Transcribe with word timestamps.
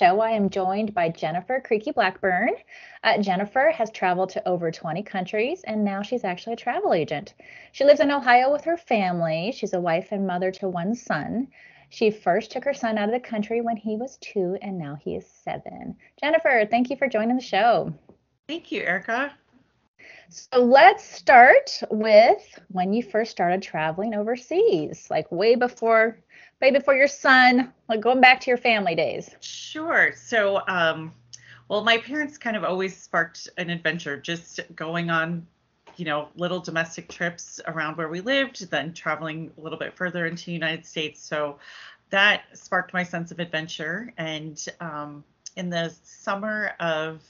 show, 0.00 0.20
I 0.20 0.30
am 0.30 0.48
joined 0.48 0.94
by 0.94 1.10
Jennifer 1.10 1.60
Creaky 1.62 1.90
Blackburn. 1.90 2.52
Uh, 3.04 3.18
Jennifer 3.18 3.70
has 3.70 3.90
traveled 3.90 4.30
to 4.30 4.48
over 4.48 4.70
20 4.70 5.02
countries 5.02 5.62
and 5.64 5.84
now 5.84 6.00
she's 6.00 6.24
actually 6.24 6.54
a 6.54 6.56
travel 6.56 6.94
agent. 6.94 7.34
She 7.72 7.84
lives 7.84 8.00
in 8.00 8.10
Ohio 8.10 8.50
with 8.50 8.64
her 8.64 8.78
family. 8.78 9.52
She's 9.54 9.74
a 9.74 9.80
wife 9.80 10.08
and 10.10 10.26
mother 10.26 10.50
to 10.52 10.70
one 10.70 10.94
son. 10.94 11.48
She 11.90 12.10
first 12.10 12.50
took 12.50 12.64
her 12.64 12.72
son 12.72 12.96
out 12.96 13.10
of 13.10 13.12
the 13.12 13.20
country 13.20 13.60
when 13.60 13.76
he 13.76 13.96
was 13.96 14.16
two 14.22 14.56
and 14.62 14.78
now 14.78 14.96
he 14.98 15.16
is 15.16 15.26
seven. 15.26 15.98
Jennifer, 16.18 16.66
thank 16.70 16.88
you 16.88 16.96
for 16.96 17.06
joining 17.06 17.36
the 17.36 17.42
show. 17.42 17.92
Thank 18.48 18.72
you, 18.72 18.80
Erica. 18.80 19.34
So 20.30 20.62
let's 20.62 21.04
start 21.04 21.78
with 21.90 22.58
when 22.68 22.94
you 22.94 23.02
first 23.02 23.32
started 23.32 23.60
traveling 23.60 24.14
overseas, 24.14 25.08
like 25.10 25.30
way 25.30 25.56
before 25.56 26.16
way 26.60 26.70
before 26.70 26.94
your 26.94 27.08
son, 27.08 27.72
like 27.88 28.00
going 28.00 28.20
back 28.20 28.40
to 28.40 28.50
your 28.50 28.58
family 28.58 28.94
days. 28.94 29.30
Sure. 29.40 30.12
So 30.14 30.62
um 30.66 31.12
well 31.68 31.84
my 31.84 31.98
parents 31.98 32.38
kind 32.38 32.56
of 32.56 32.64
always 32.64 32.96
sparked 32.96 33.48
an 33.56 33.70
adventure 33.70 34.16
just 34.16 34.60
going 34.74 35.10
on 35.10 35.46
you 35.96 36.04
know 36.04 36.28
little 36.36 36.60
domestic 36.60 37.08
trips 37.08 37.60
around 37.66 37.96
where 37.96 38.08
we 38.08 38.20
lived 38.20 38.70
then 38.70 38.92
traveling 38.92 39.50
a 39.58 39.60
little 39.60 39.78
bit 39.78 39.92
further 39.92 40.26
into 40.26 40.46
the 40.46 40.52
united 40.52 40.86
states 40.86 41.20
so 41.20 41.58
that 42.10 42.42
sparked 42.54 42.92
my 42.92 43.02
sense 43.02 43.32
of 43.32 43.40
adventure 43.40 44.12
and 44.16 44.66
um, 44.80 45.22
in 45.56 45.68
the 45.68 45.92
summer 46.02 46.72
of 46.78 47.22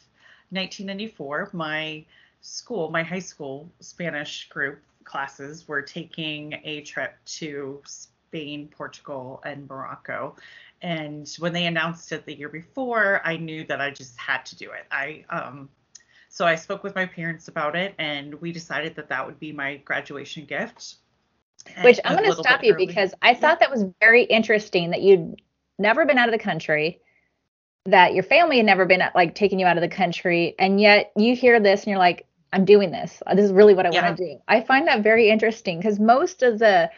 1994 0.51 1.51
my 1.53 2.05
school, 2.41 2.91
my 2.91 3.03
high 3.03 3.21
school 3.21 3.71
Spanish 3.81 4.49
group 4.49 4.81
classes 5.05 5.67
were 5.69 5.83
taking 5.83 6.55
a 6.65 6.81
trip 6.83 7.15
to 7.25 7.83
Spain, 8.31 8.69
Portugal, 8.77 9.43
and 9.45 9.69
Morocco. 9.69 10.37
And 10.83 11.29
when 11.41 11.53
they 11.53 11.67
announced 11.67 12.13
it 12.13 12.25
the 12.25 12.35
year 12.35 12.49
before, 12.49 13.21
I 13.25 13.37
knew 13.37 13.65
that 13.65 13.81
I 13.81 13.91
just 13.91 14.17
had 14.19 14.47
to 14.47 14.57
do 14.57 14.71
it. 14.71 14.87
I 14.91 15.25
um, 15.31 15.69
so 16.29 16.47
I 16.47 16.55
spoke 16.55 16.85
with 16.85 16.95
my 16.95 17.07
parents 17.07 17.49
about 17.49 17.75
it, 17.75 17.93
and 17.99 18.35
we 18.35 18.53
decided 18.53 18.95
that 18.95 19.09
that 19.09 19.27
would 19.27 19.41
be 19.41 19.51
my 19.51 19.79
graduation 19.79 20.45
gift. 20.45 20.97
Which 21.83 21.99
I'm 22.05 22.17
going 22.17 22.31
to 22.31 22.37
stop 22.37 22.63
you 22.63 22.73
early. 22.73 22.87
because 22.87 23.13
I 23.21 23.35
thought 23.35 23.59
yeah. 23.61 23.67
that 23.67 23.71
was 23.71 23.85
very 24.01 24.23
interesting 24.23 24.91
that 24.91 25.03
you'd 25.03 25.43
never 25.79 26.07
been 26.07 26.17
out 26.17 26.29
of 26.29 26.33
the 26.33 26.39
country 26.39 27.01
that 27.87 28.15
your 28.15 28.23
family 28.23 28.59
had 28.59 28.67
never 28.67 28.87
been 28.87 29.03
like 29.15 29.35
taking 29.35 29.59
you 29.59 29.67
out 29.67 29.77
of 29.77 29.81
the 29.81 29.89
country 29.89 30.55
and 30.59 30.81
yet 30.81 31.13
you 31.17 31.35
hear 31.35 31.59
this 31.59 31.81
and 31.81 31.89
you're 31.89 31.99
like 31.99 32.27
I'm 32.53 32.65
doing 32.65 32.91
this. 32.91 33.23
This 33.35 33.45
is 33.45 33.53
really 33.53 33.75
what 33.75 33.87
I 33.87 33.91
yeah. 33.91 34.05
want 34.05 34.17
to 34.19 34.25
do. 34.25 34.41
I 34.49 34.61
find 34.61 34.87
that 34.89 35.03
very 35.03 35.31
interesting 35.31 35.79
because 35.79 35.99
most 35.99 36.43
of 36.43 36.59
the 36.59 36.91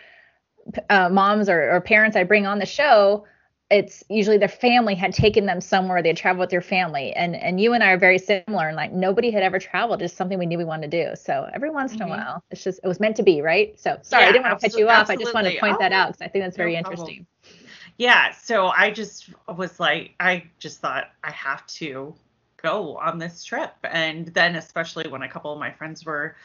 uh, 0.91 1.09
moms 1.09 1.49
or, 1.49 1.71
or, 1.73 1.81
parents 1.81 2.17
I 2.17 2.25
bring 2.25 2.47
on 2.47 2.59
the 2.59 2.67
show, 2.67 3.25
it's 3.71 4.05
usually 4.09 4.39
their 4.39 4.49
family 4.49 4.95
had 4.95 5.13
taken 5.15 5.47
them 5.47 5.61
somewhere. 5.61 6.03
They 6.03 6.13
traveled 6.13 6.41
with 6.41 6.51
their 6.51 6.61
family, 6.61 7.13
and 7.15 7.35
and 7.35 7.61
you 7.61 7.73
and 7.73 7.83
I 7.83 7.93
are 7.93 7.99
very 7.99 8.19
similar. 8.19 8.69
And 8.69 8.77
like 8.77 8.93
nobody 8.93 9.31
had 9.31 9.43
ever 9.43 9.59
traveled, 9.59 10.01
just 10.01 10.17
something 10.17 10.39
we 10.39 10.47
knew 10.47 10.59
we 10.59 10.65
wanted 10.65 10.91
to 10.91 11.05
do. 11.05 11.17
So 11.17 11.49
every 11.55 11.71
once 11.71 11.93
mm-hmm. 11.93 12.03
in 12.03 12.09
a 12.09 12.13
mm-hmm. 12.13 12.25
while, 12.25 12.45
it's 12.51 12.63
just 12.63 12.81
it 12.85 12.89
was 12.89 13.01
meant 13.01 13.17
to 13.17 13.23
be, 13.23 13.41
right? 13.41 13.79
So 13.81 13.99
sorry, 14.03 14.25
yeah, 14.25 14.29
I 14.29 14.33
didn't 14.33 14.45
want 14.45 14.61
to 14.61 14.69
cut 14.69 14.79
you 14.79 14.89
off. 14.89 15.01
Absolutely. 15.11 15.23
I 15.23 15.25
just 15.25 15.35
wanted 15.35 15.53
to 15.55 15.61
point 15.61 15.77
oh, 15.77 15.79
that 15.81 15.93
out 15.93 16.09
because 16.09 16.23
I 16.23 16.29
think 16.29 16.45
that's 16.45 16.57
very 16.57 16.73
no 16.73 16.79
interesting. 16.79 17.27
Yeah, 17.99 18.33
so 18.33 18.69
I 18.69 18.91
just 18.91 19.31
was 19.57 19.79
like, 19.79 20.15
I 20.19 20.45
just 20.59 20.81
thought 20.81 21.11
I 21.23 21.31
have 21.31 21.67
to 21.69 22.15
go 22.63 22.97
on 22.97 23.19
this 23.19 23.45
trip. 23.45 23.75
And 23.85 24.29
then, 24.29 24.57
especially 24.57 25.09
when 25.09 25.23
a 25.23 25.29
couple 25.29 25.53
of 25.53 25.59
my 25.59 25.71
friends 25.71 26.05
were 26.05 26.37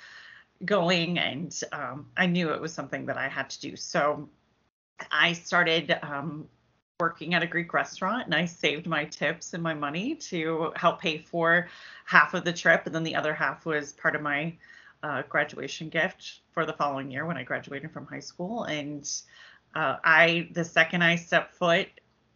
going, 0.66 1.19
and 1.19 1.59
um, 1.72 2.08
I 2.17 2.25
knew 2.25 2.52
it 2.52 2.61
was 2.61 2.73
something 2.73 3.05
that 3.08 3.17
I 3.17 3.27
had 3.27 3.50
to 3.52 3.59
do. 3.59 3.75
So 3.75 4.30
I 5.11 5.33
started 5.33 5.97
um, 6.02 6.47
working 6.99 7.33
at 7.33 7.44
a 7.44 7.47
Greek 7.47 7.73
restaurant 7.73 8.25
and 8.25 8.33
I 8.33 8.45
saved 8.45 8.88
my 8.88 9.05
tips 9.05 9.53
and 9.53 9.61
my 9.61 9.73
money 9.73 10.16
to 10.16 10.72
help 10.75 10.99
pay 10.99 11.19
for 11.19 11.67
half 12.05 12.33
of 12.33 12.44
the 12.44 12.53
trip. 12.53 12.83
And 12.86 12.95
then 12.95 13.03
the 13.03 13.16
other 13.16 13.33
half 13.33 13.66
was 13.66 13.94
part 13.94 14.16
of 14.16 14.22
my 14.22 14.55
uh, 15.03 15.22
graduation 15.30 15.89
gift 15.89 16.39
for 16.53 16.66
the 16.66 16.73
following 16.73 17.11
year 17.11 17.26
when 17.26 17.37
I 17.37 17.43
graduated 17.43 17.92
from 17.92 18.08
high 18.08 18.20
school. 18.20 18.64
And 18.64 19.08
uh, 19.76 19.98
I, 20.03 20.49
the 20.53 20.64
second 20.64 21.03
I 21.03 21.17
stepped 21.17 21.53
foot 21.53 21.87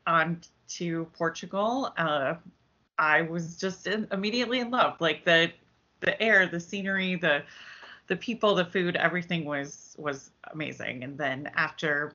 on 0.05 0.41
to 0.69 1.07
Portugal, 1.13 1.91
uh, 1.97 2.35
I 2.99 3.23
was 3.23 3.57
just 3.57 3.87
in, 3.87 4.07
immediately 4.11 4.59
in 4.59 4.69
love. 4.69 5.01
Like 5.01 5.25
the 5.25 5.51
the 6.01 6.21
air, 6.21 6.47
the 6.47 6.59
scenery, 6.59 7.15
the 7.15 7.43
the 8.11 8.17
people, 8.17 8.55
the 8.55 8.65
food, 8.65 8.97
everything 8.97 9.45
was 9.45 9.95
was 9.97 10.31
amazing. 10.51 11.05
And 11.05 11.17
then 11.17 11.49
after 11.55 12.11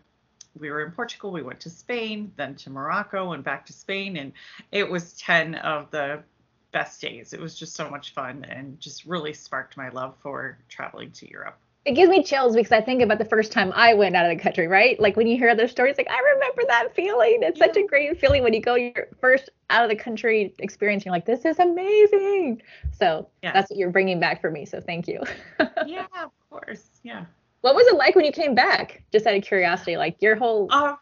we 0.60 0.70
were 0.70 0.84
in 0.84 0.92
Portugal, 0.92 1.32
we 1.32 1.40
went 1.42 1.58
to 1.60 1.70
Spain, 1.70 2.30
then 2.36 2.54
to 2.56 2.68
Morocco, 2.68 3.32
and 3.32 3.42
back 3.42 3.64
to 3.64 3.72
Spain, 3.72 4.18
and 4.18 4.34
it 4.70 4.90
was 4.90 5.14
ten 5.14 5.54
of 5.54 5.90
the 5.90 6.22
best 6.70 7.00
days. 7.00 7.32
It 7.32 7.40
was 7.40 7.58
just 7.58 7.74
so 7.74 7.88
much 7.88 8.12
fun 8.12 8.44
and 8.44 8.78
just 8.78 9.06
really 9.06 9.32
sparked 9.32 9.78
my 9.78 9.88
love 9.88 10.14
for 10.22 10.58
traveling 10.68 11.12
to 11.12 11.30
Europe 11.30 11.58
it 11.86 11.94
gives 11.94 12.10
me 12.10 12.20
chills 12.20 12.56
because 12.56 12.72
I 12.72 12.80
think 12.80 13.00
about 13.00 13.18
the 13.18 13.24
first 13.24 13.52
time 13.52 13.72
I 13.72 13.94
went 13.94 14.16
out 14.16 14.28
of 14.28 14.36
the 14.36 14.42
country, 14.42 14.66
right? 14.66 14.98
Like 14.98 15.16
when 15.16 15.28
you 15.28 15.36
hear 15.36 15.48
other 15.48 15.68
stories, 15.68 15.96
like 15.96 16.10
I 16.10 16.18
remember 16.34 16.62
that 16.66 16.92
feeling. 16.96 17.38
It's 17.42 17.60
yeah. 17.60 17.66
such 17.66 17.76
a 17.76 17.84
great 17.84 18.20
feeling 18.20 18.42
when 18.42 18.52
you 18.52 18.60
go 18.60 18.74
your 18.74 19.06
first 19.20 19.50
out 19.70 19.84
of 19.84 19.88
the 19.88 19.94
country 19.94 20.52
experience. 20.58 21.04
You're 21.04 21.12
like, 21.12 21.26
this 21.26 21.44
is 21.44 21.60
amazing. 21.60 22.60
So 22.90 23.28
yeah. 23.40 23.52
that's 23.52 23.70
what 23.70 23.78
you're 23.78 23.90
bringing 23.90 24.18
back 24.18 24.40
for 24.40 24.50
me. 24.50 24.66
So 24.66 24.80
thank 24.80 25.06
you. 25.06 25.22
yeah, 25.86 26.06
of 26.20 26.32
course. 26.50 26.90
Yeah. 27.04 27.24
What 27.60 27.76
was 27.76 27.86
it 27.86 27.94
like 27.94 28.16
when 28.16 28.24
you 28.24 28.32
came 28.32 28.56
back? 28.56 29.04
Just 29.12 29.24
out 29.24 29.36
of 29.36 29.44
curiosity, 29.44 29.96
like 29.96 30.20
your 30.20 30.34
whole. 30.34 30.66
Uh, 30.70 30.96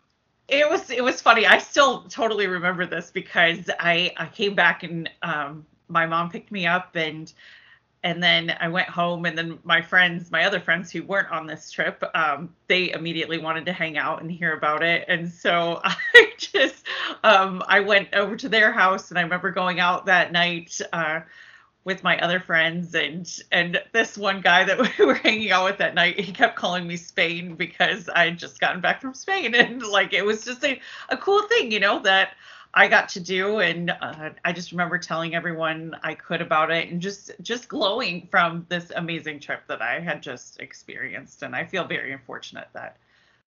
it 0.48 0.68
was 0.68 0.90
it 0.90 1.02
was 1.02 1.18
funny. 1.22 1.46
I 1.46 1.56
still 1.56 2.02
totally 2.02 2.46
remember 2.46 2.84
this 2.84 3.10
because 3.10 3.70
I 3.80 4.12
I 4.18 4.26
came 4.26 4.54
back 4.54 4.82
and 4.82 5.08
um 5.22 5.64
my 5.88 6.04
mom 6.04 6.28
picked 6.28 6.52
me 6.52 6.66
up 6.66 6.94
and 6.94 7.32
and 8.04 8.22
then 8.22 8.54
I 8.60 8.68
went 8.68 8.88
home, 8.88 9.24
and 9.24 9.36
then 9.36 9.58
my 9.64 9.80
friends, 9.80 10.30
my 10.30 10.44
other 10.44 10.60
friends 10.60 10.92
who 10.92 11.02
weren't 11.02 11.32
on 11.32 11.46
this 11.46 11.70
trip, 11.70 12.04
um, 12.14 12.54
they 12.68 12.92
immediately 12.92 13.38
wanted 13.38 13.64
to 13.64 13.72
hang 13.72 13.96
out 13.96 14.20
and 14.20 14.30
hear 14.30 14.52
about 14.52 14.82
it, 14.82 15.06
and 15.08 15.32
so 15.32 15.80
I 15.84 16.32
just 16.36 16.86
um, 17.24 17.62
I 17.66 17.80
went 17.80 18.14
over 18.14 18.36
to 18.36 18.48
their 18.48 18.70
house, 18.72 19.10
and 19.10 19.18
I 19.18 19.22
remember 19.22 19.50
going 19.50 19.80
out 19.80 20.04
that 20.06 20.32
night 20.32 20.78
uh, 20.92 21.20
with 21.84 22.04
my 22.04 22.18
other 22.20 22.40
friends, 22.40 22.94
and 22.94 23.26
and 23.50 23.80
this 23.92 24.18
one 24.18 24.42
guy 24.42 24.64
that 24.64 24.78
we 24.98 25.06
were 25.06 25.14
hanging 25.14 25.50
out 25.50 25.64
with 25.64 25.78
that 25.78 25.94
night, 25.94 26.20
he 26.20 26.30
kept 26.30 26.56
calling 26.56 26.86
me 26.86 26.96
Spain 26.98 27.54
because 27.54 28.10
I 28.10 28.26
had 28.26 28.38
just 28.38 28.60
gotten 28.60 28.82
back 28.82 29.00
from 29.00 29.14
Spain, 29.14 29.54
and 29.54 29.82
like 29.82 30.12
it 30.12 30.26
was 30.26 30.44
just 30.44 30.62
a 30.62 30.78
a 31.08 31.16
cool 31.16 31.42
thing, 31.48 31.72
you 31.72 31.80
know 31.80 32.00
that 32.00 32.32
I 32.76 32.88
got 32.88 33.08
to 33.10 33.20
do, 33.20 33.60
and 33.60 33.90
uh, 33.90 34.30
I 34.44 34.52
just 34.52 34.72
remember 34.72 34.98
telling 34.98 35.34
everyone 35.34 35.96
I 36.02 36.14
could 36.14 36.42
about 36.42 36.70
it, 36.70 36.90
and 36.90 37.00
just 37.00 37.30
just 37.40 37.68
glowing 37.68 38.26
from 38.30 38.66
this 38.68 38.90
amazing 38.94 39.40
trip 39.40 39.60
that 39.68 39.80
I 39.80 40.00
had 40.00 40.22
just 40.22 40.60
experienced. 40.60 41.42
And 41.42 41.54
I 41.54 41.64
feel 41.64 41.84
very 41.84 42.18
fortunate 42.26 42.68
that 42.72 42.96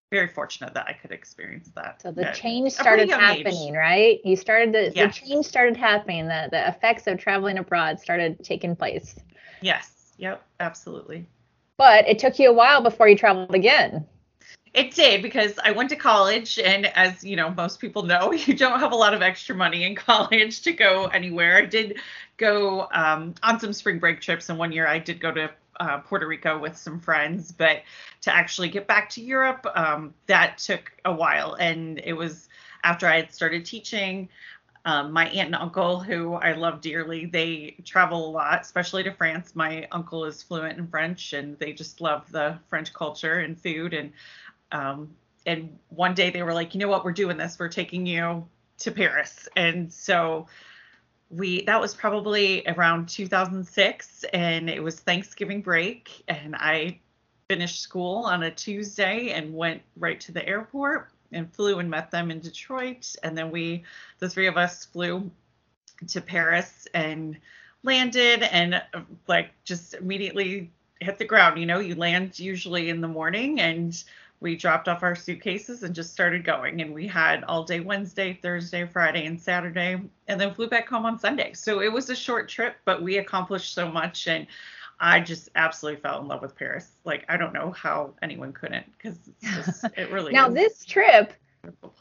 very 0.09 0.27
fortunate 0.27 0.73
that 0.73 0.87
I 0.87 0.93
could 0.93 1.11
experience 1.11 1.69
that. 1.75 2.01
So 2.01 2.11
the 2.11 2.31
change 2.33 2.71
started 2.71 3.09
happening, 3.09 3.69
age. 3.69 3.75
right? 3.75 4.19
You 4.23 4.37
started 4.37 4.71
to, 4.73 4.91
yes. 4.95 5.19
the 5.19 5.27
change 5.27 5.45
started 5.45 5.75
happening. 5.75 6.27
The 6.27 6.47
the 6.49 6.67
effects 6.67 7.07
of 7.07 7.19
traveling 7.19 7.57
abroad 7.57 7.99
started 7.99 8.41
taking 8.43 8.75
place. 8.75 9.15
Yes. 9.61 10.13
Yep. 10.17 10.41
Absolutely. 10.59 11.27
But 11.77 12.07
it 12.07 12.19
took 12.19 12.39
you 12.39 12.49
a 12.49 12.53
while 12.53 12.81
before 12.81 13.07
you 13.07 13.17
traveled 13.17 13.53
again. 13.53 14.05
It 14.73 14.93
did 14.93 15.21
because 15.21 15.57
I 15.63 15.71
went 15.71 15.89
to 15.89 15.95
college, 15.95 16.59
and 16.59 16.85
as 16.87 17.23
you 17.23 17.35
know, 17.35 17.49
most 17.49 17.79
people 17.79 18.03
know, 18.03 18.31
you 18.33 18.53
don't 18.53 18.79
have 18.79 18.91
a 18.91 18.95
lot 18.95 19.13
of 19.13 19.21
extra 19.21 19.55
money 19.55 19.83
in 19.83 19.95
college 19.95 20.61
to 20.61 20.73
go 20.73 21.05
anywhere. 21.07 21.57
I 21.57 21.65
did 21.65 21.99
go 22.37 22.87
um, 22.91 23.35
on 23.43 23.59
some 23.59 23.73
spring 23.73 23.99
break 23.99 24.21
trips, 24.21 24.49
and 24.49 24.59
one 24.59 24.71
year 24.71 24.87
I 24.87 24.99
did 24.99 25.19
go 25.19 25.31
to 25.31 25.51
uh, 25.79 25.99
Puerto 25.99 26.27
Rico 26.27 26.57
with 26.57 26.77
some 26.77 26.99
friends, 26.99 27.51
but 27.51 27.81
to 28.21 28.35
actually 28.35 28.69
get 28.69 28.87
back 28.87 29.09
to 29.11 29.21
Europe, 29.21 29.65
um, 29.75 30.13
that 30.27 30.57
took 30.57 30.91
a 31.05 31.13
while, 31.13 31.55
and 31.55 31.99
it 32.03 32.13
was 32.13 32.49
after 32.83 33.07
I 33.07 33.17
had 33.17 33.33
started 33.33 33.65
teaching. 33.65 34.29
Um, 34.85 35.11
my 35.11 35.25
aunt 35.27 35.47
and 35.47 35.55
uncle, 35.55 35.99
who 35.99 36.35
I 36.35 36.53
love 36.53 36.79
dearly, 36.79 37.25
they 37.25 37.75
travel 37.83 38.29
a 38.29 38.31
lot, 38.31 38.61
especially 38.61 39.03
to 39.03 39.11
France. 39.11 39.53
My 39.53 39.85
uncle 39.91 40.23
is 40.23 40.41
fluent 40.41 40.77
in 40.79 40.87
French, 40.87 41.33
and 41.33 41.59
they 41.59 41.73
just 41.73 41.99
love 41.99 42.31
the 42.31 42.57
French 42.69 42.93
culture 42.93 43.39
and 43.39 43.59
food. 43.59 43.93
And 43.93 44.13
um, 44.71 45.15
and 45.45 45.77
one 45.89 46.13
day 46.13 46.29
they 46.29 46.43
were 46.43 46.53
like, 46.53 46.73
you 46.73 46.79
know 46.79 46.89
what, 46.89 47.05
we're 47.05 47.11
doing 47.11 47.37
this. 47.37 47.57
We're 47.57 47.69
taking 47.69 48.05
you 48.05 48.45
to 48.79 48.91
Paris. 48.91 49.47
And 49.55 49.91
so 49.91 50.47
we 51.29 51.63
that 51.65 51.79
was 51.79 51.93
probably 51.93 52.63
around 52.67 53.09
2006 53.09 54.23
and 54.33 54.69
it 54.69 54.81
was 54.81 54.99
Thanksgiving 54.99 55.61
break 55.61 56.23
and 56.27 56.55
I 56.55 56.99
finished 57.49 57.81
school 57.81 58.23
on 58.25 58.43
a 58.43 58.51
Tuesday 58.51 59.31
and 59.31 59.53
went 59.53 59.81
right 59.97 60.19
to 60.21 60.31
the 60.31 60.47
airport 60.47 61.09
and 61.33 61.53
flew 61.53 61.79
and 61.79 61.89
met 61.89 62.11
them 62.11 62.31
in 62.31 62.39
Detroit 62.39 63.13
and 63.23 63.37
then 63.37 63.51
we 63.51 63.83
the 64.19 64.29
three 64.29 64.47
of 64.47 64.55
us 64.55 64.85
flew 64.85 65.29
to 66.07 66.21
Paris 66.21 66.87
and 66.93 67.37
landed 67.83 68.43
and 68.43 68.81
like 69.27 69.51
just 69.65 69.95
immediately 69.95 70.71
hit 71.01 71.17
the 71.17 71.25
ground 71.25 71.59
you 71.59 71.65
know 71.65 71.79
you 71.79 71.95
land 71.95 72.39
usually 72.39 72.89
in 72.89 73.01
the 73.01 73.07
morning 73.07 73.59
and 73.59 74.05
we 74.39 74.55
dropped 74.55 74.87
off 74.87 75.03
our 75.03 75.15
suitcases 75.15 75.83
and 75.83 75.95
just 75.95 76.11
started 76.11 76.43
going. 76.43 76.81
And 76.81 76.93
we 76.93 77.07
had 77.07 77.43
all 77.45 77.63
day 77.63 77.79
Wednesday, 77.79 78.37
Thursday, 78.41 78.85
Friday, 78.85 79.25
and 79.25 79.39
Saturday, 79.39 79.99
and 80.27 80.39
then 80.39 80.53
flew 80.53 80.67
back 80.67 80.87
home 80.87 81.05
on 81.05 81.17
Sunday. 81.17 81.53
So 81.53 81.81
it 81.81 81.91
was 81.91 82.09
a 82.09 82.15
short 82.15 82.47
trip, 82.47 82.75
but 82.85 83.01
we 83.01 83.17
accomplished 83.17 83.73
so 83.73 83.89
much. 83.89 84.27
And 84.27 84.45
I 84.99 85.19
just 85.19 85.49
absolutely 85.55 86.01
fell 86.01 86.21
in 86.21 86.27
love 86.27 86.41
with 86.41 86.55
Paris. 86.55 86.89
Like 87.03 87.25
I 87.29 87.37
don't 87.37 87.53
know 87.53 87.71
how 87.71 88.13
anyone 88.21 88.53
couldn't 88.53 88.85
because 88.97 89.17
it 89.95 90.11
really 90.11 90.33
now 90.33 90.49
this 90.49 90.85
trip 90.85 91.33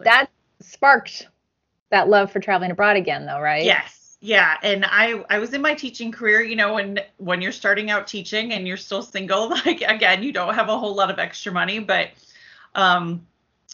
that 0.00 0.30
sparked 0.60 1.28
that 1.90 2.08
love 2.08 2.30
for 2.32 2.40
traveling 2.40 2.70
abroad 2.70 2.96
again 2.96 3.26
though, 3.26 3.40
right? 3.40 3.64
Yes. 3.64 4.16
Yeah. 4.20 4.56
And 4.62 4.84
I 4.86 5.24
I 5.28 5.38
was 5.38 5.52
in 5.52 5.60
my 5.60 5.74
teaching 5.74 6.10
career, 6.10 6.42
you 6.42 6.56
know, 6.56 6.74
when 6.74 7.00
when 7.18 7.42
you're 7.42 7.52
starting 7.52 7.90
out 7.90 8.06
teaching 8.06 8.52
and 8.52 8.66
you're 8.66 8.76
still 8.78 9.02
single, 9.02 9.48
like 9.66 9.82
again, 9.82 10.22
you 10.22 10.32
don't 10.32 10.54
have 10.54 10.68
a 10.68 10.78
whole 10.78 10.94
lot 10.94 11.10
of 11.10 11.18
extra 11.18 11.52
money, 11.52 11.78
but 11.78 12.10
um 12.76 13.26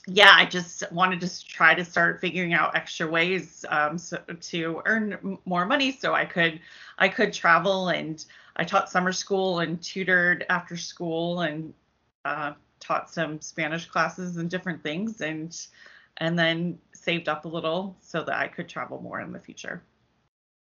yeah, 0.07 0.33
I 0.35 0.47
just 0.47 0.83
wanted 0.91 1.21
to 1.21 1.47
try 1.47 1.75
to 1.75 1.85
start 1.85 2.21
figuring 2.21 2.55
out 2.55 2.75
extra 2.75 3.07
ways 3.07 3.65
um, 3.69 3.99
so, 3.99 4.19
to 4.19 4.83
earn 4.85 5.39
more 5.45 5.65
money 5.65 5.93
so 5.93 6.13
I 6.13 6.25
could 6.25 6.61
I 6.99 7.09
could 7.09 7.33
travel 7.33 7.89
and 7.89 8.25
I 8.57 8.65
taught 8.65 8.91
summer 8.91 9.13
school 9.13 9.61
and 9.61 9.81
tutored 9.81 10.45
after 10.49 10.77
school 10.77 11.43
and 11.43 11.73
uh, 12.25 12.55
taught 12.81 13.11
some 13.11 13.41
Spanish 13.41 13.87
classes 13.87 14.39
and 14.39 14.51
different 14.51 14.83
things 14.83 15.21
and 15.21 15.57
and 16.17 16.37
then 16.37 16.79
saved 16.93 17.29
up 17.29 17.45
a 17.45 17.49
little 17.49 17.97
so 18.01 18.25
that 18.25 18.37
I 18.37 18.49
could 18.49 18.69
travel 18.69 19.01
more 19.01 19.21
in 19.21 19.33
the 19.33 19.41
future. 19.41 19.83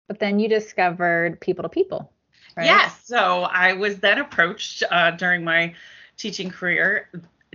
But 0.06 0.20
then 0.20 0.38
you 0.38 0.48
discovered 0.48 1.40
people 1.40 1.64
to 1.64 1.68
people. 1.68 2.12
Right? 2.56 2.66
Yes. 2.66 3.04
So 3.04 3.42
I 3.42 3.72
was 3.72 3.98
then 3.98 4.18
approached 4.18 4.84
uh, 4.88 5.10
during 5.10 5.42
my 5.42 5.74
teaching 6.16 6.48
career 6.48 7.08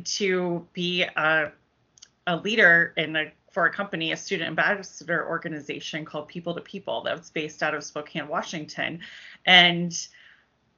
to 0.05 0.67
be 0.73 1.03
a, 1.03 1.51
a 2.27 2.37
leader 2.37 2.93
in 2.97 3.15
a 3.15 3.31
for 3.51 3.65
a 3.65 3.71
company, 3.71 4.13
a 4.13 4.17
student 4.17 4.47
ambassador 4.47 5.27
organization 5.27 6.05
called 6.05 6.27
People 6.27 6.55
to 6.55 6.61
People 6.61 7.01
that's 7.01 7.29
based 7.29 7.61
out 7.61 7.75
of 7.75 7.83
Spokane, 7.83 8.27
Washington. 8.27 9.01
And 9.45 10.07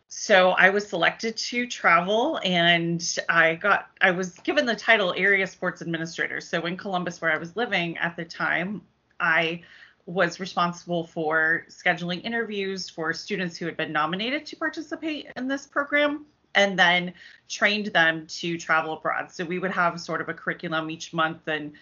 so 0.08 0.52
I 0.52 0.70
was 0.70 0.88
selected 0.88 1.38
to 1.38 1.66
travel 1.66 2.40
and 2.44 3.18
I 3.30 3.56
got 3.56 3.90
I 4.02 4.12
was 4.12 4.38
given 4.40 4.66
the 4.66 4.76
title 4.76 5.14
area 5.18 5.48
sports 5.48 5.82
administrator. 5.82 6.42
So 6.42 6.66
in 6.66 6.78
Columbus 6.78 7.22
where 7.22 7.32
I 7.32 7.38
was 7.38 7.56
living 7.56 7.98
at 7.98 8.16
the 8.16 8.26
time, 8.26 8.82
I 9.20 9.62
was 10.06 10.40
responsible 10.40 11.08
for 11.08 11.66
scheduling 11.70 12.24
interviews 12.24 12.90
for 12.90 13.14
students 13.14 13.58
who 13.58 13.66
had 13.66 13.78
been 13.78 13.92
nominated 13.92 14.46
to 14.48 14.56
participate 14.56 15.28
in 15.36 15.48
this 15.48 15.66
program 15.66 16.26
and 16.56 16.78
then 16.78 17.14
trained 17.50 17.88
them 17.88 18.26
to 18.28 18.58
travel 18.58 18.94
abroad. 18.94 19.32
So 19.32 19.46
we 19.46 19.60
would 19.60 19.72
have 19.72 20.00
sort 20.00 20.22
of 20.22 20.30
a 20.30 20.34
curriculum 20.34 20.90
each 20.90 21.14
month 21.14 21.48
and 21.48 21.74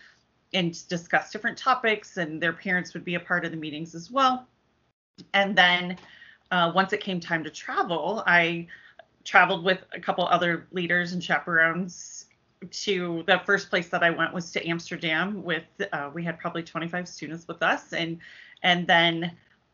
and 0.54 0.88
discuss 0.90 1.32
different 1.32 1.58
topics 1.58 2.18
and 2.18 2.42
their 2.42 2.52
parents 2.52 2.94
would 2.94 3.06
be 3.06 3.16
a 3.16 3.20
part 3.20 3.46
of 3.46 3.52
the 3.52 3.58
meetings 3.58 3.96
as 3.96 4.12
well. 4.12 4.48
And 5.34 5.56
then 5.56 5.98
uh, 6.52 6.74
once 6.76 6.92
it 6.92 7.00
came 7.00 7.22
time 7.22 7.44
to 7.46 7.50
travel, 7.50 8.22
I 8.28 8.68
traveled 9.24 9.64
with 9.64 9.80
a 9.94 10.00
couple 10.00 10.26
other 10.28 10.68
leaders 10.72 11.14
and 11.14 11.24
chaperones 11.24 12.26
to 12.70 13.24
the 13.28 13.42
first 13.46 13.70
place 13.70 13.90
that 13.90 14.04
I 14.04 14.10
went 14.10 14.34
was 14.34 14.52
to 14.52 14.68
Amsterdam 14.68 15.44
with 15.44 15.64
uh, 15.92 16.12
we 16.14 16.24
had 16.24 16.40
probably 16.40 16.64
25 16.64 17.08
students 17.08 17.48
with 17.48 17.64
us 17.64 17.94
and 17.94 18.20
and 18.62 18.86
then 18.86 19.32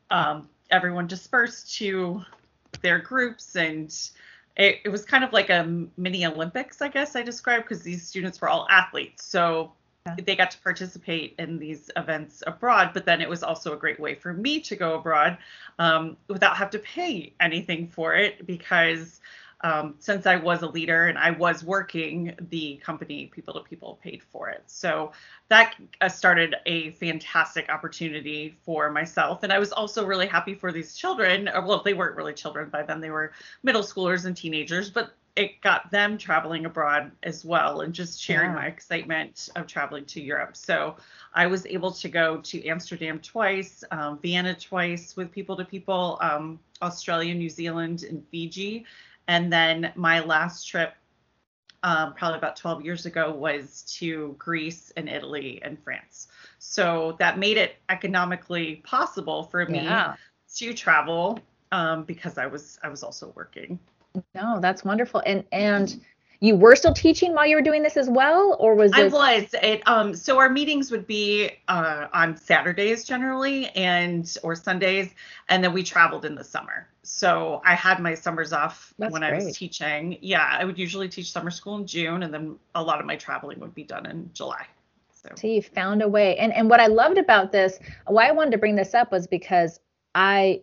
um, 0.09 0.47
everyone 0.69 1.07
dispersed 1.07 1.75
to 1.75 2.21
their 2.81 2.99
groups 2.99 3.55
and 3.55 3.93
it, 4.57 4.81
it 4.83 4.89
was 4.89 5.05
kind 5.05 5.23
of 5.23 5.31
like 5.31 5.49
a 5.49 5.87
mini 5.97 6.25
Olympics 6.25 6.81
I 6.81 6.89
guess 6.89 7.15
I 7.15 7.23
described 7.23 7.65
because 7.65 7.83
these 7.83 8.05
students 8.05 8.41
were 8.41 8.49
all 8.49 8.67
athletes. 8.69 9.25
So 9.25 9.73
they 10.21 10.35
got 10.35 10.51
to 10.51 10.57
participate 10.59 11.35
in 11.37 11.59
these 11.59 11.91
events 11.97 12.41
abroad 12.47 12.91
but 12.93 13.03
then 13.03 13.19
it 13.19 13.27
was 13.27 13.43
also 13.43 13.73
a 13.73 13.77
great 13.77 13.99
way 13.99 14.15
for 14.15 14.31
me 14.31 14.61
to 14.61 14.75
go 14.75 14.95
abroad 14.95 15.37
um, 15.79 16.15
without 16.29 16.55
have 16.55 16.69
to 16.69 16.79
pay 16.79 17.33
anything 17.41 17.89
for 17.89 18.15
it 18.15 18.47
because 18.47 19.19
um, 19.61 19.95
since 19.99 20.25
I 20.25 20.35
was 20.35 20.61
a 20.61 20.67
leader 20.67 21.07
and 21.07 21.17
I 21.17 21.31
was 21.31 21.63
working, 21.63 22.35
the 22.49 22.77
company 22.77 23.27
People 23.33 23.55
to 23.55 23.61
People 23.61 23.99
paid 24.03 24.21
for 24.23 24.49
it. 24.49 24.63
So 24.67 25.11
that 25.49 25.75
uh, 25.99 26.09
started 26.09 26.55
a 26.65 26.91
fantastic 26.91 27.69
opportunity 27.69 28.57
for 28.63 28.91
myself. 28.91 29.43
And 29.43 29.51
I 29.51 29.59
was 29.59 29.71
also 29.71 30.05
really 30.05 30.27
happy 30.27 30.53
for 30.53 30.71
these 30.71 30.95
children. 30.95 31.47
Uh, 31.47 31.61
well, 31.65 31.81
they 31.83 31.93
weren't 31.93 32.15
really 32.15 32.33
children 32.33 32.69
by 32.69 32.83
then, 32.83 33.01
they 33.01 33.09
were 33.09 33.31
middle 33.63 33.81
schoolers 33.81 34.25
and 34.25 34.37
teenagers, 34.37 34.89
but 34.89 35.13
it 35.35 35.61
got 35.61 35.89
them 35.91 36.17
traveling 36.17 36.65
abroad 36.65 37.11
as 37.21 37.45
well 37.45 37.81
and 37.81 37.93
just 37.93 38.19
sharing 38.19 38.49
yeah. 38.49 38.55
my 38.55 38.65
excitement 38.65 39.49
of 39.55 39.67
traveling 39.67 40.03
to 40.03 40.19
Europe. 40.19 40.57
So 40.57 40.97
I 41.33 41.45
was 41.45 41.65
able 41.67 41.91
to 41.91 42.09
go 42.09 42.37
to 42.37 42.65
Amsterdam 42.67 43.19
twice, 43.19 43.83
um, 43.91 44.17
Vienna 44.17 44.55
twice 44.55 45.15
with 45.15 45.31
people 45.31 45.55
to 45.57 45.63
people, 45.63 46.17
um, 46.21 46.59
Australia, 46.81 47.35
New 47.35 47.49
Zealand, 47.49 48.03
and 48.03 48.25
Fiji. 48.31 48.85
And 49.27 49.51
then 49.51 49.91
my 49.95 50.21
last 50.21 50.65
trip, 50.67 50.93
um, 51.83 52.13
probably 52.13 52.37
about 52.37 52.55
12 52.55 52.83
years 52.83 53.05
ago, 53.05 53.31
was 53.33 53.83
to 53.99 54.35
Greece 54.37 54.91
and 54.95 55.09
Italy 55.09 55.61
and 55.63 55.81
France. 55.83 56.27
So 56.59 57.15
that 57.19 57.37
made 57.37 57.57
it 57.57 57.75
economically 57.89 58.77
possible 58.77 59.43
for 59.43 59.65
me 59.65 59.83
yeah. 59.83 60.15
to 60.55 60.73
travel 60.73 61.39
um, 61.71 62.03
because 62.03 62.37
I 62.37 62.47
was 62.47 62.79
I 62.83 62.89
was 62.89 63.03
also 63.03 63.33
working. 63.35 63.79
No, 64.33 64.59
that's 64.59 64.83
wonderful. 64.83 65.21
And 65.25 65.43
and 65.51 65.99
you 66.39 66.55
were 66.55 66.75
still 66.75 66.93
teaching 66.93 67.33
while 67.33 67.47
you 67.47 67.55
were 67.55 67.61
doing 67.61 67.81
this 67.81 67.97
as 67.97 68.09
well 68.09 68.55
or 68.59 68.75
was 68.75 68.91
this... 68.91 69.13
i 69.13 69.39
was 69.39 69.55
it 69.61 69.81
um 69.87 70.13
so 70.13 70.37
our 70.37 70.49
meetings 70.49 70.91
would 70.91 71.07
be 71.07 71.49
uh 71.67 72.07
on 72.13 72.35
saturdays 72.37 73.03
generally 73.03 73.69
and 73.69 74.37
or 74.43 74.55
sundays 74.55 75.09
and 75.49 75.63
then 75.63 75.73
we 75.73 75.83
traveled 75.83 76.25
in 76.25 76.35
the 76.35 76.43
summer 76.43 76.87
so 77.09 77.61
i 77.63 77.73
had 77.73 78.01
my 78.01 78.13
summers 78.13 78.51
off 78.51 78.93
That's 78.99 79.13
when 79.13 79.21
great. 79.21 79.41
i 79.41 79.45
was 79.45 79.55
teaching 79.55 80.17
yeah 80.21 80.57
i 80.59 80.65
would 80.65 80.77
usually 80.77 81.07
teach 81.07 81.31
summer 81.31 81.49
school 81.49 81.77
in 81.77 81.87
june 81.87 82.23
and 82.23 82.33
then 82.33 82.57
a 82.75 82.83
lot 82.83 82.99
of 82.99 83.05
my 83.05 83.15
traveling 83.15 83.61
would 83.61 83.73
be 83.73 83.85
done 83.85 84.05
in 84.05 84.29
july 84.33 84.65
so, 85.13 85.29
so 85.35 85.47
you 85.47 85.61
found 85.61 86.01
a 86.01 86.07
way 86.07 86.37
and 86.37 86.51
and 86.53 86.69
what 86.69 86.81
i 86.81 86.87
loved 86.87 87.17
about 87.17 87.53
this 87.53 87.79
why 88.07 88.27
i 88.27 88.31
wanted 88.33 88.51
to 88.51 88.57
bring 88.57 88.75
this 88.75 88.93
up 88.93 89.09
was 89.09 89.25
because 89.25 89.79
i 90.15 90.61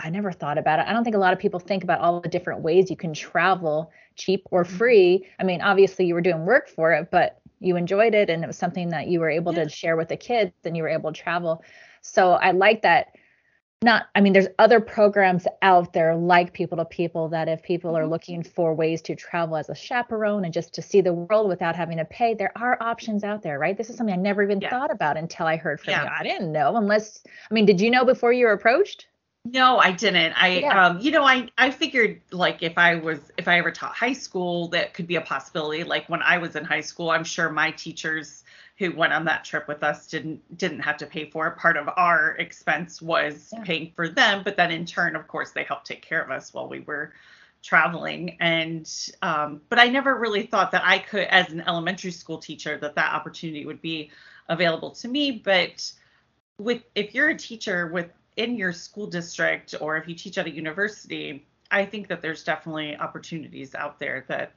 I 0.00 0.10
never 0.10 0.30
thought 0.30 0.58
about 0.58 0.78
it. 0.78 0.86
I 0.86 0.92
don't 0.92 1.02
think 1.02 1.16
a 1.16 1.18
lot 1.18 1.32
of 1.32 1.40
people 1.40 1.58
think 1.58 1.82
about 1.82 1.98
all 1.98 2.20
the 2.20 2.28
different 2.28 2.60
ways 2.60 2.88
you 2.88 2.96
can 2.96 3.12
travel 3.12 3.90
cheap 4.14 4.46
or 4.52 4.62
mm-hmm. 4.62 4.76
free. 4.76 5.26
I 5.40 5.42
mean, 5.42 5.60
obviously 5.60 6.06
you 6.06 6.14
were 6.14 6.20
doing 6.20 6.46
work 6.46 6.68
for 6.68 6.92
it, 6.92 7.10
but 7.10 7.40
you 7.58 7.74
enjoyed 7.74 8.14
it 8.14 8.30
and 8.30 8.44
it 8.44 8.46
was 8.46 8.56
something 8.56 8.90
that 8.90 9.08
you 9.08 9.18
were 9.18 9.28
able 9.28 9.52
yeah. 9.52 9.64
to 9.64 9.68
share 9.68 9.96
with 9.96 10.06
the 10.06 10.16
kids 10.16 10.52
and 10.64 10.76
you 10.76 10.84
were 10.84 10.88
able 10.88 11.12
to 11.12 11.20
travel. 11.20 11.64
So 12.00 12.34
I 12.34 12.52
like 12.52 12.82
that 12.82 13.08
not 13.82 14.08
I 14.14 14.20
mean 14.20 14.32
there's 14.32 14.48
other 14.58 14.80
programs 14.80 15.46
out 15.62 15.92
there 15.92 16.16
like 16.16 16.52
people 16.52 16.78
to 16.78 16.84
people 16.84 17.28
that 17.28 17.48
if 17.48 17.62
people 17.62 17.96
are 17.96 18.02
mm-hmm. 18.02 18.10
looking 18.10 18.42
for 18.42 18.74
ways 18.74 19.00
to 19.02 19.14
travel 19.14 19.56
as 19.56 19.68
a 19.68 19.74
chaperone 19.74 20.44
and 20.44 20.52
just 20.52 20.74
to 20.74 20.82
see 20.82 21.00
the 21.00 21.12
world 21.12 21.48
without 21.48 21.76
having 21.76 21.98
to 21.98 22.04
pay 22.04 22.34
there 22.34 22.52
are 22.56 22.76
options 22.82 23.22
out 23.22 23.42
there 23.42 23.58
right 23.58 23.76
this 23.76 23.88
is 23.88 23.96
something 23.96 24.14
I 24.14 24.18
never 24.18 24.42
even 24.42 24.60
yeah. 24.60 24.70
thought 24.70 24.90
about 24.90 25.16
until 25.16 25.46
I 25.46 25.56
heard 25.56 25.80
from 25.80 25.92
yeah. 25.92 26.04
you 26.04 26.10
I 26.18 26.22
didn't 26.24 26.50
know 26.52 26.76
unless 26.76 27.22
I 27.50 27.54
mean 27.54 27.66
did 27.66 27.80
you 27.80 27.90
know 27.90 28.04
before 28.04 28.32
you 28.32 28.46
were 28.46 28.52
approached 28.52 29.06
no, 29.44 29.78
I 29.78 29.92
didn't. 29.92 30.32
I 30.32 30.58
yeah. 30.58 30.86
um 30.86 31.00
you 31.00 31.10
know, 31.10 31.24
I 31.24 31.48
I 31.56 31.70
figured 31.70 32.20
like 32.32 32.62
if 32.62 32.76
I 32.76 32.96
was 32.96 33.18
if 33.38 33.48
I 33.48 33.58
ever 33.58 33.70
taught 33.70 33.94
high 33.94 34.12
school 34.12 34.68
that 34.68 34.92
could 34.92 35.06
be 35.06 35.16
a 35.16 35.20
possibility. 35.22 35.84
Like 35.84 36.06
when 36.08 36.22
I 36.22 36.36
was 36.36 36.56
in 36.56 36.64
high 36.64 36.82
school, 36.82 37.10
I'm 37.10 37.24
sure 37.24 37.48
my 37.48 37.70
teachers 37.70 38.44
who 38.78 38.92
went 38.92 39.12
on 39.12 39.24
that 39.24 39.44
trip 39.44 39.66
with 39.68 39.82
us 39.82 40.06
didn't 40.06 40.56
didn't 40.56 40.80
have 40.80 40.96
to 40.98 41.06
pay 41.06 41.28
for 41.30 41.46
it. 41.48 41.56
Part 41.56 41.76
of 41.76 41.88
our 41.96 42.36
expense 42.38 43.02
was 43.02 43.50
yeah. 43.52 43.62
paying 43.64 43.92
for 43.94 44.08
them, 44.08 44.42
but 44.44 44.56
then 44.56 44.70
in 44.70 44.86
turn, 44.86 45.16
of 45.16 45.26
course, 45.26 45.50
they 45.50 45.64
helped 45.64 45.86
take 45.86 46.02
care 46.02 46.22
of 46.22 46.30
us 46.30 46.54
while 46.54 46.68
we 46.68 46.80
were 46.80 47.12
traveling 47.60 48.36
and 48.38 49.10
um, 49.20 49.60
but 49.68 49.80
i 49.80 49.88
never 49.88 50.16
really 50.16 50.44
thought 50.44 50.70
that 50.70 50.82
i 50.84 50.96
could 50.96 51.24
as 51.24 51.50
an 51.50 51.60
elementary 51.66 52.12
school 52.12 52.38
teacher 52.38 52.78
that 52.78 52.94
that 52.94 53.12
opportunity 53.12 53.66
would 53.66 53.82
be 53.82 54.12
available 54.48 54.92
to 54.92 55.08
me 55.08 55.32
but 55.44 55.92
with 56.58 56.82
if 56.94 57.14
you're 57.14 57.30
a 57.30 57.36
teacher 57.36 57.86
within 57.88 58.56
your 58.56 58.72
school 58.72 59.06
district 59.06 59.74
or 59.80 59.96
if 59.96 60.08
you 60.08 60.14
teach 60.14 60.38
at 60.38 60.46
a 60.46 60.50
university, 60.50 61.46
I 61.70 61.84
think 61.84 62.08
that 62.08 62.20
there's 62.20 62.44
definitely 62.44 62.96
opportunities 62.96 63.74
out 63.74 63.98
there 63.98 64.24
that 64.28 64.52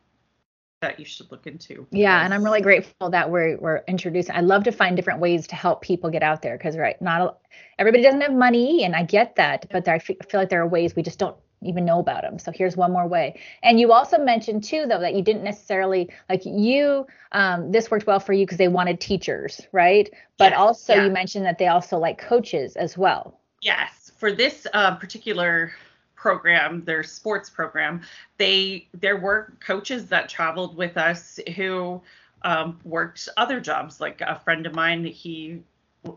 that 0.81 0.99
you 0.99 1.05
should 1.05 1.31
look 1.31 1.47
into. 1.47 1.87
Yeah, 1.91 2.25
and 2.25 2.33
I'm 2.33 2.43
really 2.43 2.61
grateful 2.61 3.09
that 3.11 3.29
we're 3.29 3.57
we're 3.57 3.83
introducing. 3.87 4.35
I 4.35 4.41
love 4.41 4.63
to 4.65 4.71
find 4.71 4.95
different 4.95 5.19
ways 5.19 5.47
to 5.47 5.55
help 5.55 5.81
people 5.81 6.09
get 6.09 6.23
out 6.23 6.41
there 6.41 6.57
because 6.57 6.75
right, 6.75 6.99
not 7.01 7.39
everybody 7.79 8.03
doesn't 8.03 8.21
have 8.21 8.33
money, 8.33 8.83
and 8.83 8.95
I 8.95 9.03
get 9.03 9.35
that, 9.35 9.67
but 9.71 9.85
there, 9.85 9.95
I 9.95 9.99
feel 9.99 10.17
like 10.33 10.49
there 10.49 10.61
are 10.61 10.67
ways 10.67 10.95
we 10.95 11.03
just 11.03 11.19
don't 11.19 11.37
even 11.63 11.85
know 11.85 11.99
about 11.99 12.23
them. 12.23 12.39
So 12.39 12.51
here's 12.51 12.75
one 12.75 12.91
more 12.91 13.07
way. 13.07 13.39
And 13.61 13.79
you 13.79 13.91
also 13.91 14.17
mentioned 14.17 14.63
too, 14.63 14.87
though, 14.87 14.99
that 14.99 15.13
you 15.13 15.21
didn't 15.21 15.43
necessarily 15.43 16.09
like 16.27 16.41
you. 16.43 17.05
Um, 17.33 17.71
this 17.71 17.91
worked 17.91 18.07
well 18.07 18.19
for 18.19 18.33
you 18.33 18.47
because 18.47 18.57
they 18.57 18.67
wanted 18.67 18.99
teachers, 18.99 19.61
right? 19.71 20.09
But 20.37 20.51
yes, 20.51 20.59
also 20.59 20.95
yeah. 20.95 21.05
you 21.05 21.11
mentioned 21.11 21.45
that 21.45 21.59
they 21.59 21.67
also 21.67 21.99
like 21.99 22.17
coaches 22.17 22.75
as 22.75 22.97
well. 22.97 23.39
Yes, 23.61 24.11
for 24.17 24.31
this 24.31 24.65
uh, 24.73 24.95
particular 24.95 25.71
program, 26.21 26.83
their 26.85 27.01
sports 27.01 27.49
program, 27.49 28.01
they 28.37 28.87
there 28.93 29.17
were 29.17 29.53
coaches 29.59 30.05
that 30.05 30.29
traveled 30.29 30.77
with 30.77 30.95
us 30.95 31.39
who 31.55 31.99
um, 32.43 32.79
worked 32.83 33.27
other 33.37 33.59
jobs. 33.59 33.99
Like 33.99 34.21
a 34.21 34.39
friend 34.39 34.67
of 34.67 34.75
mine, 34.75 35.03
he 35.03 35.63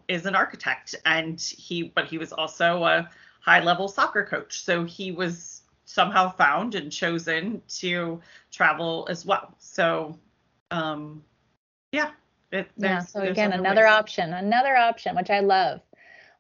is 0.07 0.27
an 0.27 0.35
architect, 0.35 0.95
and 1.07 1.41
he 1.41 1.85
but 1.85 2.05
he 2.05 2.19
was 2.19 2.33
also 2.33 2.85
a 2.85 3.09
high 3.41 3.61
level 3.61 3.89
soccer 3.89 4.25
coach. 4.25 4.63
So 4.63 4.85
he 4.85 5.11
was 5.11 5.63
somehow 5.87 6.31
found 6.31 6.75
and 6.75 6.93
chosen 6.93 7.63
to 7.69 8.21
travel 8.53 9.07
as 9.09 9.25
well. 9.25 9.55
So 9.59 10.19
um, 10.71 11.25
yeah. 11.93 12.11
It, 12.53 12.69
yeah. 12.77 13.01
So 13.01 13.21
again, 13.21 13.53
another 13.53 13.85
ways. 13.85 13.93
option, 13.93 14.35
another 14.35 14.77
option, 14.77 15.17
which 15.17 15.31
I 15.31 15.41
love. 15.41 15.81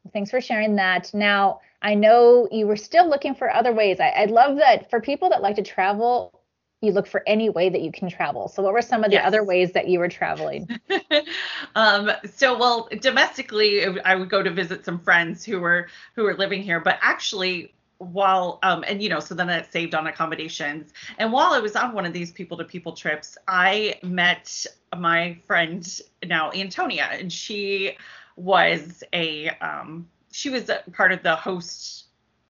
Well, 0.04 0.12
thanks 0.12 0.30
for 0.30 0.40
sharing 0.40 0.76
that. 0.76 1.12
Now, 1.14 1.60
I 1.84 1.94
know 1.94 2.48
you 2.50 2.66
were 2.66 2.76
still 2.76 3.08
looking 3.08 3.34
for 3.34 3.52
other 3.52 3.72
ways. 3.72 4.00
I, 4.00 4.08
I 4.08 4.24
love 4.24 4.56
that 4.56 4.88
for 4.90 5.00
people 5.00 5.28
that 5.28 5.42
like 5.42 5.56
to 5.56 5.62
travel, 5.62 6.42
you 6.80 6.92
look 6.92 7.06
for 7.06 7.22
any 7.26 7.50
way 7.50 7.68
that 7.68 7.82
you 7.82 7.92
can 7.92 8.08
travel. 8.08 8.48
So, 8.48 8.62
what 8.62 8.72
were 8.72 8.82
some 8.82 9.04
of 9.04 9.10
the 9.10 9.16
yes. 9.16 9.26
other 9.26 9.44
ways 9.44 9.72
that 9.72 9.86
you 9.86 9.98
were 9.98 10.08
traveling? 10.08 10.66
um, 11.74 12.10
so, 12.34 12.58
well, 12.58 12.88
domestically, 13.00 13.86
I 14.00 14.14
would 14.14 14.30
go 14.30 14.42
to 14.42 14.50
visit 14.50 14.84
some 14.84 14.98
friends 14.98 15.44
who 15.44 15.60
were 15.60 15.88
who 16.16 16.24
were 16.24 16.34
living 16.34 16.62
here, 16.62 16.80
but 16.80 16.98
actually, 17.02 17.74
while 17.98 18.58
um 18.62 18.84
and 18.86 19.00
you 19.00 19.08
know 19.08 19.20
so 19.20 19.34
then 19.34 19.48
it 19.48 19.70
saved 19.72 19.94
on 19.94 20.08
accommodations 20.08 20.92
and 21.18 21.32
while 21.32 21.52
i 21.52 21.60
was 21.60 21.76
on 21.76 21.94
one 21.94 22.04
of 22.04 22.12
these 22.12 22.32
people 22.32 22.56
to 22.58 22.64
people 22.64 22.92
trips 22.92 23.38
i 23.46 23.94
met 24.02 24.66
my 24.98 25.38
friend 25.46 26.00
now 26.26 26.50
antonia 26.50 27.08
and 27.12 27.32
she 27.32 27.96
was 28.36 29.04
a 29.12 29.48
um 29.60 30.06
she 30.34 30.50
was 30.50 30.68
a 30.68 30.82
part 30.92 31.12
of 31.12 31.22
the 31.22 31.36
host 31.36 32.06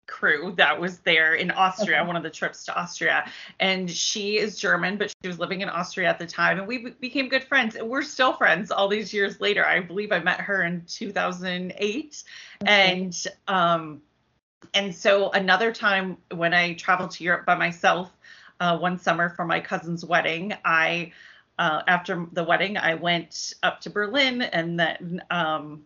crew 0.08 0.54
that 0.56 0.80
was 0.80 1.00
there 1.00 1.36
in 1.36 1.52
Austria, 1.52 1.98
okay. 1.98 2.08
one 2.08 2.16
of 2.16 2.24
the 2.24 2.30
trips 2.30 2.64
to 2.64 2.80
Austria. 2.80 3.30
And 3.60 3.92
she 3.92 4.38
is 4.38 4.58
German, 4.58 4.98
but 4.98 5.14
she 5.22 5.28
was 5.28 5.38
living 5.38 5.60
in 5.60 5.68
Austria 5.68 6.08
at 6.08 6.18
the 6.18 6.26
time. 6.26 6.60
And 6.60 6.66
we 6.66 6.92
became 7.02 7.28
good 7.28 7.44
friends. 7.44 7.76
And 7.76 7.90
we're 7.90 8.04
still 8.04 8.32
friends 8.32 8.72
all 8.72 8.88
these 8.88 9.14
years 9.14 9.42
later. 9.42 9.66
I 9.66 9.82
believe 9.82 10.14
I 10.14 10.20
met 10.20 10.40
her 10.40 10.64
in 10.64 10.86
2008. 10.88 12.24
Okay. 12.64 12.72
And, 12.72 13.28
um, 13.50 14.02
and 14.74 14.96
so 14.96 15.30
another 15.32 15.74
time 15.74 16.18
when 16.34 16.54
I 16.54 16.76
traveled 16.76 17.12
to 17.12 17.24
Europe 17.26 17.46
by 17.46 17.56
myself, 17.56 18.16
uh, 18.62 18.78
one 18.78 18.98
summer 18.98 19.30
for 19.32 19.44
my 19.44 19.60
cousin's 19.60 20.06
wedding, 20.06 20.54
I, 20.64 21.12
uh, 21.60 21.82
after 21.90 22.28
the 22.32 22.46
wedding, 22.46 22.78
I 22.78 22.94
went 22.96 23.56
up 23.62 23.82
to 23.82 23.90
Berlin 23.90 24.42
and 24.42 24.80
then, 24.80 25.22
um, 25.30 25.84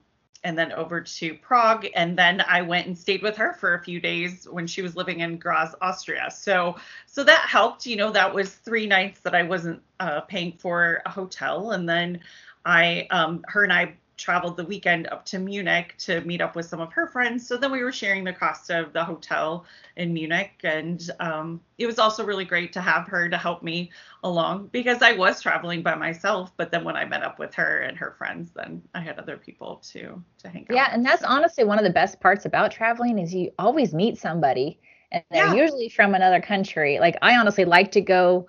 and 0.47 0.57
then 0.57 0.71
over 0.71 1.01
to 1.01 1.33
Prague. 1.35 1.87
And 1.93 2.17
then 2.17 2.41
I 2.47 2.61
went 2.61 2.87
and 2.87 2.97
stayed 2.97 3.21
with 3.21 3.35
her 3.35 3.53
for 3.53 3.73
a 3.73 3.83
few 3.83 3.99
days 3.99 4.47
when 4.49 4.65
she 4.65 4.81
was 4.81 4.95
living 4.95 5.19
in 5.19 5.37
Graz, 5.37 5.75
Austria. 5.81 6.31
So 6.31 6.77
so 7.05 7.25
that 7.25 7.41
helped. 7.41 7.85
You 7.85 7.97
know, 7.97 8.11
that 8.11 8.33
was 8.33 8.55
three 8.55 8.87
nights 8.87 9.19
that 9.21 9.35
I 9.35 9.43
wasn't 9.43 9.81
uh, 9.99 10.21
paying 10.21 10.53
for 10.53 11.01
a 11.05 11.09
hotel. 11.09 11.71
And 11.71 11.87
then 11.87 12.21
I, 12.65 13.07
um, 13.11 13.43
her 13.49 13.63
and 13.65 13.73
I 13.73 13.95
traveled 14.17 14.57
the 14.57 14.65
weekend 14.65 15.07
up 15.07 15.23
to 15.25 15.39
Munich 15.39 15.93
to 15.99 16.21
meet 16.21 16.41
up 16.41 16.55
with 16.55 16.65
some 16.65 16.81
of 16.81 16.91
her 16.91 17.07
friends. 17.07 17.47
So 17.47 17.55
then 17.55 17.71
we 17.71 17.83
were 17.83 17.91
sharing 17.91 18.23
the 18.23 18.33
cost 18.33 18.69
of 18.71 18.91
the 18.91 19.03
hotel 19.03 19.65
in 19.95 20.13
Munich. 20.13 20.51
And 20.63 21.09
um, 21.19 21.61
it 21.77 21.85
was 21.85 21.99
also 21.99 22.25
really 22.25 22.43
great 22.43 22.73
to 22.73 22.81
have 22.81 23.07
her 23.07 23.29
to 23.29 23.37
help 23.37 23.61
me 23.61 23.91
along 24.23 24.69
because 24.71 25.01
I 25.01 25.13
was 25.13 25.41
traveling 25.41 25.83
by 25.83 25.95
myself. 25.95 26.51
But 26.57 26.71
then 26.71 26.83
when 26.83 26.95
I 26.95 27.05
met 27.05 27.23
up 27.23 27.37
with 27.37 27.53
her 27.53 27.79
and 27.81 27.97
her 27.97 28.15
friends, 28.17 28.51
then 28.55 28.81
I 28.95 29.01
had 29.01 29.19
other 29.19 29.37
people 29.37 29.81
to 29.91 30.21
to 30.39 30.49
hang 30.49 30.65
out. 30.69 30.75
Yeah, 30.75 30.89
and 30.91 31.05
that's 31.05 31.23
honestly 31.23 31.63
one 31.63 31.77
of 31.77 31.85
the 31.85 31.91
best 31.91 32.19
parts 32.19 32.45
about 32.45 32.71
traveling 32.71 33.19
is 33.19 33.33
you 33.33 33.51
always 33.59 33.93
meet 33.93 34.17
somebody 34.17 34.79
and 35.11 35.23
they're 35.31 35.45
yeah. 35.45 35.53
usually 35.53 35.89
from 35.89 36.15
another 36.15 36.41
country. 36.41 36.99
Like 36.99 37.17
I 37.21 37.37
honestly 37.37 37.65
like 37.65 37.91
to 37.91 38.01
go 38.01 38.47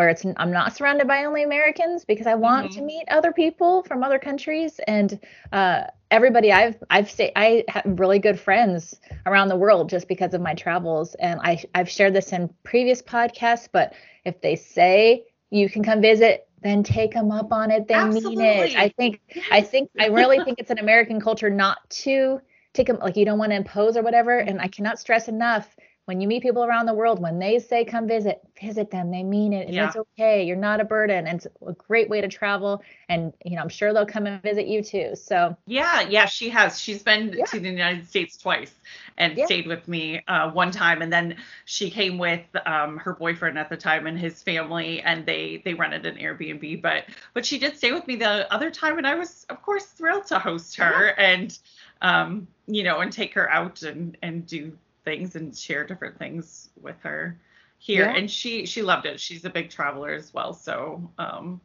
where 0.00 0.08
it's 0.08 0.24
I'm 0.38 0.50
not 0.50 0.74
surrounded 0.74 1.06
by 1.06 1.26
only 1.26 1.42
Americans 1.42 2.06
because 2.06 2.26
I 2.26 2.34
want 2.34 2.70
mm-hmm. 2.70 2.80
to 2.80 2.86
meet 2.86 3.04
other 3.08 3.32
people 3.32 3.82
from 3.82 4.02
other 4.02 4.18
countries 4.18 4.80
and 4.88 5.20
uh, 5.52 5.82
everybody 6.10 6.50
I've 6.50 6.82
I've 6.88 7.10
stayed 7.10 7.32
I 7.36 7.64
have 7.68 7.84
really 7.84 8.18
good 8.18 8.40
friends 8.40 8.98
around 9.26 9.48
the 9.48 9.56
world 9.56 9.90
just 9.90 10.08
because 10.08 10.32
of 10.32 10.40
my 10.40 10.54
travels 10.54 11.14
and 11.16 11.38
I 11.42 11.62
I've 11.74 11.90
shared 11.90 12.14
this 12.14 12.32
in 12.32 12.48
previous 12.64 13.02
podcasts 13.02 13.68
but 13.70 13.92
if 14.24 14.40
they 14.40 14.56
say 14.56 15.26
you 15.50 15.68
can 15.68 15.84
come 15.84 16.00
visit 16.00 16.48
then 16.62 16.82
take 16.82 17.12
them 17.12 17.30
up 17.30 17.52
on 17.52 17.70
it 17.70 17.86
they 17.86 17.92
Absolutely. 17.92 18.36
mean 18.36 18.46
it 18.46 18.76
I 18.76 18.88
think 18.88 19.20
yes. 19.34 19.44
I 19.50 19.60
think 19.60 19.90
I 20.00 20.06
really 20.06 20.42
think 20.42 20.60
it's 20.60 20.70
an 20.70 20.78
American 20.78 21.20
culture 21.20 21.50
not 21.50 21.78
to 22.04 22.40
take 22.72 22.86
them 22.86 23.00
like 23.02 23.18
you 23.18 23.26
don't 23.26 23.38
want 23.38 23.52
to 23.52 23.56
impose 23.56 23.98
or 23.98 24.02
whatever 24.02 24.38
and 24.48 24.62
I 24.62 24.68
cannot 24.68 24.98
stress 24.98 25.28
enough 25.28 25.76
when 26.10 26.20
you 26.20 26.26
meet 26.26 26.42
people 26.42 26.64
around 26.64 26.86
the 26.86 26.92
world, 26.92 27.22
when 27.22 27.38
they 27.38 27.60
say 27.60 27.84
come 27.84 28.08
visit, 28.08 28.40
visit 28.60 28.90
them. 28.90 29.12
They 29.12 29.22
mean 29.22 29.52
it. 29.52 29.68
And 29.68 29.76
yeah. 29.76 29.86
it's 29.86 29.96
okay. 29.96 30.42
You're 30.42 30.56
not 30.56 30.80
a 30.80 30.84
burden. 30.84 31.28
And 31.28 31.36
it's 31.36 31.46
a 31.64 31.72
great 31.72 32.10
way 32.10 32.20
to 32.20 32.26
travel. 32.26 32.82
And, 33.08 33.32
you 33.44 33.54
know, 33.54 33.62
I'm 33.62 33.68
sure 33.68 33.94
they'll 33.94 34.04
come 34.04 34.26
and 34.26 34.42
visit 34.42 34.66
you 34.66 34.82
too. 34.82 35.14
So, 35.14 35.56
yeah, 35.66 36.00
yeah, 36.00 36.26
she 36.26 36.48
has. 36.48 36.80
She's 36.80 37.04
been 37.04 37.32
yeah. 37.32 37.44
to 37.44 37.60
the 37.60 37.68
United 37.68 38.08
States 38.08 38.36
twice 38.36 38.74
and 39.18 39.38
yeah. 39.38 39.46
stayed 39.46 39.68
with 39.68 39.86
me 39.86 40.20
uh, 40.26 40.50
one 40.50 40.72
time. 40.72 41.00
And 41.00 41.12
then 41.12 41.36
she 41.64 41.92
came 41.92 42.18
with 42.18 42.42
um, 42.66 42.96
her 42.96 43.12
boyfriend 43.12 43.56
at 43.56 43.68
the 43.68 43.76
time 43.76 44.08
and 44.08 44.18
his 44.18 44.42
family, 44.42 45.00
and 45.02 45.24
they 45.24 45.62
they 45.64 45.74
rented 45.74 46.06
an 46.06 46.16
Airbnb. 46.16 46.82
But 46.82 47.04
but 47.34 47.46
she 47.46 47.56
did 47.56 47.76
stay 47.76 47.92
with 47.92 48.08
me 48.08 48.16
the 48.16 48.52
other 48.52 48.72
time, 48.72 48.98
and 48.98 49.06
I 49.06 49.14
was 49.14 49.46
of 49.48 49.62
course 49.62 49.84
thrilled 49.84 50.26
to 50.26 50.40
host 50.40 50.74
her 50.74 51.14
and 51.18 51.56
um, 52.02 52.48
you 52.66 52.82
know, 52.82 52.98
and 52.98 53.12
take 53.12 53.32
her 53.34 53.48
out 53.48 53.82
and 53.82 54.16
and 54.22 54.44
do 54.44 54.76
things 55.04 55.36
and 55.36 55.56
share 55.56 55.86
different 55.86 56.18
things 56.18 56.70
with 56.80 56.96
her 57.02 57.38
here. 57.78 58.04
Yeah. 58.04 58.16
and 58.16 58.30
she 58.30 58.66
she 58.66 58.82
loved 58.82 59.06
it. 59.06 59.18
She's 59.20 59.44
a 59.44 59.50
big 59.50 59.70
traveler 59.70 60.10
as 60.10 60.32
well. 60.32 60.52
So 60.52 61.10
um 61.18 61.60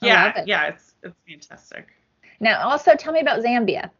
yeah 0.00 0.40
it. 0.40 0.48
yeah 0.48 0.66
it's 0.66 0.94
it's 1.02 1.16
fantastic. 1.28 1.88
Now 2.40 2.68
also 2.68 2.94
tell 2.94 3.12
me 3.12 3.20
about 3.20 3.40
zambia 3.40 3.90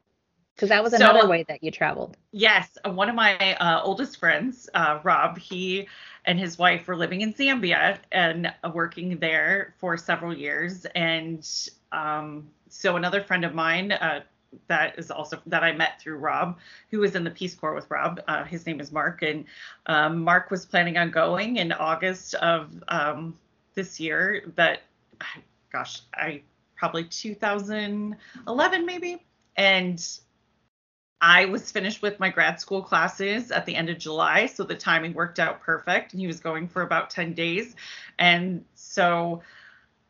because 0.55 0.69
that 0.69 0.83
was 0.83 0.93
another 0.93 1.23
so, 1.23 1.29
way 1.29 1.45
that 1.49 1.63
you 1.63 1.71
traveled. 1.71 2.17
Yes 2.33 2.77
one 2.85 3.09
of 3.09 3.15
my 3.15 3.55
uh, 3.57 3.81
oldest 3.83 4.19
friends 4.19 4.69
uh, 4.75 5.01
rob 5.05 5.39
he 5.39 5.87
and 6.25 6.39
his 6.39 6.59
wife 6.59 6.87
were 6.87 6.97
living 6.97 7.23
in 7.23 7.33
zambia 7.33 7.99
and 8.13 8.53
working 8.75 9.19
there 9.19 9.75
for 9.79 9.97
several 9.97 10.37
years. 10.37 10.85
And 10.95 11.49
um, 11.93 12.49
so 12.69 12.97
another 12.97 13.21
friend 13.21 13.45
of 13.45 13.55
mine 13.55 13.93
uh, 13.93 14.21
that 14.67 14.99
is 14.99 15.11
also 15.11 15.41
that 15.47 15.63
I 15.63 15.73
met 15.73 16.01
through 16.01 16.17
Rob, 16.17 16.59
who 16.91 17.01
was 17.01 17.15
in 17.15 17.25
the 17.25 17.31
Peace 17.31 17.55
Corps 17.55 17.75
with 17.75 17.91
Rob. 17.91 18.21
Uh, 18.27 18.45
his 18.45 18.67
name 18.67 18.81
is 18.81 18.93
Mark, 18.93 19.23
and 19.23 19.45
um, 19.87 20.23
Mark 20.23 20.51
was 20.51 20.67
planning 20.67 20.97
on 20.97 21.11
going 21.11 21.57
in 21.57 21.73
August 21.73 22.35
of 22.35 22.71
um, 22.89 23.37
this 23.75 24.01
year. 24.01 24.43
But 24.57 24.81
gosh, 25.73 26.03
I 26.15 26.43
probably 26.77 27.05
2011 27.05 28.87
maybe, 28.87 29.23
and 29.57 30.19
I 31.21 31.45
was 31.45 31.71
finished 31.71 32.01
with 32.01 32.19
my 32.19 32.31
grad 32.31 32.61
school 32.61 32.83
classes 32.83 33.51
at 33.51 33.67
the 33.67 33.77
end 33.77 33.91
of 33.91 33.99
July, 33.99 34.47
so 34.47 34.65
the 34.65 34.75
timing 34.75 35.13
worked 35.13 35.39
out 35.39 35.61
perfect. 35.61 36.13
And 36.13 36.21
he 36.21 36.27
was 36.27 36.41
going 36.41 36.67
for 36.67 36.83
about 36.83 37.11
10 37.11 37.35
days, 37.35 37.77
and 38.19 38.65
so 38.75 39.43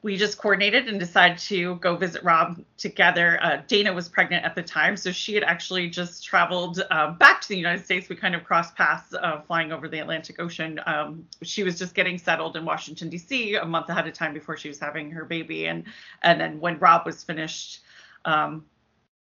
we 0.03 0.17
just 0.17 0.39
coordinated 0.39 0.89
and 0.89 0.99
decided 0.99 1.37
to 1.39 1.77
go 1.77 1.95
visit 1.95 2.25
Rob 2.25 2.63
together. 2.79 3.39
Uh, 3.43 3.59
Dana 3.67 3.93
was 3.93 4.09
pregnant 4.09 4.45
at 4.45 4.55
the 4.55 4.63
time, 4.63 4.97
so 4.97 5.13
she 5.13 5.35
had 5.35 5.45
actually 5.45 5.91
just 5.91 6.25
traveled 6.25 6.83
uh, 6.91 7.13
back 7.13 7.43
to 7.43 7.49
the 7.49 7.57
United 7.57 7.85
States. 7.85 8.09
We 8.09 8.17
kind 8.17 8.35
of 8.35 8.43
crossed 8.45 8.75
paths 8.75 9.15
uh, 9.15 9.43
flying 9.43 9.73
over 9.73 9.89
the 9.89 9.99
Atlantic 9.99 10.41
Ocean. 10.41 10.81
Um, 10.87 11.27
she 11.43 11.63
was 11.65 11.79
just 11.79 11.95
getting 11.95 12.17
settled 12.17 12.57
in 12.57 12.65
Washington 12.65 13.11
D.C. 13.11 13.57
a 13.57 13.65
month 13.67 13.91
ahead 13.91 14.07
of 14.07 14.15
time 14.15 14.33
before 14.33 14.57
she 14.57 14.69
was 14.69 14.79
having 14.79 15.11
her 15.11 15.25
baby, 15.27 15.67
and 15.67 15.85
and 16.23 16.41
then 16.41 16.61
when 16.61 16.79
Rob 16.79 17.05
was 17.05 17.23
finished, 17.23 17.81
um, 18.25 18.65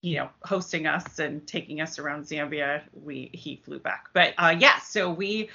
you 0.01 0.17
know, 0.17 0.29
hosting 0.45 0.87
us 0.87 1.19
and 1.19 1.45
taking 1.45 1.81
us 1.81 1.99
around 1.99 2.25
Zambia, 2.25 2.83
we 2.93 3.31
he 3.35 3.57
flew 3.65 3.81
back. 3.81 4.11
But 4.13 4.35
uh, 4.39 4.55
yeah, 4.57 4.79
so 4.79 5.11
we 5.11 5.51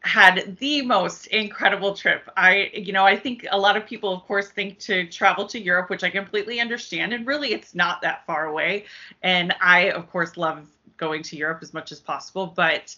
had 0.00 0.56
the 0.58 0.82
most 0.82 1.26
incredible 1.28 1.94
trip. 1.94 2.28
I, 2.36 2.70
you 2.72 2.92
know, 2.92 3.04
I 3.04 3.16
think 3.16 3.46
a 3.50 3.58
lot 3.58 3.76
of 3.76 3.84
people, 3.84 4.12
of 4.12 4.22
course, 4.22 4.48
think 4.48 4.78
to 4.80 5.06
travel 5.08 5.46
to 5.46 5.60
Europe, 5.60 5.90
which 5.90 6.04
I 6.04 6.10
completely 6.10 6.60
understand. 6.60 7.12
And 7.12 7.26
really, 7.26 7.52
it's 7.52 7.74
not 7.74 8.00
that 8.02 8.24
far 8.26 8.46
away. 8.46 8.84
And 9.22 9.54
I, 9.60 9.90
of 9.90 10.08
course, 10.10 10.36
love 10.36 10.68
going 10.96 11.22
to 11.24 11.36
Europe 11.36 11.60
as 11.62 11.74
much 11.74 11.92
as 11.92 12.00
possible. 12.00 12.46
But 12.46 12.94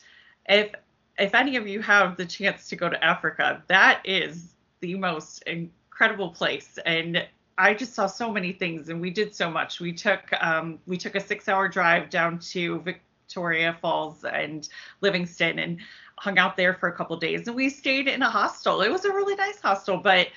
if 0.49 0.75
if 1.19 1.35
any 1.35 1.57
of 1.57 1.69
you 1.69 1.83
have 1.83 2.17
the 2.17 2.25
chance 2.25 2.69
to 2.69 2.77
go 2.77 2.89
to 2.89 3.05
Africa, 3.05 3.63
that 3.69 4.01
is 4.05 4.55
the 4.81 4.95
most 4.97 5.43
incredible 5.43 6.31
place. 6.31 6.79
And 6.87 7.27
I 7.59 7.75
just 7.75 7.95
saw 7.95 8.07
so 8.07 8.33
many 8.33 8.53
things, 8.53 8.89
and 8.89 9.01
we 9.01 9.11
did 9.11 9.35
so 9.35 9.51
much. 9.51 9.81
We 9.81 9.93
took 9.93 10.33
um, 10.41 10.79
we 10.87 10.97
took 10.97 11.15
a 11.15 11.21
six 11.21 11.49
hour 11.49 11.69
drive 11.69 12.09
down 12.09 12.39
to 12.53 12.81
Victoria 12.81 13.77
Falls 13.83 14.25
and 14.25 14.67
Livingstone, 15.03 15.59
and 15.59 15.79
hung 16.21 16.39
out 16.39 16.55
there 16.55 16.75
for 16.75 16.89
a 16.91 16.93
couple 16.93 17.17
days 17.17 17.47
and 17.49 17.57
we 17.57 17.71
stayed 17.71 18.07
in 18.07 18.21
a 18.21 18.29
hostel. 18.29 18.83
It 18.83 18.91
was 18.91 19.07
a 19.07 19.09
really 19.09 19.35
nice 19.37 19.59
hostel, 19.59 19.97
but 19.97 20.29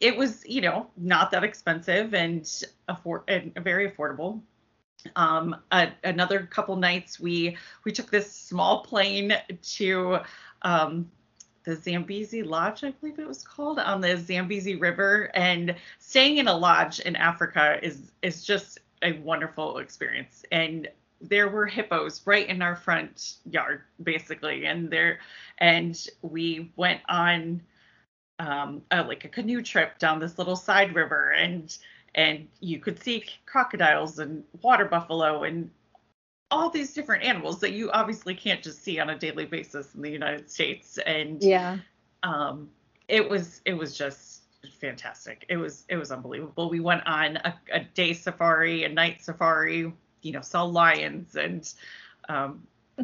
it 0.00 0.16
was, 0.16 0.42
you 0.46 0.62
know, 0.62 0.86
not 0.96 1.30
that 1.32 1.44
expensive 1.44 2.14
and 2.14 2.50
afford 2.88 3.22
and 3.28 3.52
very 3.56 3.90
affordable. 3.90 4.40
Um, 5.16 5.54
a, 5.70 5.90
another 6.02 6.46
couple 6.46 6.76
nights 6.76 7.20
we 7.20 7.58
we 7.84 7.92
took 7.92 8.10
this 8.10 8.32
small 8.32 8.84
plane 8.84 9.34
to 9.76 10.20
um, 10.62 11.10
the 11.64 11.76
Zambezi 11.76 12.42
Lodge, 12.42 12.82
I 12.82 12.92
believe 12.92 13.18
it 13.18 13.28
was 13.28 13.42
called, 13.42 13.78
on 13.78 14.00
the 14.00 14.16
Zambezi 14.16 14.76
River. 14.76 15.30
And 15.34 15.76
staying 15.98 16.38
in 16.38 16.48
a 16.48 16.56
lodge 16.56 17.00
in 17.00 17.16
Africa 17.16 17.78
is 17.82 18.12
is 18.22 18.42
just 18.42 18.78
a 19.02 19.12
wonderful 19.12 19.76
experience. 19.76 20.42
And 20.50 20.88
there 21.20 21.48
were 21.48 21.66
hippos 21.66 22.26
right 22.26 22.46
in 22.48 22.62
our 22.62 22.76
front 22.76 23.34
yard, 23.50 23.82
basically, 24.02 24.66
and 24.66 24.90
there, 24.90 25.18
and 25.58 26.06
we 26.22 26.70
went 26.76 27.00
on 27.08 27.60
um, 28.38 28.82
a, 28.90 29.02
like 29.02 29.24
a 29.24 29.28
canoe 29.28 29.62
trip 29.62 29.98
down 29.98 30.20
this 30.20 30.38
little 30.38 30.56
side 30.56 30.94
river, 30.94 31.32
and 31.32 31.76
and 32.14 32.48
you 32.60 32.78
could 32.78 33.02
see 33.02 33.24
crocodiles 33.46 34.18
and 34.18 34.44
water 34.62 34.84
buffalo 34.84 35.44
and 35.44 35.70
all 36.50 36.70
these 36.70 36.94
different 36.94 37.22
animals 37.22 37.60
that 37.60 37.72
you 37.72 37.90
obviously 37.90 38.34
can't 38.34 38.62
just 38.62 38.82
see 38.82 38.98
on 38.98 39.10
a 39.10 39.18
daily 39.18 39.44
basis 39.44 39.94
in 39.94 40.02
the 40.02 40.10
United 40.10 40.50
States. 40.50 40.98
And 41.04 41.42
yeah, 41.42 41.78
um, 42.22 42.70
it 43.08 43.28
was 43.28 43.60
it 43.64 43.74
was 43.74 43.96
just 43.96 44.42
fantastic. 44.80 45.44
It 45.48 45.56
was 45.56 45.84
it 45.88 45.96
was 45.96 46.10
unbelievable. 46.10 46.70
We 46.70 46.80
went 46.80 47.06
on 47.06 47.36
a, 47.36 47.58
a 47.72 47.80
day 47.80 48.12
safari, 48.12 48.84
a 48.84 48.88
night 48.88 49.22
safari. 49.22 49.92
You 50.22 50.32
know, 50.32 50.40
saw 50.40 50.64
lions 50.64 51.36
and. 51.36 51.72
Um, 52.28 52.66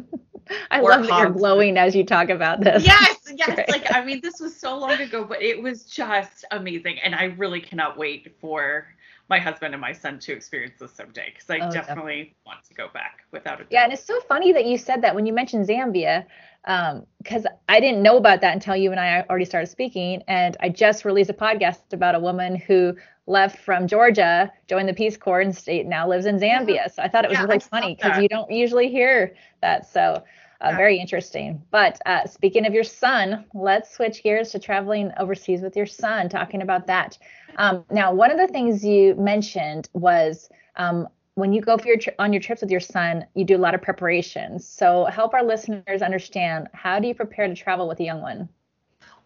I 0.69 0.79
love 0.79 1.07
that 1.07 1.19
you're 1.19 1.31
glowing 1.31 1.75
as 1.75 1.95
you 1.95 2.05
talk 2.05 2.29
about 2.29 2.61
this. 2.61 2.85
Yes, 2.85 3.17
yes. 3.35 3.67
Like 3.67 3.91
I 3.95 4.05
mean, 4.05 4.21
this 4.21 4.39
was 4.39 4.55
so 4.55 4.77
long 4.77 4.99
ago, 5.01 5.23
but 5.23 5.41
it 5.41 5.59
was 5.59 5.85
just 5.85 6.45
amazing, 6.51 6.99
and 6.99 7.15
I 7.15 7.25
really 7.25 7.59
cannot 7.61 7.97
wait 7.97 8.35
for 8.39 8.85
my 9.27 9.39
husband 9.39 9.73
and 9.73 9.81
my 9.81 9.91
son 9.91 10.19
to 10.19 10.33
experience 10.33 10.75
this 10.79 10.91
someday 10.91 11.33
because 11.33 11.49
I 11.49 11.55
oh, 11.55 11.71
definitely, 11.71 11.73
definitely, 11.73 12.35
want 12.45 12.63
to 12.65 12.73
go 12.75 12.89
back 12.93 13.21
without 13.31 13.55
a 13.55 13.63
doubt. 13.63 13.71
Yeah, 13.71 13.83
and 13.85 13.93
it's 13.93 14.05
so 14.05 14.19
funny 14.21 14.51
that 14.53 14.65
you 14.65 14.77
said 14.77 15.01
that 15.01 15.15
when 15.15 15.25
you 15.25 15.33
mentioned 15.33 15.67
Zambia, 15.67 16.25
because 16.65 17.45
um, 17.45 17.53
I 17.69 17.79
didn't 17.79 18.01
know 18.01 18.17
about 18.17 18.41
that 18.41 18.53
until 18.53 18.75
you 18.75 18.91
and 18.91 18.99
I 18.99 19.23
already 19.29 19.45
started 19.45 19.67
speaking. 19.67 20.23
And 20.27 20.57
I 20.59 20.69
just 20.69 21.05
released 21.05 21.29
a 21.29 21.33
podcast 21.33 21.93
about 21.93 22.15
a 22.15 22.19
woman 22.19 22.55
who 22.55 22.95
left 23.27 23.57
from 23.59 23.87
Georgia, 23.87 24.51
joined 24.67 24.87
the 24.87 24.93
Peace 24.93 25.17
Corps, 25.17 25.41
and 25.41 25.55
state 25.55 25.85
now 25.85 26.07
lives 26.07 26.25
in 26.25 26.39
Zambia. 26.39 26.93
So 26.93 27.01
I 27.01 27.07
thought 27.07 27.25
it 27.25 27.29
was 27.29 27.39
yeah, 27.39 27.45
really 27.45 27.59
funny 27.59 27.95
because 27.95 28.21
you 28.21 28.27
don't 28.27 28.51
usually 28.51 28.89
hear 28.89 29.35
that. 29.61 29.91
So 29.91 30.23
uh, 30.61 30.69
yeah. 30.69 30.77
very 30.77 30.99
interesting. 30.99 31.61
But 31.71 31.99
uh, 32.05 32.25
speaking 32.25 32.65
of 32.65 32.73
your 32.73 32.83
son, 32.83 33.45
let's 33.53 33.93
switch 33.93 34.23
gears 34.23 34.51
to 34.51 34.59
traveling 34.59 35.11
overseas 35.19 35.61
with 35.61 35.75
your 35.75 35.85
son, 35.85 36.29
talking 36.29 36.61
about 36.61 36.87
that. 36.87 37.17
Um, 37.57 37.85
now, 37.91 38.13
one 38.13 38.31
of 38.31 38.37
the 38.37 38.47
things 38.47 38.83
you 38.85 39.15
mentioned 39.15 39.89
was 39.93 40.49
um, 40.75 41.07
when 41.35 41.51
you 41.51 41.61
go 41.61 41.77
for 41.77 41.87
your 41.87 41.97
tri- 41.97 42.15
on 42.19 42.31
your 42.31 42.41
trips 42.41 42.61
with 42.61 42.71
your 42.71 42.79
son, 42.79 43.25
you 43.33 43.43
do 43.43 43.57
a 43.57 43.59
lot 43.59 43.75
of 43.75 43.81
preparations. 43.81 44.67
So 44.67 45.05
help 45.05 45.33
our 45.33 45.43
listeners 45.43 46.01
understand 46.01 46.67
how 46.73 46.99
do 46.99 47.07
you 47.07 47.15
prepare 47.15 47.47
to 47.47 47.55
travel 47.55 47.87
with 47.87 47.99
a 47.99 48.03
young 48.03 48.21
one? 48.21 48.49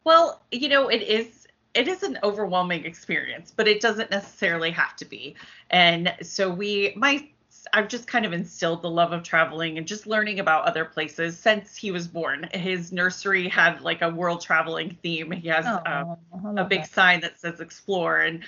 Well, 0.03 0.41
you 0.51 0.69
know, 0.69 0.87
it 0.87 1.03
is 1.03 1.38
it 1.73 1.87
is 1.87 2.03
an 2.03 2.17
overwhelming 2.23 2.85
experience, 2.85 3.53
but 3.55 3.67
it 3.67 3.81
doesn't 3.81 4.11
necessarily 4.11 4.71
have 4.71 4.95
to 4.97 5.05
be. 5.05 5.35
And 5.69 6.13
so 6.21 6.49
we 6.49 6.93
my 6.95 7.27
I've 7.73 7.87
just 7.87 8.07
kind 8.07 8.25
of 8.25 8.33
instilled 8.33 8.81
the 8.81 8.89
love 8.89 9.11
of 9.11 9.23
traveling 9.23 9.77
and 9.77 9.87
just 9.87 10.07
learning 10.07 10.39
about 10.39 10.65
other 10.65 10.85
places 10.85 11.37
since 11.37 11.75
he 11.75 11.91
was 11.91 12.07
born. 12.07 12.49
His 12.53 12.91
nursery 12.91 13.47
had 13.47 13.81
like 13.81 14.01
a 14.01 14.09
world 14.09 14.41
traveling 14.41 14.97
theme. 15.01 15.31
He 15.31 15.47
has 15.49 15.65
oh, 15.67 16.17
um, 16.33 16.57
a 16.57 16.63
big 16.63 16.81
that. 16.81 16.91
sign 16.91 17.19
that 17.21 17.39
says 17.39 17.59
explore. 17.59 18.17
And 18.17 18.43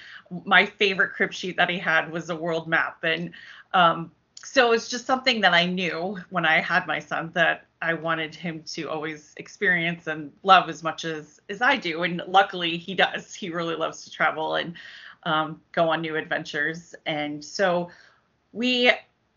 my 0.46 0.66
favorite 0.66 1.14
crib 1.14 1.34
sheet 1.34 1.58
that 1.58 1.70
he 1.70 1.78
had 1.78 2.12
was 2.12 2.30
a 2.30 2.36
world 2.36 2.68
map. 2.68 3.04
And 3.04 3.32
um, 3.74 4.12
so 4.44 4.72
it's 4.72 4.88
just 4.88 5.06
something 5.06 5.42
that 5.42 5.54
I 5.54 5.66
knew 5.66 6.18
when 6.30 6.46
I 6.46 6.62
had 6.62 6.88
my 6.88 7.00
son 7.00 7.32
that 7.34 7.66
I 7.82 7.94
wanted 7.94 8.36
him 8.36 8.64
to 8.74 8.90
always 8.90 9.34
experience 9.38 10.08
and 10.08 10.32
love 10.44 10.70
as 10.70 10.84
much 10.84 11.06
as 11.06 11.40
as 11.50 11.62
I 11.62 11.78
do. 11.78 12.04
And 12.04 12.22
luckily 12.28 12.78
he 12.78 12.94
does. 12.94 13.34
He 13.34 13.50
really 13.50 13.76
loves 13.76 14.04
to 14.04 14.12
travel 14.12 14.56
and 14.56 14.76
um, 15.24 15.62
go 15.72 15.90
on 15.90 16.02
new 16.02 16.16
adventures. 16.16 16.96
And 17.06 17.44
so 17.44 17.90
we 18.54 18.92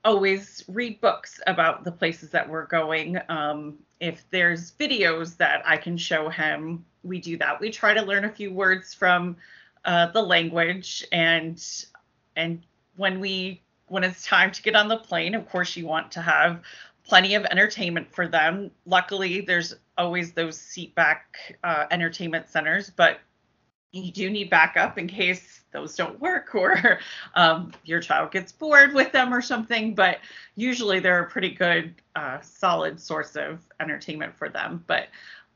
always 0.04 0.64
read 0.68 1.00
books 1.00 1.40
about 1.46 1.84
the 1.84 1.92
places 1.92 2.30
that 2.30 2.48
we're 2.48 2.66
going. 2.66 3.18
Um, 3.28 3.78
if 4.00 4.24
there's 4.30 4.72
videos 4.72 5.36
that 5.38 5.62
I 5.66 5.76
can 5.76 5.96
show 5.96 6.28
him, 6.28 6.84
we 7.02 7.20
do 7.20 7.38
that. 7.38 7.60
We 7.60 7.70
try 7.70 7.94
to 7.94 8.02
learn 8.02 8.24
a 8.24 8.30
few 8.30 8.52
words 8.52 8.92
from 8.92 9.36
uh, 9.84 10.06
the 10.12 10.22
language, 10.22 11.04
and 11.12 11.62
and 12.36 12.62
when 12.96 13.20
we 13.20 13.62
when 13.88 14.04
it's 14.04 14.26
time 14.26 14.50
to 14.50 14.62
get 14.62 14.74
on 14.74 14.88
the 14.88 14.98
plane, 14.98 15.34
of 15.34 15.48
course 15.48 15.76
you 15.76 15.86
want 15.86 16.10
to 16.12 16.22
have 16.22 16.62
plenty 17.04 17.34
of 17.34 17.44
entertainment 17.46 18.12
for 18.12 18.26
them. 18.26 18.70
Luckily, 18.86 19.40
there's 19.42 19.74
always 19.96 20.32
those 20.32 20.58
seat 20.58 20.94
back 20.94 21.56
uh, 21.62 21.84
entertainment 21.90 22.48
centers, 22.48 22.90
but 22.90 23.20
you 23.92 24.10
do 24.10 24.28
need 24.28 24.50
backup 24.50 24.98
in 24.98 25.06
case 25.06 25.60
those 25.70 25.94
don't 25.94 26.20
work 26.20 26.54
or 26.54 26.98
um, 27.34 27.72
your 27.84 28.00
child 28.00 28.32
gets 28.32 28.50
bored 28.50 28.92
with 28.92 29.12
them 29.12 29.32
or 29.32 29.40
something. 29.40 29.94
But 29.94 30.18
usually 30.56 30.98
they're 30.98 31.22
a 31.22 31.30
pretty 31.30 31.50
good, 31.50 31.94
uh, 32.16 32.40
solid 32.40 33.00
source 33.00 33.36
of 33.36 33.60
entertainment 33.80 34.36
for 34.36 34.48
them. 34.48 34.82
But 34.86 35.08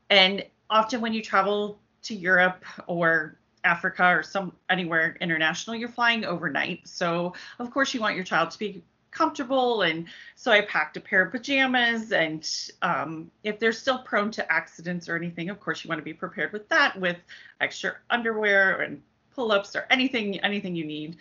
and 0.09 0.45
often 0.69 1.01
when 1.01 1.13
you 1.13 1.21
travel 1.21 1.79
to 2.03 2.15
Europe 2.15 2.63
or 2.87 3.37
Africa 3.65 4.05
or 4.05 4.23
some 4.23 4.53
anywhere 4.69 5.17
international, 5.19 5.75
you're 5.75 5.89
flying 5.89 6.23
overnight. 6.23 6.87
So 6.87 7.33
of 7.59 7.71
course 7.71 7.93
you 7.93 7.99
want 7.99 8.15
your 8.15 8.23
child 8.23 8.51
to 8.51 8.59
be 8.59 8.83
comfortable 9.11 9.81
and 9.83 10.05
so 10.35 10.51
i 10.51 10.61
packed 10.61 10.97
a 10.97 11.01
pair 11.01 11.23
of 11.23 11.31
pajamas 11.31 12.11
and 12.11 12.69
um, 12.81 13.29
if 13.43 13.59
they're 13.59 13.71
still 13.71 13.99
prone 13.99 14.31
to 14.31 14.51
accidents 14.51 15.09
or 15.09 15.15
anything 15.15 15.49
of 15.49 15.59
course 15.59 15.83
you 15.83 15.89
want 15.89 15.99
to 15.99 16.05
be 16.05 16.13
prepared 16.13 16.51
with 16.53 16.67
that 16.69 16.99
with 16.99 17.17
extra 17.61 17.95
underwear 18.09 18.81
and 18.81 19.01
pull-ups 19.33 19.75
or 19.75 19.85
anything 19.89 20.39
anything 20.41 20.75
you 20.75 20.85
need 20.85 21.17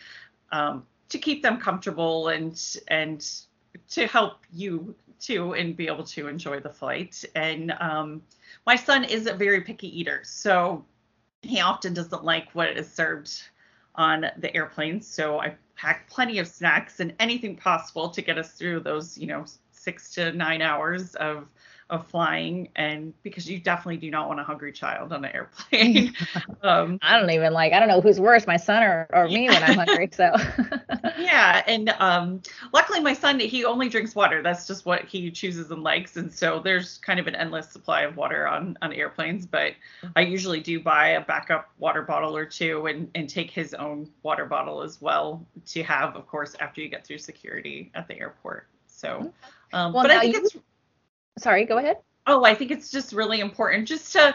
um, 0.53 0.85
to 1.09 1.19
keep 1.19 1.43
them 1.43 1.59
comfortable 1.59 2.29
and 2.29 2.77
and 2.89 3.43
to 3.89 4.07
help 4.07 4.41
you 4.53 4.95
too 5.21 5.55
and 5.55 5.77
be 5.77 5.87
able 5.87 6.05
to 6.05 6.29
enjoy 6.29 6.61
the 6.61 6.71
flight. 6.71 7.25
And 7.35 7.73
um, 7.81 8.23
my 8.67 8.77
son 8.77 9.05
is 9.05 9.27
a 9.27 9.35
very 9.35 9.61
picky 9.61 9.99
eater 9.99 10.21
so 10.25 10.85
he 11.43 11.61
often 11.61 11.95
doesn't 11.95 12.25
like 12.25 12.49
what 12.53 12.69
is 12.71 12.91
served 12.91 13.31
on 13.95 14.27
the 14.39 14.55
airplane 14.55 15.01
so 15.01 15.41
i 15.41 15.55
pack 15.79 16.11
plenty 16.11 16.39
of 16.39 16.47
snacks 16.49 17.01
and 17.01 17.15
anything 17.21 17.57
possible 17.57 18.11
to 18.11 18.21
get 18.21 18.37
us 18.37 18.53
through 18.53 18.81
those, 18.81 19.17
you 19.17 19.29
know, 19.29 19.45
six 19.71 20.13
to 20.15 20.33
nine 20.33 20.61
hours 20.61 21.15
of 21.15 21.47
of 21.91 22.07
flying 22.07 22.69
and 22.77 23.15
because 23.23 23.49
you 23.49 23.59
definitely 23.59 23.97
do 23.97 24.11
not 24.11 24.29
want 24.29 24.39
a 24.39 24.45
hungry 24.45 24.73
child 24.73 25.13
on 25.13 25.25
an 25.25 25.33
airplane. 25.35 26.15
Um, 26.61 26.99
i 27.03 27.19
don't 27.19 27.31
even 27.31 27.53
like 27.53 27.73
i 27.73 27.79
don't 27.79 27.87
know 27.89 28.01
who's 28.01 28.19
worse 28.19 28.45
my 28.47 28.57
son 28.57 28.83
or, 28.83 29.07
or 29.13 29.29
me 29.29 29.49
when 29.49 29.63
i'm 29.63 29.77
hungry 29.77 30.09
so. 30.13 30.33
Yeah 31.19 31.63
and 31.67 31.89
um, 32.01 32.43
luckily 32.73 33.01
my 33.01 33.13
son 33.13 33.39
he 33.39 33.65
only 33.65 33.89
drinks 33.89 34.15
water. 34.15 34.43
That's 34.43 34.67
just 34.67 34.85
what 34.87 35.05
he 35.05 35.31
chooses 35.31 35.71
and 35.71 35.83
likes 35.83 36.17
and 36.17 36.33
so 36.33 36.59
there's 36.59 36.99
kind 36.99 37.21
of 37.21 37.27
an 37.29 37.35
endless 37.37 37.71
supply 37.71 38.03
of 38.03 38.17
water 38.17 38.47
on 38.49 38.77
on 38.83 38.93
airplanes 38.93 39.47
but 39.47 39.73
i 40.17 40.21
usually 40.21 40.61
do 40.61 40.81
buy 40.81 41.11
a 41.11 41.21
backup 41.21 41.71
water 41.79 42.03
bottle 42.03 42.37
or 42.37 42.45
two 42.45 42.87
and 42.87 43.09
and 43.15 43.29
take 43.29 43.51
his 43.51 43.73
own 43.75 44.11
water 44.23 44.47
bottle 44.47 44.83
as 44.83 45.01
well 45.01 45.45
to 45.67 45.83
have 45.85 46.17
of 46.17 46.27
course 46.27 46.55
after 46.61 46.81
you 46.81 46.89
get 46.89 47.07
through 47.07 47.19
security 47.19 47.91
at 47.95 48.09
the 48.09 48.19
airport 48.19 48.67
so. 48.87 49.33
Um, 49.73 49.93
well, 49.93 50.03
but 50.03 50.11
i 50.11 50.21
think 50.21 50.35
you- 50.35 50.43
it's 50.45 50.57
sorry, 51.39 51.65
go 51.65 51.79
ahead. 51.79 51.99
Oh, 52.27 52.45
I 52.45 52.55
think 52.55 52.71
it's 52.71 52.91
just 52.91 53.13
really 53.13 53.41
important 53.41 53.89
just 53.89 54.13
to, 54.13 54.35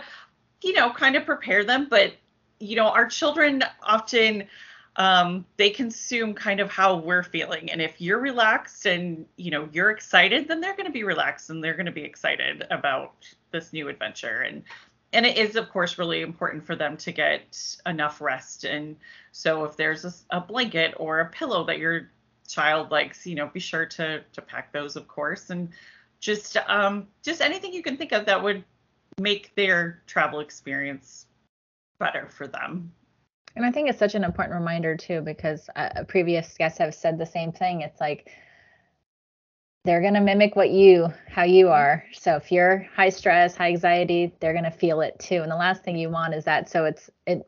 you 0.62 0.74
know, 0.74 0.92
kind 0.92 1.16
of 1.16 1.26
prepare 1.26 1.64
them. 1.64 1.88
But, 1.90 2.14
you 2.60 2.76
know, 2.76 2.88
our 2.88 3.08
children 3.08 3.64
often 3.84 4.48
um, 4.96 5.46
they 5.58 5.70
consume 5.70 6.34
kind 6.34 6.60
of 6.60 6.70
how 6.70 6.98
we're 6.98 7.24
feeling. 7.24 7.72
And 7.72 7.82
if 7.82 8.00
you're 8.00 8.20
relaxed 8.20 8.86
and, 8.86 9.26
you 9.38 9.50
know, 9.50 9.68
you're 9.72 9.90
excited, 9.90 10.48
then 10.48 10.62
they're 10.62 10.76
going 10.76 10.86
to 10.86 10.92
be 10.92 11.04
relaxed 11.04 11.50
and 11.50 11.64
they're 11.64 11.74
going 11.74 11.88
to 11.88 11.92
be 11.92 12.04
excited 12.04 12.66
about 12.70 13.14
this 13.52 13.74
new 13.74 13.90
adventure. 13.90 14.42
And, 14.42 14.64
and 15.12 15.26
it 15.26 15.38
is, 15.38 15.56
of 15.56 15.70
course, 15.70 15.98
really 15.98 16.22
important 16.22 16.66
for 16.66 16.76
them 16.76 16.96
to 16.98 17.12
get 17.12 17.76
enough 17.86 18.22
rest. 18.22 18.66
And 18.66 18.96
so 19.32 19.66
if 19.66 19.76
there's 19.78 20.06
a, 20.06 20.14
a 20.30 20.42
blanket 20.42 20.94
or 20.98 21.22
a 21.22 21.30
pillow 21.30 21.64
that 21.66 21.80
your 21.80 22.12
child 22.48 22.92
likes, 22.92 23.26
you 23.26 23.36
know, 23.36 23.48
be 23.48 23.60
sure 23.60 23.88
to, 23.88 24.22
to 24.34 24.42
pack 24.42 24.72
those, 24.72 24.96
of 24.96 25.08
course. 25.08 25.50
And, 25.50 25.70
just 26.24 26.56
um, 26.68 27.06
just 27.22 27.42
anything 27.42 27.74
you 27.74 27.84
can 27.84 27.98
think 27.98 28.14
of 28.14 28.26
that 28.26 28.42
would 28.42 28.64
make 29.20 29.54
their 29.56 30.02
travel 30.08 30.40
experience 30.40 31.26
better 32.00 32.30
for 32.30 32.48
them. 32.48 32.92
And 33.58 33.66
I 33.66 33.72
think 33.72 33.90
it's 33.90 34.00
such 34.00 34.16
an 34.16 34.24
important 34.24 34.58
reminder 34.58 34.96
too, 34.96 35.20
because 35.20 35.70
uh, 35.76 36.06
previous 36.08 36.58
guests 36.58 36.80
have 36.80 36.96
said 36.96 37.20
the 37.20 37.26
same 37.26 37.52
thing. 37.52 37.82
It's 37.82 38.00
like 38.00 38.32
they're 39.84 40.00
going 40.00 40.14
to 40.14 40.22
mimic 40.22 40.56
what 40.56 40.70
you, 40.70 41.14
how 41.28 41.44
you 41.44 41.68
are. 41.68 42.06
So 42.14 42.38
if 42.38 42.54
you're 42.54 42.88
high 42.96 43.10
stress, 43.10 43.58
high 43.58 43.68
anxiety, 43.68 44.34
they're 44.40 44.54
going 44.54 44.64
to 44.64 44.72
feel 44.72 45.02
it 45.02 45.20
too. 45.20 45.42
And 45.42 45.52
the 45.52 45.58
last 45.58 45.84
thing 45.84 45.98
you 45.98 46.10
want 46.10 46.34
is 46.34 46.46
that. 46.46 46.70
So 46.70 46.86
it's, 46.86 47.10
it 47.28 47.46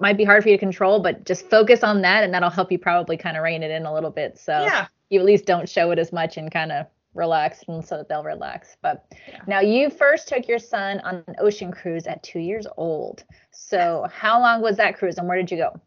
might 0.00 0.16
be 0.16 0.24
hard 0.24 0.42
for 0.42 0.48
you 0.48 0.56
to 0.56 0.58
control, 0.58 0.98
but 1.00 1.26
just 1.26 1.48
focus 1.50 1.84
on 1.84 2.00
that 2.02 2.24
and 2.24 2.32
that'll 2.32 2.48
help 2.48 2.72
you 2.72 2.78
probably 2.78 3.18
kind 3.18 3.36
of 3.36 3.42
rein 3.42 3.62
it 3.62 3.70
in 3.70 3.84
a 3.84 3.92
little 3.92 4.10
bit. 4.10 4.38
So 4.38 4.62
yeah. 4.62 4.86
you 5.10 5.20
at 5.20 5.26
least 5.26 5.44
don't 5.44 5.68
show 5.68 5.90
it 5.90 5.98
as 5.98 6.10
much 6.10 6.38
and 6.38 6.50
kind 6.50 6.72
of 6.72 6.86
relaxed 7.18 7.64
and 7.68 7.84
so 7.84 7.98
that 7.98 8.08
they'll 8.08 8.24
relax. 8.24 8.76
But 8.80 9.06
yeah. 9.28 9.40
now 9.46 9.60
you 9.60 9.90
first 9.90 10.28
took 10.28 10.48
your 10.48 10.58
son 10.58 11.00
on 11.00 11.24
an 11.26 11.34
ocean 11.38 11.70
cruise 11.72 12.06
at 12.06 12.22
two 12.22 12.38
years 12.38 12.66
old. 12.76 13.24
So 13.50 14.06
how 14.12 14.40
long 14.40 14.62
was 14.62 14.76
that 14.76 14.96
cruise 14.96 15.18
and 15.18 15.28
where 15.28 15.36
did 15.36 15.50
you 15.50 15.58
go? 15.58 15.80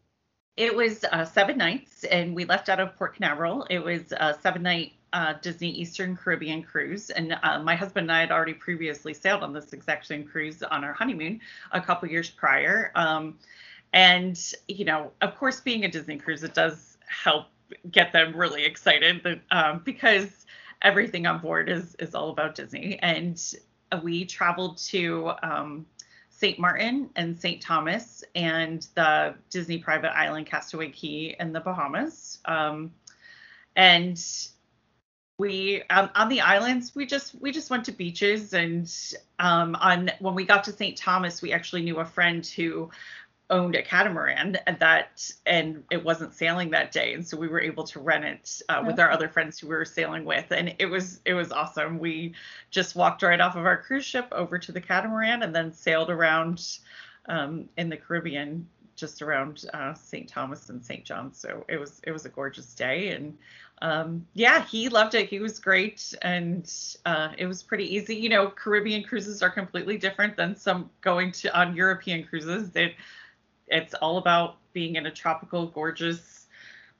It 0.56 0.76
was 0.76 1.04
uh, 1.04 1.24
seven 1.24 1.56
nights, 1.56 2.04
and 2.04 2.36
we 2.36 2.44
left 2.44 2.68
out 2.68 2.78
of 2.78 2.94
Port 2.96 3.16
Canaveral. 3.16 3.66
It 3.70 3.82
was 3.82 4.12
a 4.12 4.36
seven 4.42 4.62
night 4.62 4.92
uh, 5.14 5.34
Disney 5.40 5.70
Eastern 5.70 6.14
Caribbean 6.14 6.62
cruise, 6.62 7.08
and 7.08 7.36
uh, 7.42 7.58
my 7.60 7.74
husband 7.74 8.04
and 8.04 8.12
I 8.12 8.20
had 8.20 8.30
already 8.30 8.52
previously 8.52 9.14
sailed 9.14 9.42
on 9.42 9.54
this 9.54 9.72
exact 9.72 10.06
same 10.06 10.24
cruise 10.24 10.62
on 10.62 10.84
our 10.84 10.92
honeymoon 10.92 11.40
a 11.72 11.80
couple 11.80 12.06
years 12.08 12.28
prior. 12.28 12.92
Um, 12.94 13.38
and 13.94 14.38
you 14.68 14.84
know, 14.84 15.12
of 15.22 15.36
course, 15.36 15.60
being 15.60 15.86
a 15.86 15.88
Disney 15.88 16.18
cruise, 16.18 16.42
it 16.42 16.52
does 16.52 16.98
help 17.06 17.46
get 17.90 18.12
them 18.12 18.36
really 18.36 18.64
excited 18.64 19.40
um, 19.50 19.80
because 19.84 20.41
everything 20.82 21.26
on 21.26 21.38
board 21.40 21.68
is 21.68 21.94
is 21.98 22.14
all 22.14 22.30
about 22.30 22.54
Disney. 22.54 22.98
And 23.00 23.40
we 24.02 24.24
traveled 24.24 24.78
to 24.78 25.32
um, 25.42 25.86
St. 26.30 26.58
Martin 26.58 27.10
and 27.16 27.38
St. 27.38 27.60
Thomas 27.60 28.24
and 28.34 28.86
the 28.94 29.34
Disney 29.50 29.78
private 29.78 30.16
island 30.16 30.46
Castaway 30.46 30.90
Cay 30.90 31.36
in 31.38 31.52
the 31.52 31.60
Bahamas. 31.60 32.38
Um, 32.44 32.92
and 33.76 34.22
we 35.38 35.82
um, 35.90 36.10
on 36.14 36.28
the 36.28 36.40
islands 36.40 36.94
we 36.94 37.06
just 37.06 37.34
we 37.40 37.50
just 37.50 37.70
went 37.70 37.84
to 37.84 37.92
beaches 37.92 38.52
and 38.52 38.92
um, 39.38 39.74
on 39.76 40.10
when 40.20 40.34
we 40.34 40.44
got 40.44 40.62
to 40.64 40.72
St. 40.72 40.96
Thomas 40.96 41.40
we 41.40 41.52
actually 41.52 41.82
knew 41.82 41.98
a 41.98 42.04
friend 42.04 42.46
who 42.46 42.90
owned 43.52 43.76
a 43.76 43.82
catamaran 43.82 44.58
that 44.78 45.30
and 45.44 45.84
it 45.90 46.02
wasn't 46.02 46.32
sailing 46.32 46.70
that 46.70 46.90
day. 46.90 47.12
And 47.12 47.24
so 47.24 47.36
we 47.36 47.48
were 47.48 47.60
able 47.60 47.84
to 47.84 48.00
rent 48.00 48.24
it 48.24 48.62
uh, 48.70 48.82
with 48.84 48.98
our 48.98 49.10
other 49.10 49.28
friends 49.28 49.58
who 49.58 49.68
we 49.68 49.74
were 49.74 49.84
sailing 49.84 50.24
with. 50.24 50.50
And 50.50 50.74
it 50.78 50.86
was 50.86 51.20
it 51.26 51.34
was 51.34 51.52
awesome. 51.52 51.98
We 51.98 52.32
just 52.70 52.96
walked 52.96 53.22
right 53.22 53.40
off 53.40 53.54
of 53.54 53.66
our 53.66 53.76
cruise 53.76 54.06
ship 54.06 54.26
over 54.32 54.58
to 54.58 54.72
the 54.72 54.80
catamaran 54.80 55.42
and 55.42 55.54
then 55.54 55.72
sailed 55.72 56.10
around 56.10 56.78
um, 57.26 57.68
in 57.76 57.90
the 57.90 57.96
caribbean 57.96 58.66
just 58.96 59.22
around 59.22 59.64
uh, 59.74 59.94
st 59.94 60.28
thomas 60.28 60.70
and 60.70 60.82
st 60.82 61.04
john. 61.04 61.32
So 61.34 61.64
it 61.68 61.78
was 61.78 62.00
it 62.04 62.10
was 62.10 62.24
a 62.24 62.30
gorgeous 62.30 62.74
day. 62.74 63.10
And 63.10 63.36
um, 63.82 64.26
yeah 64.32 64.64
he 64.64 64.88
loved 64.88 65.14
it. 65.14 65.28
He 65.28 65.40
was 65.40 65.58
great. 65.60 66.14
And 66.22 66.72
uh, 67.04 67.32
it 67.36 67.46
was 67.46 67.62
pretty 67.62 67.94
easy. 67.94 68.16
You 68.16 68.30
know 68.30 68.48
caribbean 68.48 69.04
cruises 69.04 69.42
are 69.42 69.50
completely 69.50 69.98
different 69.98 70.38
than 70.38 70.56
some 70.56 70.88
going 71.02 71.32
to 71.32 71.54
on 71.54 71.76
european 71.76 72.24
cruises. 72.24 72.74
It 72.74 72.94
it's 73.68 73.94
all 73.94 74.18
about 74.18 74.56
being 74.72 74.96
in 74.96 75.06
a 75.06 75.10
tropical, 75.10 75.66
gorgeous 75.66 76.46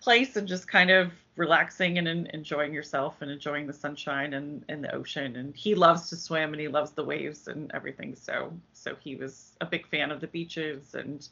place 0.00 0.36
and 0.36 0.48
just 0.48 0.66
kind 0.68 0.90
of 0.90 1.12
relaxing 1.36 1.98
and, 1.98 2.08
and 2.08 2.26
enjoying 2.28 2.74
yourself 2.74 3.22
and 3.22 3.30
enjoying 3.30 3.66
the 3.66 3.72
sunshine 3.72 4.34
and, 4.34 4.64
and 4.68 4.84
the 4.84 4.94
ocean. 4.94 5.36
And 5.36 5.56
he 5.56 5.74
loves 5.74 6.08
to 6.10 6.16
swim 6.16 6.52
and 6.52 6.60
he 6.60 6.68
loves 6.68 6.90
the 6.92 7.04
waves 7.04 7.48
and 7.48 7.70
everything. 7.72 8.14
So 8.16 8.52
so 8.72 8.96
he 9.00 9.16
was 9.16 9.56
a 9.60 9.66
big 9.66 9.86
fan 9.88 10.10
of 10.10 10.20
the 10.20 10.26
beaches 10.26 10.94
and 10.94 11.26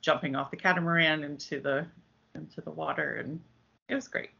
jumping 0.00 0.36
off 0.36 0.50
the 0.50 0.56
catamaran 0.56 1.24
into 1.24 1.60
the 1.60 1.86
into 2.34 2.60
the 2.60 2.70
water 2.70 3.16
and 3.24 3.40
it 3.88 3.94
was 3.94 4.08
great. 4.08 4.30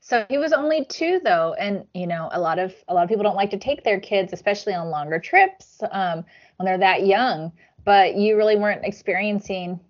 So 0.00 0.24
he 0.28 0.38
was 0.38 0.52
only 0.52 0.84
two 0.84 1.20
though, 1.22 1.54
and 1.58 1.84
you 1.92 2.06
know 2.06 2.28
a 2.32 2.40
lot 2.40 2.58
of 2.58 2.74
a 2.88 2.94
lot 2.94 3.02
of 3.02 3.08
people 3.08 3.24
don't 3.24 3.36
like 3.36 3.50
to 3.50 3.58
take 3.58 3.84
their 3.84 4.00
kids, 4.00 4.32
especially 4.32 4.74
on 4.74 4.88
longer 4.88 5.18
trips 5.18 5.80
um, 5.90 6.24
when 6.56 6.66
they're 6.66 6.78
that 6.78 7.06
young 7.06 7.52
but 7.86 8.16
you 8.16 8.36
really 8.36 8.56
weren't 8.56 8.84
experiencing 8.84 9.80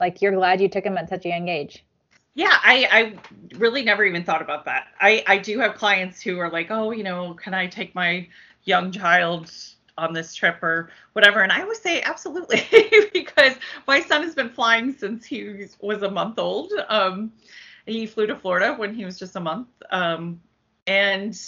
like 0.00 0.20
you're 0.20 0.32
glad 0.32 0.60
you 0.60 0.68
took 0.68 0.84
him 0.84 0.98
at 0.98 1.08
such 1.08 1.24
a 1.24 1.28
young 1.28 1.46
age. 1.46 1.84
Yeah 2.34 2.58
i 2.64 2.88
i 2.90 3.56
really 3.58 3.84
never 3.84 4.04
even 4.04 4.24
thought 4.24 4.42
about 4.42 4.64
that. 4.64 4.88
I 5.00 5.22
i 5.28 5.38
do 5.38 5.60
have 5.60 5.76
clients 5.76 6.20
who 6.20 6.40
are 6.40 6.50
like 6.50 6.72
oh 6.72 6.90
you 6.90 7.04
know 7.04 7.34
can 7.34 7.54
i 7.54 7.68
take 7.68 7.94
my 7.94 8.26
young 8.64 8.90
child 8.90 9.52
on 9.96 10.12
this 10.12 10.34
trip 10.34 10.60
or 10.60 10.90
whatever? 11.12 11.42
And 11.42 11.52
i 11.52 11.62
always 11.62 11.80
say 11.80 12.02
absolutely 12.02 12.66
because 13.12 13.54
my 13.86 14.00
son 14.00 14.22
has 14.22 14.34
been 14.34 14.50
flying 14.50 14.92
since 14.92 15.24
he 15.24 15.66
was 15.80 16.02
a 16.02 16.10
month 16.10 16.40
old. 16.40 16.72
Um 16.88 17.32
he 17.86 18.06
flew 18.06 18.26
to 18.26 18.34
florida 18.36 18.74
when 18.74 18.94
he 18.94 19.04
was 19.04 19.18
just 19.18 19.36
a 19.36 19.40
month. 19.40 19.68
Um 19.90 20.40
and 20.88 21.38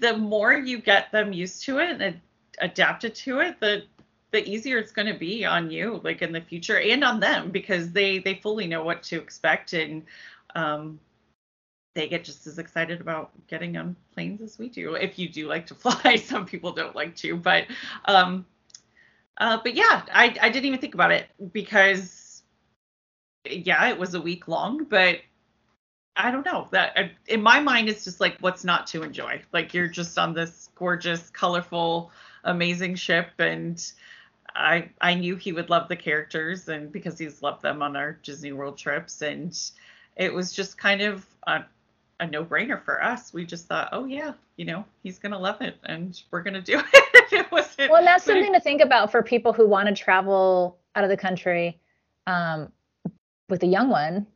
the 0.00 0.16
more 0.16 0.52
you 0.52 0.78
get 0.80 1.12
them 1.12 1.32
used 1.32 1.62
to 1.64 1.78
it 1.78 2.00
and 2.00 2.20
adapted 2.60 3.14
to 3.14 3.40
it 3.40 3.58
the 3.60 3.84
the 4.32 4.48
easier 4.48 4.78
it's 4.78 4.92
going 4.92 5.12
to 5.12 5.18
be 5.18 5.44
on 5.44 5.70
you 5.70 6.00
like 6.02 6.22
in 6.22 6.32
the 6.32 6.40
future 6.40 6.80
and 6.80 7.04
on 7.04 7.20
them 7.20 7.50
because 7.50 7.92
they 7.92 8.18
they 8.18 8.34
fully 8.34 8.66
know 8.66 8.82
what 8.82 9.02
to 9.02 9.16
expect 9.16 9.72
and 9.74 10.02
um 10.54 10.98
they 11.94 12.08
get 12.08 12.24
just 12.24 12.46
as 12.46 12.58
excited 12.58 13.00
about 13.00 13.30
getting 13.46 13.76
on 13.76 13.94
planes 14.14 14.40
as 14.40 14.58
we 14.58 14.68
do 14.68 14.94
if 14.94 15.18
you 15.18 15.28
do 15.28 15.46
like 15.46 15.66
to 15.66 15.74
fly 15.76 16.16
some 16.16 16.46
people 16.46 16.72
don't 16.72 16.96
like 16.96 17.14
to 17.14 17.36
but 17.36 17.66
um 18.06 18.44
uh 19.38 19.58
but 19.62 19.74
yeah 19.74 20.02
i 20.12 20.34
i 20.40 20.48
didn't 20.48 20.66
even 20.66 20.80
think 20.80 20.94
about 20.94 21.12
it 21.12 21.26
because 21.52 22.42
yeah 23.48 23.88
it 23.88 23.98
was 23.98 24.14
a 24.14 24.20
week 24.20 24.48
long 24.48 24.84
but 24.84 25.18
I 26.14 26.30
don't 26.30 26.44
know 26.44 26.68
that 26.72 27.12
in 27.26 27.40
my 27.40 27.60
mind 27.60 27.88
it's 27.88 28.04
just 28.04 28.20
like 28.20 28.36
what's 28.40 28.64
not 28.64 28.86
to 28.88 29.02
enjoy. 29.02 29.40
Like 29.52 29.72
you're 29.72 29.88
just 29.88 30.18
on 30.18 30.34
this 30.34 30.68
gorgeous, 30.74 31.30
colorful, 31.30 32.10
amazing 32.44 32.96
ship 32.96 33.28
and 33.38 33.82
I 34.54 34.90
I 35.00 35.14
knew 35.14 35.36
he 35.36 35.52
would 35.52 35.70
love 35.70 35.88
the 35.88 35.96
characters 35.96 36.68
and 36.68 36.92
because 36.92 37.18
he's 37.18 37.42
loved 37.42 37.62
them 37.62 37.82
on 37.82 37.96
our 37.96 38.12
Disney 38.22 38.52
World 38.52 38.78
trips 38.78 39.22
and 39.22 39.58
it 40.16 40.32
was 40.32 40.52
just 40.52 40.78
kind 40.78 41.00
of 41.00 41.26
a, 41.46 41.64
a 42.20 42.26
no-brainer 42.26 42.82
for 42.82 43.02
us. 43.02 43.32
We 43.32 43.44
just 43.44 43.66
thought, 43.66 43.88
oh 43.92 44.04
yeah, 44.04 44.32
you 44.56 44.64
know, 44.64 44.84
he's 45.02 45.18
gonna 45.18 45.38
love 45.38 45.60
it 45.60 45.76
and 45.84 46.20
we're 46.30 46.42
gonna 46.42 46.60
do 46.60 46.78
it. 46.94 47.32
it 47.32 47.52
wasn't, 47.52 47.90
well, 47.90 48.04
that's 48.04 48.24
something 48.24 48.52
to 48.52 48.60
think 48.60 48.82
about 48.82 49.10
for 49.10 49.22
people 49.22 49.52
who 49.52 49.66
want 49.66 49.88
to 49.88 49.94
travel 49.94 50.78
out 50.94 51.04
of 51.04 51.10
the 51.10 51.16
country 51.16 51.80
um, 52.26 52.70
with 53.48 53.62
a 53.62 53.66
young 53.66 53.88
one, 53.88 54.26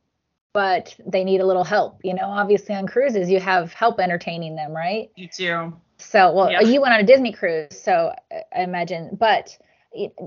but 0.53 0.97
they 1.07 1.25
need 1.25 1.41
a 1.41 1.47
little 1.47 1.65
help. 1.65 2.01
You 2.03 2.15
know, 2.15 2.25
obviously 2.25 2.75
on 2.75 2.87
cruises 2.87 3.31
you 3.31 3.41
have 3.41 3.73
help 3.73 4.01
entertaining 4.01 4.57
them, 4.57 4.73
right? 4.73 5.11
You 5.17 5.29
do. 5.37 5.75
So, 5.99 6.33
well, 6.33 6.51
yeah. 6.51 6.61
you 6.61 6.81
went 6.81 6.95
on 6.95 7.01
a 7.01 7.05
Disney 7.05 7.33
cruise, 7.33 7.81
so 7.81 8.15
I 8.31 8.63
imagine, 8.63 9.17
but 9.19 9.57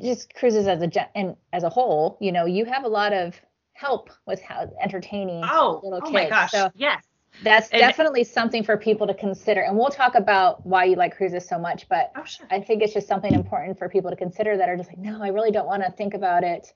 just 0.01 0.33
cruises 0.33 0.67
as 0.67 0.81
a 0.81 1.17
and 1.17 1.35
as 1.53 1.63
a 1.63 1.69
whole, 1.69 2.17
you 2.19 2.31
know, 2.31 2.45
you 2.45 2.65
have 2.65 2.83
a 2.83 2.87
lot 2.87 3.13
of 3.13 3.39
help 3.73 4.09
with 4.25 4.41
how 4.41 4.69
entertaining 4.81 5.43
oh, 5.45 5.79
little 5.83 6.01
kids. 6.01 6.09
Oh 6.09 6.13
my 6.13 6.29
gosh, 6.29 6.51
so 6.51 6.71
yes. 6.75 7.03
That's 7.43 7.69
and 7.69 7.79
definitely 7.79 8.23
something 8.23 8.63
for 8.63 8.75
people 8.75 9.07
to 9.07 9.13
consider. 9.13 9.61
And 9.61 9.77
we'll 9.77 9.89
talk 9.89 10.15
about 10.15 10.65
why 10.65 10.85
you 10.85 10.95
like 10.95 11.15
cruises 11.15 11.47
so 11.47 11.59
much, 11.59 11.87
but 11.87 12.11
oh, 12.17 12.25
sure. 12.25 12.47
I 12.49 12.59
think 12.59 12.81
it's 12.81 12.93
just 12.93 13.07
something 13.07 13.33
important 13.33 13.77
for 13.77 13.87
people 13.87 14.09
to 14.09 14.17
consider 14.17 14.57
that 14.57 14.67
are 14.67 14.75
just 14.75 14.89
like, 14.89 14.97
no, 14.97 15.23
I 15.23 15.29
really 15.29 15.51
don't 15.51 15.67
want 15.67 15.83
to 15.83 15.91
think 15.91 16.15
about 16.15 16.43
it. 16.43 16.73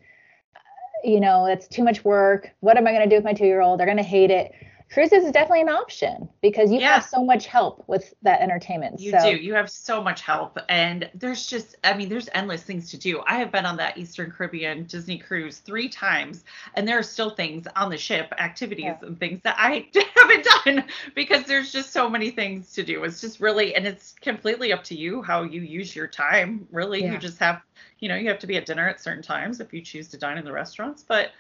Uh, 0.56 0.60
you 1.04 1.20
know, 1.20 1.48
it's 1.48 1.68
too 1.68 1.84
much 1.84 2.06
work. 2.06 2.52
What 2.62 2.78
am 2.78 2.88
I 2.88 2.92
going 2.92 3.04
to 3.04 3.10
do 3.10 3.16
with 3.16 3.26
my 3.26 3.34
two 3.34 3.46
year 3.46 3.62
old? 3.62 3.80
They're 3.80 3.88
going 3.88 3.98
to 3.98 4.04
hate 4.04 4.32
it 4.32 4.54
cruises 4.94 5.24
is 5.24 5.32
definitely 5.32 5.62
an 5.62 5.70
option 5.70 6.30
because 6.42 6.72
you 6.72 6.80
yeah. 6.80 6.94
have 6.94 7.06
so 7.06 7.24
much 7.24 7.48
help 7.48 7.84
with 7.88 8.14
that 8.22 8.42
entertainment. 8.42 9.00
You 9.00 9.12
so. 9.12 9.32
do. 9.32 9.36
You 9.36 9.56
have 9.56 9.70
so 9.70 10.04
much 10.04 10.22
help. 10.22 10.60
And 10.70 11.10
there's 11.16 11.48
just, 11.48 11.76
I 11.84 11.96
mean, 11.96 12.10
there's 12.10 12.30
endless 12.34 12.62
things 12.62 12.92
to 12.92 12.98
do. 12.98 13.22
I 13.26 13.38
have 13.38 13.52
been 13.52 13.66
on 13.66 13.76
that 13.78 13.98
Eastern 13.98 14.30
Caribbean 14.32 14.86
Disney 14.86 15.18
cruise 15.18 15.58
three 15.58 15.90
times, 15.90 16.46
and 16.76 16.88
there 16.88 17.00
are 17.00 17.04
still 17.04 17.32
things 17.32 17.66
on 17.76 17.90
the 17.90 17.98
ship, 17.98 18.32
activities 18.38 18.86
yeah. 18.86 18.98
and 19.02 19.20
things 19.20 19.42
that 19.44 19.56
I 19.58 19.88
haven't 20.16 20.48
done 20.66 20.84
because 21.16 21.46
there's 21.46 21.72
just 21.72 21.92
so 21.92 22.08
many 22.08 22.30
things 22.30 22.72
to 22.74 22.84
do. 22.84 23.04
It's 23.04 23.20
just 23.20 23.40
really, 23.40 23.76
and 23.76 23.88
it's 23.88 24.14
completely 24.22 24.72
up 24.72 24.84
to 24.86 24.96
you 24.96 25.24
how 25.24 25.42
you 25.42 25.62
use 25.62 25.96
your 25.96 26.08
time. 26.08 26.68
Really, 26.72 27.02
yeah. 27.02 27.14
you 27.14 27.18
just 27.18 27.40
have, 27.40 27.62
you 28.00 28.10
know, 28.10 28.16
you 28.16 28.28
have 28.30 28.40
to 28.40 28.48
be 28.48 28.58
at 28.58 28.68
dinner 28.68 28.88
at 28.88 29.02
certain 29.02 29.24
times 29.24 29.60
if 29.60 29.74
you 29.74 29.82
choose 29.82 30.08
to 30.10 30.18
dine 30.18 30.38
in 30.38 30.46
the 30.46 30.52
restaurants. 30.52 31.04
But 31.08 31.32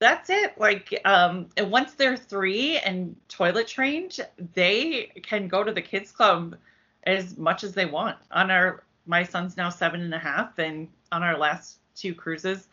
that's 0.00 0.30
it. 0.30 0.58
Like, 0.58 1.00
um, 1.04 1.48
and 1.56 1.70
once 1.70 1.92
they're 1.92 2.16
three 2.16 2.78
and 2.78 3.14
toilet 3.28 3.68
trained, 3.68 4.18
they 4.54 5.12
can 5.22 5.46
go 5.46 5.62
to 5.62 5.72
the 5.72 5.82
kids 5.82 6.10
club 6.10 6.56
as 7.04 7.36
much 7.36 7.62
as 7.62 7.74
they 7.74 7.86
want. 7.86 8.16
On 8.32 8.50
our, 8.50 8.82
my 9.06 9.22
son's 9.22 9.56
now 9.56 9.68
seven 9.68 10.00
and 10.00 10.12
a 10.12 10.18
half, 10.18 10.58
and 10.58 10.88
on 11.12 11.22
our 11.22 11.36
last 11.36 11.78
two 11.94 12.14
cruises, 12.14 12.68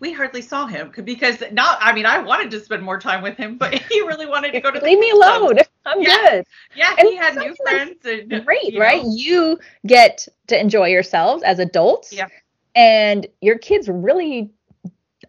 we 0.00 0.12
hardly 0.12 0.42
saw 0.42 0.66
him 0.66 0.92
because 1.04 1.42
not. 1.50 1.78
I 1.80 1.92
mean, 1.92 2.06
I 2.06 2.18
wanted 2.18 2.50
to 2.52 2.60
spend 2.60 2.82
more 2.82 3.00
time 3.00 3.22
with 3.22 3.36
him, 3.36 3.56
but 3.56 3.74
he 3.74 4.00
really 4.02 4.26
wanted 4.26 4.52
to 4.52 4.60
go 4.60 4.70
to. 4.70 4.78
Leave 4.80 4.98
me 4.98 5.10
alone. 5.10 5.54
Club. 5.54 5.66
I'm 5.86 6.02
yeah. 6.02 6.30
good. 6.30 6.46
Yeah, 6.76 6.94
and 6.98 7.08
he 7.08 7.16
had 7.16 7.34
new 7.36 7.54
friends. 7.62 8.04
And, 8.04 8.44
great, 8.44 8.64
you 8.64 8.78
know. 8.78 8.84
right? 8.84 9.02
You 9.06 9.58
get 9.86 10.28
to 10.48 10.60
enjoy 10.60 10.88
yourselves 10.88 11.42
as 11.42 11.58
adults. 11.58 12.12
Yeah. 12.12 12.28
And 12.74 13.26
your 13.40 13.56
kids 13.58 13.88
really 13.88 14.50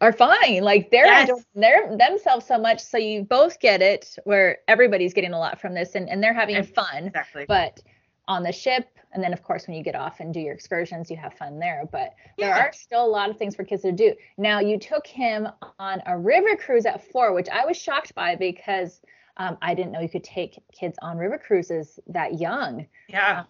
are 0.02 0.14
fine. 0.14 0.64
Like 0.64 0.92
they're 0.92 1.06
yes. 1.06 1.46
they're 1.56 1.96
themselves 1.98 2.46
so 2.46 2.58
much. 2.58 2.80
So 2.82 2.98
you 2.98 3.24
both 3.24 3.60
get 3.60 3.82
it 3.82 4.16
where 4.24 4.60
everybody's 4.68 5.14
getting 5.14 5.34
a 5.34 5.40
lot 5.40 5.60
from 5.60 5.74
this 5.74 5.96
and, 5.96 6.10
and 6.10 6.24
they're 6.24 6.34
having 6.34 6.64
fun. 6.64 7.08
Exactly. 7.08 7.46
But 7.48 7.82
on 8.28 8.44
the 8.44 8.52
ship, 8.52 8.88
and 9.14 9.24
then 9.24 9.34
of 9.34 9.42
course 9.44 9.68
when 9.68 9.76
you 9.76 9.84
get 9.84 9.96
off 9.96 10.20
and 10.20 10.34
do 10.34 10.40
your 10.40 10.54
excursions, 10.54 11.10
you 11.10 11.18
have 11.18 11.34
fun 11.34 11.60
there. 11.60 11.84
But 11.92 12.14
yeah. 12.38 12.54
there 12.54 12.68
are 12.68 12.74
still 12.74 13.06
a 13.06 13.08
lot 13.08 13.30
of 13.30 13.38
things 13.38 13.56
for 13.56 13.64
kids 13.64 13.82
to 13.82 13.92
do. 13.92 14.14
Now 14.38 14.60
you 14.60 14.78
took 14.80 15.08
him 15.08 15.48
on 15.80 16.02
a 16.06 16.18
river 16.18 16.56
cruise 16.56 16.86
at 16.86 17.04
four, 17.12 17.34
which 17.34 17.50
I 17.50 17.66
was 17.66 17.78
shocked 17.78 18.14
by 18.16 18.36
because 18.36 19.02
Um, 19.38 19.58
I 19.62 19.74
didn't 19.74 19.94
know 19.94 20.02
you 20.02 20.10
could 20.10 20.26
take 20.26 20.60
kids 20.74 20.98
on 21.02 21.18
river 21.18 21.38
cruises 21.38 21.98
that 22.08 22.42
young. 22.42 22.86
Yeah. 23.08 23.46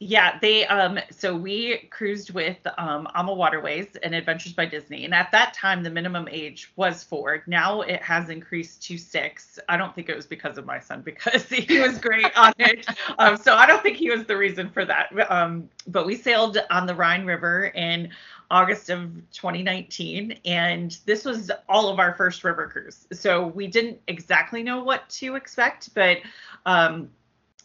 Yeah, 0.00 0.38
they 0.40 0.64
um 0.66 1.00
so 1.10 1.34
we 1.36 1.78
cruised 1.90 2.30
with 2.30 2.58
um 2.78 3.08
AMA 3.16 3.34
Waterways 3.34 3.96
and 4.04 4.14
Adventures 4.14 4.52
by 4.52 4.64
Disney. 4.64 5.04
And 5.04 5.12
at 5.12 5.32
that 5.32 5.54
time 5.54 5.82
the 5.82 5.90
minimum 5.90 6.28
age 6.30 6.72
was 6.76 7.02
4. 7.02 7.42
Now 7.48 7.80
it 7.80 8.00
has 8.02 8.28
increased 8.30 8.80
to 8.84 8.96
6. 8.96 9.58
I 9.68 9.76
don't 9.76 9.92
think 9.96 10.08
it 10.08 10.14
was 10.14 10.26
because 10.26 10.56
of 10.56 10.64
my 10.64 10.78
son 10.78 11.00
because 11.04 11.48
he 11.48 11.80
was 11.80 11.98
great 11.98 12.36
on 12.36 12.52
it. 12.58 12.86
Um 13.18 13.36
so 13.36 13.54
I 13.54 13.66
don't 13.66 13.82
think 13.82 13.96
he 13.96 14.08
was 14.10 14.24
the 14.24 14.36
reason 14.36 14.70
for 14.70 14.84
that. 14.84 15.08
Um 15.30 15.68
but 15.88 16.06
we 16.06 16.14
sailed 16.14 16.58
on 16.70 16.86
the 16.86 16.94
Rhine 16.94 17.24
River 17.26 17.66
in 17.74 18.10
August 18.52 18.90
of 18.90 19.10
2019 19.32 20.38
and 20.44 20.96
this 21.06 21.24
was 21.24 21.50
all 21.68 21.88
of 21.88 21.98
our 21.98 22.14
first 22.14 22.44
river 22.44 22.68
cruise. 22.68 23.06
So 23.12 23.48
we 23.48 23.66
didn't 23.66 23.98
exactly 24.06 24.62
know 24.62 24.82
what 24.84 25.08
to 25.10 25.34
expect, 25.34 25.92
but 25.92 26.18
um 26.66 27.10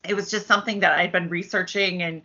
it 0.08 0.16
was 0.16 0.30
just 0.30 0.48
something 0.48 0.80
that 0.82 0.98
I'd 0.98 1.12
been 1.12 1.30
researching 1.30 2.04
and 2.04 2.22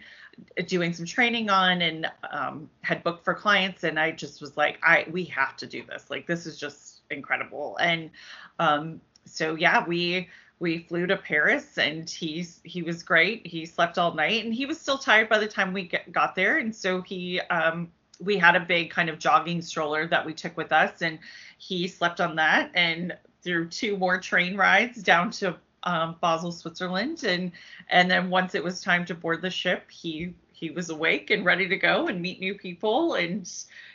doing 0.66 0.92
some 0.92 1.04
training 1.04 1.50
on 1.50 1.82
and 1.82 2.10
um, 2.30 2.70
had 2.82 3.02
booked 3.02 3.24
for 3.24 3.34
clients 3.34 3.84
and 3.84 3.98
I 3.98 4.12
just 4.12 4.40
was 4.40 4.56
like 4.56 4.78
I 4.82 5.06
we 5.10 5.24
have 5.24 5.56
to 5.58 5.66
do 5.66 5.84
this. 5.84 6.10
Like 6.10 6.26
this 6.26 6.46
is 6.46 6.58
just 6.58 7.00
incredible. 7.10 7.76
And 7.80 8.10
um, 8.58 9.00
so 9.24 9.54
yeah 9.54 9.86
we 9.86 10.28
we 10.60 10.78
flew 10.78 11.06
to 11.06 11.16
Paris 11.16 11.78
and 11.78 12.08
he's 12.08 12.60
he 12.64 12.82
was 12.82 13.02
great. 13.02 13.46
He 13.46 13.66
slept 13.66 13.98
all 13.98 14.14
night 14.14 14.44
and 14.44 14.54
he 14.54 14.66
was 14.66 14.80
still 14.80 14.98
tired 14.98 15.28
by 15.28 15.38
the 15.38 15.46
time 15.46 15.72
we 15.72 15.84
get, 15.84 16.10
got 16.12 16.34
there. 16.34 16.58
And 16.58 16.74
so 16.74 17.02
he 17.02 17.40
um, 17.42 17.90
we 18.20 18.36
had 18.36 18.56
a 18.56 18.60
big 18.60 18.90
kind 18.90 19.08
of 19.08 19.18
jogging 19.18 19.62
stroller 19.62 20.06
that 20.08 20.24
we 20.24 20.34
took 20.34 20.56
with 20.56 20.72
us 20.72 21.02
and 21.02 21.18
he 21.58 21.86
slept 21.86 22.20
on 22.20 22.36
that. 22.36 22.70
And 22.74 23.16
through 23.42 23.68
two 23.68 23.96
more 23.96 24.18
train 24.18 24.56
rides 24.56 25.02
down 25.02 25.30
to 25.30 25.56
um, 25.82 26.16
Basel, 26.20 26.52
Switzerland, 26.52 27.24
and 27.24 27.52
and 27.88 28.10
then 28.10 28.30
once 28.30 28.54
it 28.54 28.64
was 28.64 28.80
time 28.80 29.04
to 29.06 29.14
board 29.14 29.42
the 29.42 29.50
ship, 29.50 29.90
he 29.90 30.34
he 30.52 30.70
was 30.70 30.90
awake 30.90 31.30
and 31.30 31.44
ready 31.44 31.68
to 31.68 31.76
go 31.76 32.08
and 32.08 32.20
meet 32.20 32.40
new 32.40 32.54
people, 32.54 33.14
and 33.14 33.50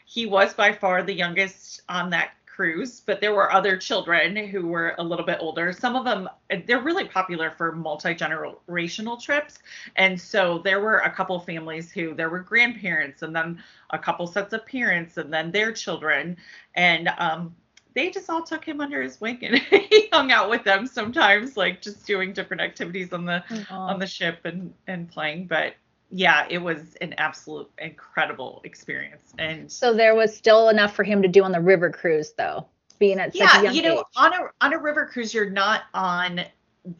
he 0.06 0.26
was 0.26 0.54
by 0.54 0.72
far 0.72 1.04
the 1.04 1.13
youngest 1.13 1.82
on 1.89 2.10
that 2.12 2.32
cruise, 2.54 3.02
but 3.06 3.19
there 3.19 3.34
were 3.34 3.52
other 3.52 3.78
children 3.78 4.36
who 4.36 4.67
were 4.67 4.93
a 5.00 5.04
little 5.04 5.26
bit 5.26 5.39
older. 5.41 5.74
Some 5.74 5.96
of 5.96 6.06
them 6.06 6.30
they're 6.67 6.82
really 6.82 7.06
popular 7.06 7.50
for 7.52 7.72
multi-generational 7.72 9.22
trips. 9.22 9.60
And 9.96 10.19
so 10.19 10.60
there 10.60 10.80
were 10.80 10.98
a 10.98 11.10
couple 11.10 11.39
families 11.39 11.91
who 11.91 12.13
there 12.13 12.30
were 12.30 12.39
grandparents 12.39 13.24
and 13.24 13.36
then 13.36 13.63
a 13.89 13.98
couple 13.98 14.28
sets 14.28 14.54
of 14.54 14.65
parents 14.65 15.17
and 15.17 15.34
then 15.34 15.52
their 15.52 15.72
children. 15.72 16.38
And 16.76 17.10
um, 17.17 17.56
they 17.93 18.10
just 18.10 18.29
all 18.29 18.43
took 18.43 18.65
him 18.65 18.82
under 18.82 19.01
his 19.01 19.19
wing 19.21 19.39
and 19.43 19.58
he 19.89 20.10
hung 20.12 20.32
out 20.32 20.49
with 20.49 20.63
them 20.63 20.86
sometimes 20.86 21.58
like 21.58 21.82
just 21.82 22.06
doing 22.06 22.34
different 22.34 22.62
activities 22.62 23.13
on 23.13 23.25
the 23.25 23.43
Aww. 23.49 23.71
on 23.71 23.99
the 23.99 24.08
ship 24.08 24.39
and 24.45 24.73
and 24.88 25.10
playing 25.10 25.47
but 25.47 25.75
yeah 26.10 26.45
it 26.49 26.60
was 26.60 26.95
an 27.01 27.13
absolute 27.17 27.69
incredible 27.79 28.62
experience 28.63 29.34
and 29.39 29.71
so 29.71 29.93
there 29.93 30.15
was 30.15 30.36
still 30.36 30.69
enough 30.69 30.95
for 30.95 31.03
him 31.03 31.21
to 31.21 31.27
do 31.27 31.43
on 31.43 31.51
the 31.51 31.62
river 31.62 31.89
cruise 31.89 32.34
though 32.38 32.65
being 32.99 33.19
at 33.19 33.36
yeah 33.36 33.62
you 33.63 33.82
know 33.82 33.99
age. 33.99 34.06
on 34.15 34.34
a 34.34 34.39
on 34.62 34.73
a 34.73 34.77
river 34.77 35.06
cruise 35.12 35.34
you're 35.34 35.49
not 35.49 35.84
on 35.93 36.41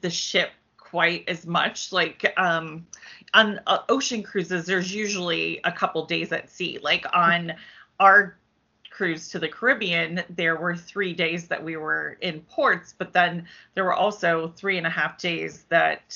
the 0.02 0.10
ship 0.10 0.50
quite 0.78 1.24
as 1.28 1.46
much 1.46 1.92
like 1.92 2.34
um 2.38 2.86
on 3.34 3.60
uh, 3.68 3.80
ocean 3.90 4.22
cruises 4.22 4.66
there's 4.66 4.94
usually 4.94 5.60
a 5.64 5.72
couple 5.72 6.06
days 6.06 6.32
at 6.32 6.50
sea 6.50 6.80
like 6.82 7.06
on 7.14 7.54
our 8.00 8.38
cruise 8.94 9.30
to 9.30 9.40
the 9.40 9.50
Caribbean, 9.50 10.24
there 10.30 10.56
were 10.56 10.76
three 10.76 11.14
days 11.14 11.48
that 11.48 11.64
we 11.64 11.78
were 11.78 12.18
in 12.22 12.42
ports, 12.42 12.94
but 12.96 13.12
then 13.12 13.48
there 13.74 13.84
were 13.84 13.94
also 13.94 14.54
three 14.56 14.78
and 14.78 14.86
a 14.86 14.90
half 14.90 15.18
days 15.18 15.64
that 15.70 16.16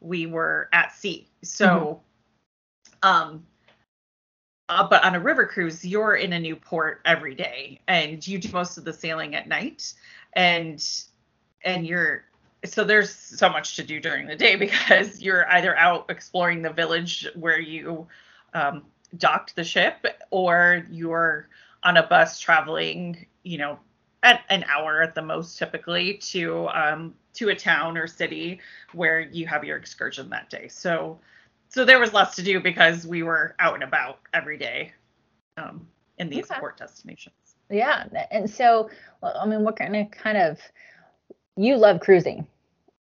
we 0.00 0.26
were 0.26 0.68
at 0.72 0.92
sea. 0.92 1.28
So, 1.42 2.00
mm-hmm. 3.02 3.08
um, 3.08 3.46
uh, 4.68 4.86
but 4.88 5.04
on 5.04 5.16
a 5.16 5.20
river 5.20 5.44
cruise, 5.44 5.84
you're 5.84 6.14
in 6.14 6.32
a 6.32 6.38
new 6.38 6.54
port 6.54 7.00
every 7.04 7.34
day, 7.34 7.80
and 7.88 8.26
you 8.26 8.38
do 8.38 8.48
most 8.52 8.78
of 8.78 8.84
the 8.84 8.92
sailing 8.92 9.34
at 9.34 9.48
night, 9.48 9.92
and 10.34 10.82
and 11.64 11.86
you're 11.86 12.24
so 12.64 12.84
there's 12.84 13.10
so 13.10 13.50
much 13.50 13.76
to 13.76 13.82
do 13.82 14.00
during 14.00 14.26
the 14.26 14.36
day 14.36 14.56
because 14.66 15.20
you're 15.20 15.50
either 15.50 15.76
out 15.76 16.06
exploring 16.08 16.62
the 16.62 16.70
village 16.70 17.28
where 17.34 17.60
you 17.60 18.06
um, 18.54 18.84
docked 19.18 19.56
the 19.56 19.64
ship, 19.64 20.06
or 20.30 20.86
you're 20.90 21.48
on 21.84 21.98
a 21.98 22.02
bus 22.02 22.40
traveling, 22.40 23.26
you 23.42 23.58
know, 23.58 23.78
at 24.22 24.40
an 24.48 24.64
hour 24.64 25.02
at 25.02 25.14
the 25.14 25.22
most 25.22 25.58
typically 25.58 26.14
to 26.14 26.68
um, 26.68 27.14
to 27.34 27.50
a 27.50 27.54
town 27.54 27.96
or 27.96 28.06
city 28.06 28.58
where 28.92 29.20
you 29.20 29.46
have 29.46 29.64
your 29.64 29.76
excursion 29.76 30.30
that 30.30 30.48
day. 30.50 30.66
So 30.68 31.20
so 31.68 31.84
there 31.84 32.00
was 32.00 32.12
less 32.12 32.34
to 32.36 32.42
do 32.42 32.60
because 32.60 33.06
we 33.06 33.22
were 33.22 33.54
out 33.58 33.74
and 33.74 33.82
about 33.82 34.20
every 34.32 34.56
day 34.56 34.92
um, 35.56 35.86
in 36.18 36.30
these 36.30 36.50
okay. 36.50 36.58
port 36.58 36.78
destinations. 36.78 37.34
Yeah, 37.70 38.06
and 38.30 38.48
so 38.48 38.90
well, 39.20 39.36
I 39.38 39.46
mean, 39.46 39.62
what 39.62 39.76
kind 39.76 39.94
of 39.96 40.10
kind 40.10 40.38
of 40.38 40.60
you 41.56 41.76
love 41.76 42.00
cruising? 42.00 42.46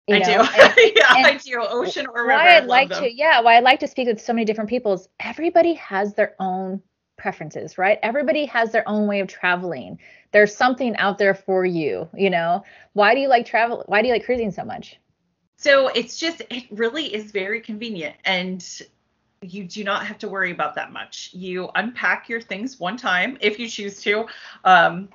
You 0.07 0.15
I 0.15 0.19
know? 0.19 0.43
do. 0.43 0.49
And, 0.61 0.91
yeah, 0.95 1.05
I 1.07 1.39
do. 1.43 1.61
Ocean 1.61 2.07
or 2.07 2.27
river. 2.27 2.33
Why 2.33 2.57
I'd 2.57 2.65
like 2.65 2.89
them. 2.89 3.03
to, 3.03 3.13
yeah, 3.13 3.41
why 3.41 3.57
I'd 3.57 3.63
like 3.63 3.79
to 3.81 3.87
speak 3.87 4.07
with 4.07 4.19
so 4.19 4.33
many 4.33 4.45
different 4.45 4.69
people 4.69 4.93
is 4.93 5.07
everybody 5.19 5.73
has 5.75 6.13
their 6.13 6.35
own 6.39 6.81
preferences, 7.21 7.77
right? 7.77 7.99
Everybody 8.01 8.45
has 8.47 8.71
their 8.71 8.87
own 8.89 9.07
way 9.07 9.19
of 9.19 9.27
traveling. 9.27 9.99
There's 10.31 10.55
something 10.55 10.95
out 10.97 11.17
there 11.17 11.35
for 11.35 11.65
you, 11.65 12.09
you 12.15 12.29
know. 12.29 12.63
Why 12.93 13.13
do 13.13 13.21
you 13.21 13.27
like 13.27 13.45
travel? 13.45 13.83
Why 13.85 14.01
do 14.01 14.07
you 14.07 14.13
like 14.13 14.25
cruising 14.25 14.51
so 14.51 14.65
much? 14.65 14.99
So 15.55 15.89
it's 15.89 16.17
just 16.17 16.41
it 16.49 16.65
really 16.71 17.13
is 17.13 17.31
very 17.31 17.61
convenient 17.61 18.15
and 18.25 18.65
you 19.43 19.63
do 19.63 19.83
not 19.83 20.05
have 20.05 20.17
to 20.19 20.27
worry 20.27 20.51
about 20.51 20.75
that 20.75 20.91
much. 20.91 21.29
You 21.33 21.69
unpack 21.75 22.27
your 22.27 22.41
things 22.41 22.79
one 22.79 22.97
time 22.97 23.37
if 23.39 23.59
you 23.59 23.69
choose 23.69 24.01
to. 24.01 24.25
Um, 24.63 25.09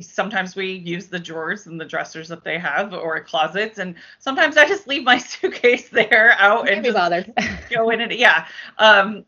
sometimes 0.00 0.56
we 0.56 0.72
use 0.72 1.08
the 1.08 1.18
drawers 1.18 1.66
and 1.66 1.80
the 1.80 1.84
dressers 1.84 2.28
that 2.28 2.44
they 2.44 2.58
have 2.58 2.94
or 2.94 3.20
closets 3.24 3.78
and 3.78 3.94
sometimes 4.18 4.56
i 4.56 4.66
just 4.66 4.86
leave 4.86 5.02
my 5.02 5.18
suitcase 5.32 5.88
there 5.88 6.32
out 6.38 6.68
and 6.68 6.84
just 6.84 6.94
bothered. 6.94 7.32
go 7.70 7.90
in 7.90 8.00
it 8.00 8.16
yeah 8.16 8.46
um 8.78 9.24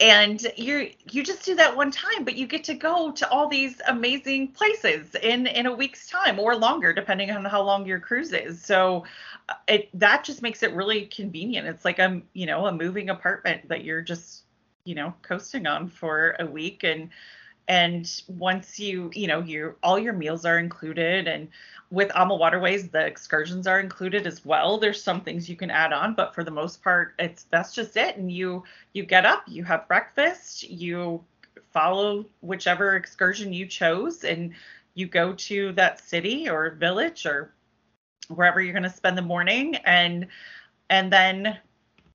and 0.00 0.46
you 0.56 0.90
you 1.10 1.24
just 1.24 1.44
do 1.44 1.56
that 1.56 1.76
one 1.76 1.90
time 1.90 2.24
but 2.24 2.36
you 2.36 2.46
get 2.46 2.62
to 2.64 2.74
go 2.74 3.10
to 3.10 3.28
all 3.30 3.48
these 3.48 3.80
amazing 3.88 4.48
places 4.48 5.14
in 5.16 5.46
in 5.46 5.66
a 5.66 5.74
week's 5.74 6.08
time 6.08 6.38
or 6.38 6.54
longer 6.54 6.92
depending 6.92 7.30
on 7.30 7.44
how 7.44 7.62
long 7.62 7.84
your 7.86 7.98
cruise 7.98 8.32
is. 8.32 8.62
So 8.62 9.04
uh, 9.48 9.54
it 9.66 9.88
that 9.98 10.24
just 10.24 10.42
makes 10.42 10.62
it 10.62 10.72
really 10.72 11.06
convenient. 11.06 11.66
It's 11.66 11.84
like 11.84 11.98
a 11.98 12.20
you 12.32 12.46
know 12.46 12.66
a 12.66 12.72
moving 12.72 13.10
apartment 13.10 13.68
that 13.68 13.84
you're 13.84 14.02
just 14.02 14.44
you 14.84 14.94
know 14.94 15.14
coasting 15.22 15.66
on 15.66 15.88
for 15.88 16.36
a 16.38 16.46
week. 16.46 16.84
And 16.84 17.10
and 17.68 18.22
once 18.28 18.80
you 18.80 19.10
you 19.14 19.26
know 19.26 19.40
you 19.40 19.74
all 19.82 19.98
your 19.98 20.14
meals 20.14 20.44
are 20.44 20.58
included 20.58 21.28
and 21.28 21.48
with 21.90 22.10
AMA 22.14 22.34
Waterways 22.34 22.88
the 22.88 23.04
excursions 23.04 23.66
are 23.66 23.80
included 23.80 24.26
as 24.26 24.44
well. 24.44 24.78
There's 24.78 25.02
some 25.02 25.20
things 25.20 25.48
you 25.48 25.56
can 25.56 25.70
add 25.70 25.92
on 25.92 26.14
but 26.14 26.34
for 26.34 26.44
the 26.44 26.50
most 26.50 26.82
part 26.82 27.14
it's 27.18 27.44
that's 27.44 27.74
just 27.74 27.96
it. 27.96 28.16
And 28.16 28.32
you 28.32 28.64
you 28.94 29.04
get 29.04 29.26
up 29.26 29.44
you 29.46 29.64
have 29.64 29.86
breakfast 29.88 30.64
you 30.64 31.22
follow 31.72 32.24
whichever 32.40 32.96
excursion 32.96 33.52
you 33.52 33.66
chose 33.66 34.24
and 34.24 34.52
you 34.94 35.06
go 35.06 35.32
to 35.34 35.72
that 35.72 36.00
city 36.00 36.48
or 36.48 36.70
village 36.70 37.26
or 37.26 37.52
wherever 38.28 38.60
you're 38.60 38.72
going 38.72 38.82
to 38.82 38.90
spend 38.90 39.16
the 39.16 39.22
morning. 39.22 39.76
And 39.76 40.26
and 40.90 41.12
then 41.12 41.58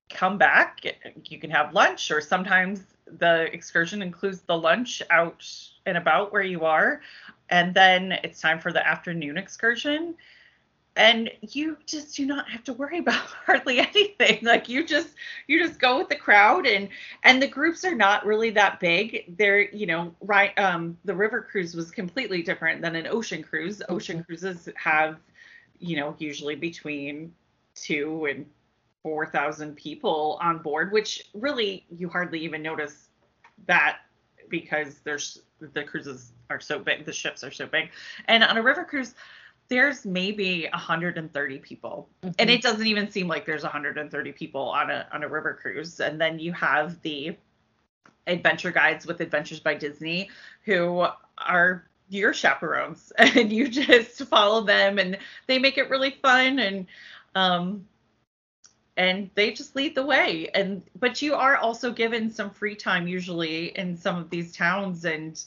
come 0.10 0.38
back 0.38 0.82
you 1.26 1.39
can 1.39 1.50
have 1.50 1.74
lunch 1.74 2.12
or 2.12 2.22
sometimes 2.22 2.84
the 3.20 3.44
excursion 3.54 4.02
includes 4.02 4.42
the 4.42 4.58
lunch 4.58 5.02
out 5.10 5.46
and 5.86 5.98
about 5.98 6.32
where 6.32 6.44
you 6.44 6.66
are 6.66 7.02
and 7.54 7.74
then 7.74 8.13
it's 8.24 8.42
time 8.42 8.60
for 8.60 8.72
the 8.74 8.86
afternoon 8.86 9.38
excursion. 9.38 10.16
And 10.96 11.30
you 11.42 11.78
just 11.86 12.16
do 12.16 12.26
not 12.26 12.50
have 12.50 12.63
to 12.66 12.74
worry 12.74 12.98
about 13.06 13.16
hardly 13.16 13.80
anything. 13.80 14.39
Like 14.42 14.70
you 14.70 14.86
just 14.86 15.10
you 15.48 15.60
just 15.60 15.80
go 15.80 16.00
with 16.00 16.10
the 16.10 16.16
crowd 16.16 16.66
and 16.66 16.89
and 17.24 17.42
the 17.42 17.48
groups 17.48 17.86
are 17.86 17.96
not 17.96 18.26
really 18.26 18.50
that 18.52 18.80
big. 18.80 19.38
They're 19.38 19.70
you 19.72 19.86
know 19.86 20.16
right 20.22 20.58
um 20.58 20.98
the 21.06 21.16
river 21.16 21.42
cruise 21.42 21.76
was 21.76 21.92
completely 21.92 22.42
different 22.42 22.82
than 22.82 22.96
an 22.96 23.08
ocean 23.08 23.44
cruise. 23.44 23.82
Ocean 23.89 24.18
mm-hmm. 24.18 24.26
cruises 24.26 24.70
have 24.76 25.18
you 25.80 25.96
know 25.96 26.16
usually 26.18 26.56
between 26.56 27.34
two 27.76 28.28
and 28.30 28.46
4,000 29.04 29.76
people 29.76 30.39
on 30.42 30.60
board, 30.60 30.92
which 30.92 31.30
really 31.34 31.86
you 31.89 32.10
hardly 32.10 32.39
even 32.39 32.62
notice 32.62 33.10
that 33.68 34.00
because 34.50 35.00
there's 35.04 35.42
the 35.60 35.84
cruises 35.84 36.32
are 36.50 36.60
so 36.60 36.80
big, 36.80 37.06
the 37.06 37.13
ships 37.13 37.44
are 37.44 37.52
so 37.52 37.66
big. 37.66 37.89
And 38.28 38.44
on 38.44 38.58
a 38.58 38.62
river 38.62 38.84
cruise, 38.84 39.13
there's 39.70 40.06
maybe 40.06 40.68
130 40.72 41.58
people. 41.60 42.10
Mm-hmm. 42.22 42.34
And 42.39 42.50
it 42.50 42.62
doesn't 42.62 42.86
even 42.86 43.10
seem 43.10 43.28
like 43.28 43.46
there's 43.46 43.63
130 43.63 44.32
people 44.34 44.62
on 44.62 44.89
a 44.89 45.08
on 45.12 45.24
a 45.24 45.28
river 45.28 45.58
cruise. 45.62 46.00
And 46.00 46.20
then 46.20 46.39
you 46.39 46.54
have 46.54 47.02
the 47.02 47.38
adventure 48.28 48.72
guides 48.72 49.06
with 49.06 49.20
Adventures 49.20 49.60
by 49.60 49.76
Disney 49.76 50.30
who 50.66 51.06
are 51.38 51.86
your 52.10 52.34
chaperones 52.34 53.12
and 53.18 53.52
you 53.52 53.68
just 53.68 54.24
follow 54.26 54.62
them 54.62 55.00
and 55.00 55.18
they 55.48 55.60
make 55.60 55.78
it 55.78 55.89
really 55.89 56.12
fun 56.22 56.60
and 56.60 56.86
um 57.36 57.86
and 58.98 59.30
they 59.36 59.52
just 59.52 59.76
lead 59.76 59.96
the 59.96 60.06
way. 60.06 60.50
And 60.54 60.84
but 61.00 61.22
you 61.22 61.36
are 61.36 61.58
also 61.58 61.92
given 61.92 62.32
some 62.32 62.50
free 62.50 62.76
time 62.76 63.08
usually 63.08 63.78
in 63.78 63.98
some 63.98 64.18
of 64.18 64.30
these 64.30 64.56
towns 64.56 65.06
and 65.06 65.42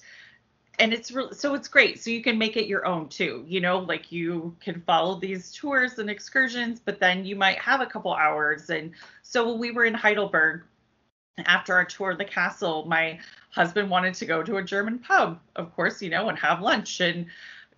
and 0.78 0.92
it's 0.92 1.10
really 1.10 1.34
so 1.34 1.54
it's 1.54 1.68
great. 1.68 2.02
So 2.02 2.10
you 2.10 2.22
can 2.22 2.38
make 2.38 2.56
it 2.56 2.66
your 2.66 2.86
own 2.86 3.08
too 3.08 3.44
you 3.46 3.60
know 3.60 3.78
like 3.78 4.10
you 4.10 4.54
can 4.60 4.80
follow 4.82 5.18
these 5.18 5.52
tours 5.52 5.98
and 5.98 6.10
excursions 6.10 6.80
but 6.84 7.00
then 7.00 7.24
you 7.24 7.36
might 7.36 7.58
have 7.58 7.80
a 7.80 7.86
couple 7.86 8.12
hours. 8.12 8.70
And 8.70 8.92
so 9.22 9.48
when 9.50 9.58
we 9.58 9.70
were 9.70 9.84
in 9.84 9.94
heidelberg 9.94 10.62
after 11.44 11.74
our 11.74 11.84
tour 11.84 12.12
of 12.12 12.18
the 12.18 12.24
castle 12.24 12.86
my 12.86 13.18
husband 13.50 13.90
wanted 13.90 14.14
to 14.14 14.24
go 14.24 14.42
to 14.42 14.56
a 14.56 14.62
german 14.64 14.98
pub 14.98 15.38
of 15.54 15.74
course 15.76 16.00
you 16.00 16.10
know 16.10 16.28
and 16.28 16.38
have 16.38 16.60
lunch. 16.60 17.00
And 17.00 17.26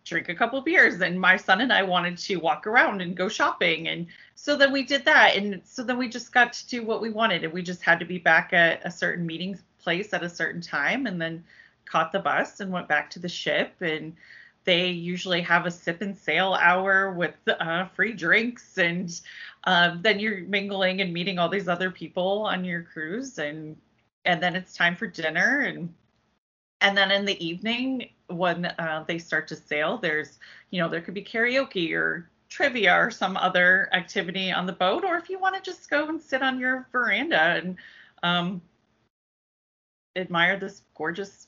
drink 0.08 0.28
a 0.28 0.34
couple 0.34 0.60
beers 0.60 1.00
and 1.00 1.20
my 1.20 1.36
son 1.36 1.60
and 1.60 1.72
I 1.72 1.82
wanted 1.82 2.16
to 2.18 2.36
walk 2.36 2.66
around 2.66 3.00
and 3.00 3.16
go 3.16 3.28
shopping 3.28 3.88
and 3.88 4.06
so 4.34 4.56
then 4.56 4.72
we 4.72 4.82
did 4.82 5.04
that 5.04 5.36
and 5.36 5.60
so 5.64 5.82
then 5.82 5.98
we 5.98 6.08
just 6.08 6.32
got 6.32 6.52
to 6.54 6.66
do 6.66 6.82
what 6.82 7.00
we 7.00 7.10
wanted 7.10 7.44
and 7.44 7.52
we 7.52 7.62
just 7.62 7.82
had 7.82 7.98
to 8.00 8.06
be 8.06 8.18
back 8.18 8.52
at 8.52 8.84
a 8.84 8.90
certain 8.90 9.26
meeting 9.26 9.58
place 9.78 10.12
at 10.12 10.22
a 10.22 10.28
certain 10.28 10.60
time 10.60 11.06
and 11.06 11.20
then 11.20 11.44
caught 11.84 12.12
the 12.12 12.18
bus 12.18 12.60
and 12.60 12.72
went 12.72 12.88
back 12.88 13.10
to 13.10 13.18
the 13.18 13.28
ship 13.28 13.74
and 13.80 14.14
they 14.64 14.88
usually 14.88 15.40
have 15.40 15.66
a 15.66 15.70
sip 15.70 16.02
and 16.02 16.16
sail 16.16 16.54
hour 16.54 17.12
with 17.12 17.34
uh, 17.48 17.86
free 17.86 18.12
drinks 18.12 18.76
and 18.78 19.20
um, 19.64 20.00
then 20.02 20.18
you're 20.18 20.40
mingling 20.40 21.00
and 21.00 21.12
meeting 21.12 21.38
all 21.38 21.48
these 21.48 21.68
other 21.68 21.90
people 21.90 22.42
on 22.46 22.64
your 22.64 22.82
cruise 22.82 23.38
and 23.38 23.76
and 24.24 24.42
then 24.42 24.54
it's 24.54 24.74
time 24.74 24.94
for 24.94 25.06
dinner 25.06 25.60
and 25.60 25.92
and 26.80 26.96
then 26.96 27.10
in 27.10 27.24
the 27.24 27.44
evening 27.44 28.10
when 28.28 28.66
uh, 28.66 29.04
they 29.06 29.18
start 29.18 29.48
to 29.48 29.56
sail 29.56 29.98
there's 29.98 30.38
you 30.70 30.80
know 30.80 30.88
there 30.88 31.00
could 31.00 31.14
be 31.14 31.24
karaoke 31.24 31.92
or 31.94 32.28
trivia 32.48 32.94
or 32.94 33.10
some 33.10 33.36
other 33.36 33.88
activity 33.92 34.50
on 34.52 34.66
the 34.66 34.72
boat 34.72 35.04
or 35.04 35.16
if 35.16 35.28
you 35.28 35.38
want 35.38 35.54
to 35.54 35.60
just 35.60 35.90
go 35.90 36.08
and 36.08 36.20
sit 36.20 36.42
on 36.42 36.58
your 36.58 36.86
veranda 36.92 37.60
and 37.62 37.76
um, 38.22 38.60
admire 40.16 40.58
this 40.58 40.82
gorgeous 40.96 41.46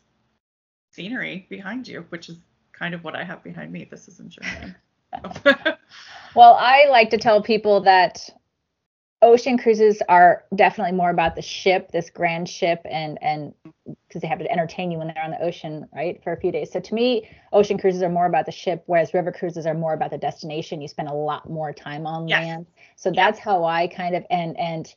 scenery 0.93 1.47
behind 1.49 1.87
you 1.87 2.05
which 2.11 2.29
is 2.29 2.39
kind 2.73 2.95
of 2.95 3.05
what 3.05 3.15
i 3.15 3.23
have 3.23 3.43
behind 3.43 3.73
me. 3.73 3.87
This 3.91 4.09
isn't 4.09 4.31
germany. 4.31 4.75
Well 6.35 6.55
i 6.55 6.87
like 6.89 7.11
to 7.11 7.19
tell 7.19 7.43
people 7.43 7.81
that 7.83 8.31
ocean 9.23 9.59
cruises 9.59 10.03
are 10.09 10.45
definitely 10.55 10.97
more 10.97 11.11
about 11.11 11.37
the 11.37 11.43
ship, 11.43 11.91
this 11.93 12.11
grand 12.11 12.49
ship, 12.49 12.81
and 12.85 13.19
and 13.23 13.55
because 14.07 14.23
they 14.23 14.29
have 14.29 14.39
to 14.39 14.51
entertain 14.51 14.91
you 14.91 14.99
when 14.99 15.09
they're 15.09 15.23
on 15.23 15.31
the 15.31 15.43
ocean, 15.43 15.87
right, 15.95 16.23
for 16.23 16.33
a 16.33 16.41
few 16.41 16.51
days. 16.51 16.71
So 16.73 16.81
to 16.81 16.95
me, 16.95 17.29
ocean 17.53 17.79
cruises 17.79 18.03
are 18.03 18.09
more 18.09 18.27
about 18.27 18.47
the 18.47 18.53
ship, 18.53 18.83
whereas 18.87 19.13
river 19.13 19.33
cruises 19.33 19.67
are 19.67 19.75
more 19.75 19.93
about 19.93 20.11
the 20.11 20.19
destination. 20.19 20.81
You 20.81 20.89
spend 20.89 21.09
a 21.09 21.15
lot 21.15 21.49
more 21.49 21.73
time 21.73 22.07
on 22.07 22.29
yes. 22.29 22.45
land. 22.45 22.67
So 22.97 23.13
that's 23.15 23.39
how 23.39 23.65
I 23.65 23.89
kind 23.89 24.17
of 24.17 24.25
and 24.31 24.59
and 24.59 24.93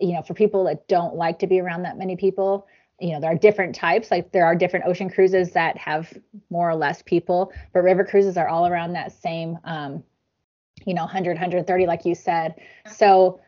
you 0.00 0.12
know, 0.12 0.22
for 0.22 0.34
people 0.34 0.64
that 0.64 0.88
don't 0.88 1.14
like 1.14 1.38
to 1.38 1.46
be 1.46 1.60
around 1.60 1.82
that 1.82 1.96
many 1.96 2.16
people, 2.16 2.66
you 3.00 3.12
know, 3.12 3.20
there 3.20 3.30
are 3.30 3.36
different 3.36 3.74
types. 3.74 4.10
Like 4.10 4.32
there 4.32 4.44
are 4.44 4.54
different 4.54 4.86
ocean 4.86 5.08
cruises 5.08 5.52
that 5.52 5.76
have 5.78 6.12
more 6.50 6.68
or 6.68 6.74
less 6.74 7.02
people, 7.02 7.52
but 7.72 7.80
river 7.80 8.04
cruises 8.04 8.36
are 8.36 8.48
all 8.48 8.66
around 8.66 8.92
that 8.92 9.12
same 9.12 9.58
um, 9.64 10.02
you 10.84 10.94
know, 10.94 11.02
100, 11.02 11.30
130, 11.30 11.86
like 11.86 12.04
you 12.04 12.14
said. 12.14 12.54
So 12.90 13.40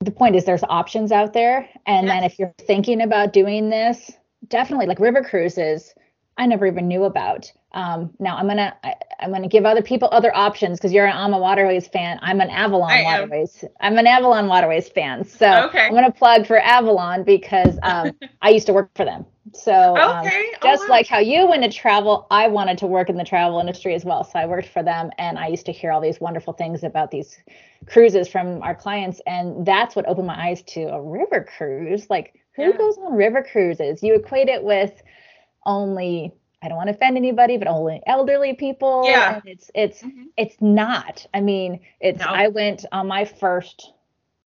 the 0.00 0.10
point 0.10 0.36
is 0.36 0.44
there's 0.44 0.64
options 0.64 1.10
out 1.10 1.32
there 1.32 1.68
and 1.86 2.06
yes. 2.06 2.14
then 2.14 2.24
if 2.24 2.38
you're 2.38 2.54
thinking 2.66 3.00
about 3.00 3.32
doing 3.32 3.70
this 3.70 4.12
definitely 4.48 4.86
like 4.86 5.00
river 5.00 5.22
cruises 5.22 5.94
i 6.38 6.46
never 6.46 6.66
even 6.66 6.88
knew 6.88 7.04
about 7.04 7.50
um, 7.72 8.10
now 8.18 8.36
i'm 8.36 8.46
gonna 8.46 8.74
I, 8.84 8.94
am 9.20 9.30
going 9.30 9.42
to 9.42 9.48
give 9.48 9.64
other 9.64 9.82
people 9.82 10.08
other 10.12 10.34
options 10.34 10.78
because 10.78 10.92
you're 10.92 11.06
an 11.06 11.16
AMA 11.16 11.38
Waterways 11.38 11.88
fan 11.88 12.18
i'm 12.22 12.40
an 12.40 12.50
avalon 12.50 13.04
waterways 13.04 13.64
i'm 13.80 13.98
an 13.98 14.06
avalon 14.06 14.46
waterways 14.46 14.88
fan 14.88 15.24
so 15.24 15.66
okay. 15.66 15.86
i'm 15.86 15.92
going 15.92 16.04
to 16.04 16.12
plug 16.12 16.46
for 16.46 16.58
avalon 16.58 17.24
because 17.24 17.78
um, 17.82 18.12
i 18.42 18.50
used 18.50 18.66
to 18.66 18.72
work 18.72 18.90
for 18.94 19.04
them 19.04 19.26
so 19.54 19.96
um, 19.96 20.26
okay. 20.26 20.46
um, 20.46 20.52
just 20.62 20.82
oh, 20.82 20.86
wow. 20.86 20.90
like 20.90 21.06
how 21.06 21.18
you 21.18 21.46
went 21.46 21.62
to 21.62 21.70
travel, 21.70 22.26
I 22.30 22.48
wanted 22.48 22.78
to 22.78 22.86
work 22.86 23.08
in 23.08 23.16
the 23.16 23.24
travel 23.24 23.60
industry 23.60 23.94
as 23.94 24.04
well. 24.04 24.24
So 24.24 24.38
I 24.38 24.46
worked 24.46 24.68
for 24.68 24.82
them 24.82 25.10
and 25.18 25.38
I 25.38 25.48
used 25.48 25.66
to 25.66 25.72
hear 25.72 25.92
all 25.92 26.00
these 26.00 26.20
wonderful 26.20 26.52
things 26.52 26.82
about 26.82 27.10
these 27.10 27.38
cruises 27.86 28.28
from 28.28 28.62
our 28.62 28.74
clients. 28.74 29.20
And 29.26 29.64
that's 29.64 29.94
what 29.94 30.06
opened 30.08 30.26
my 30.26 30.48
eyes 30.48 30.62
to 30.62 30.82
a 30.84 31.00
river 31.00 31.46
cruise. 31.56 32.08
Like 32.10 32.34
who 32.56 32.64
yeah. 32.64 32.76
goes 32.76 32.98
on 32.98 33.14
river 33.14 33.42
cruises? 33.42 34.02
You 34.02 34.14
equate 34.14 34.48
it 34.48 34.62
with 34.62 35.02
only 35.66 36.32
I 36.62 36.68
don't 36.68 36.78
want 36.78 36.88
to 36.88 36.94
offend 36.94 37.18
anybody, 37.18 37.58
but 37.58 37.68
only 37.68 38.00
elderly 38.06 38.54
people. 38.54 39.04
Yeah. 39.04 39.34
And 39.34 39.42
it's 39.46 39.70
it's 39.74 40.02
mm-hmm. 40.02 40.24
it's 40.36 40.56
not. 40.60 41.26
I 41.34 41.40
mean, 41.40 41.80
it's 42.00 42.20
no. 42.20 42.26
I 42.26 42.48
went 42.48 42.86
on 42.92 43.06
my 43.08 43.24
first 43.24 43.92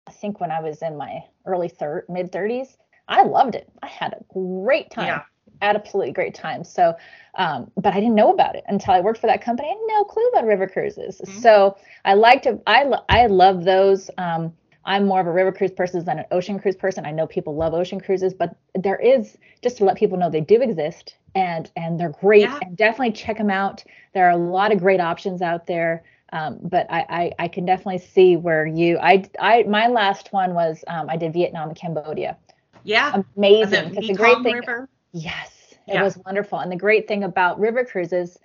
I 0.06 0.12
think 0.12 0.40
when 0.40 0.50
I 0.50 0.60
was 0.60 0.80
in 0.80 0.96
my 0.96 1.20
early 1.44 1.68
third 1.68 2.06
mid 2.08 2.32
30s 2.32 2.76
I 3.08 3.22
loved 3.22 3.54
it. 3.54 3.68
I 3.82 3.86
had 3.86 4.12
a 4.12 4.24
great 4.32 4.90
time. 4.90 5.06
Yeah. 5.06 5.22
Absolutely 5.60 6.12
great 6.12 6.34
time. 6.34 6.62
So, 6.62 6.94
um, 7.34 7.70
but 7.76 7.92
I 7.92 8.00
didn't 8.00 8.14
know 8.14 8.32
about 8.32 8.54
it 8.54 8.64
until 8.68 8.94
I 8.94 9.00
worked 9.00 9.20
for 9.20 9.26
that 9.26 9.42
company. 9.42 9.68
I 9.68 9.72
had 9.72 9.78
no 9.88 10.04
clue 10.04 10.28
about 10.28 10.44
river 10.44 10.68
cruises. 10.68 11.20
Mm-hmm. 11.20 11.40
So 11.40 11.76
I 12.04 12.14
like 12.14 12.42
to, 12.42 12.60
I, 12.66 12.84
lo- 12.84 13.04
I 13.08 13.26
love 13.26 13.64
those. 13.64 14.10
Um, 14.18 14.52
I'm 14.88 15.04
more 15.06 15.20
of 15.20 15.26
a 15.26 15.30
river 15.30 15.52
cruise 15.52 15.70
person 15.70 16.02
than 16.02 16.18
an 16.18 16.24
ocean 16.30 16.58
cruise 16.58 16.74
person. 16.74 17.04
I 17.04 17.10
know 17.12 17.26
people 17.26 17.54
love 17.54 17.74
ocean 17.74 18.00
cruises, 18.00 18.32
but 18.32 18.56
there 18.74 18.96
is 18.96 19.36
just 19.62 19.76
to 19.76 19.84
let 19.84 19.98
people 19.98 20.16
know 20.16 20.30
they 20.30 20.40
do 20.40 20.62
exist 20.62 21.14
and 21.34 21.70
and 21.76 22.00
they're 22.00 22.08
great 22.08 22.42
yeah. 22.42 22.58
and 22.62 22.74
definitely 22.74 23.12
check 23.12 23.36
them 23.36 23.50
out. 23.50 23.84
There 24.14 24.26
are 24.26 24.30
a 24.30 24.36
lot 24.38 24.72
of 24.72 24.78
great 24.78 24.98
options 24.98 25.42
out 25.42 25.66
there. 25.66 26.02
Um, 26.32 26.58
but 26.62 26.86
I, 26.90 27.06
I, 27.08 27.32
I 27.44 27.48
can 27.48 27.64
definitely 27.64 27.98
see 27.98 28.36
where 28.36 28.66
you 28.66 28.98
I 28.98 29.28
I 29.38 29.64
my 29.64 29.88
last 29.88 30.32
one 30.32 30.54
was 30.54 30.82
um, 30.88 31.10
I 31.10 31.16
did 31.16 31.34
Vietnam 31.34 31.68
and 31.68 31.78
Cambodia. 31.78 32.38
Yeah. 32.82 33.22
Amazing. 33.36 33.94
The, 33.94 34.00
the 34.00 34.14
great 34.14 34.42
thing. 34.42 34.56
River. 34.56 34.88
Yes, 35.12 35.74
it 35.86 35.94
yeah. 35.94 36.02
was 36.02 36.16
wonderful. 36.24 36.60
And 36.60 36.72
the 36.72 36.76
great 36.76 37.06
thing 37.06 37.24
about 37.24 37.60
river 37.60 37.84
cruises 37.84 38.38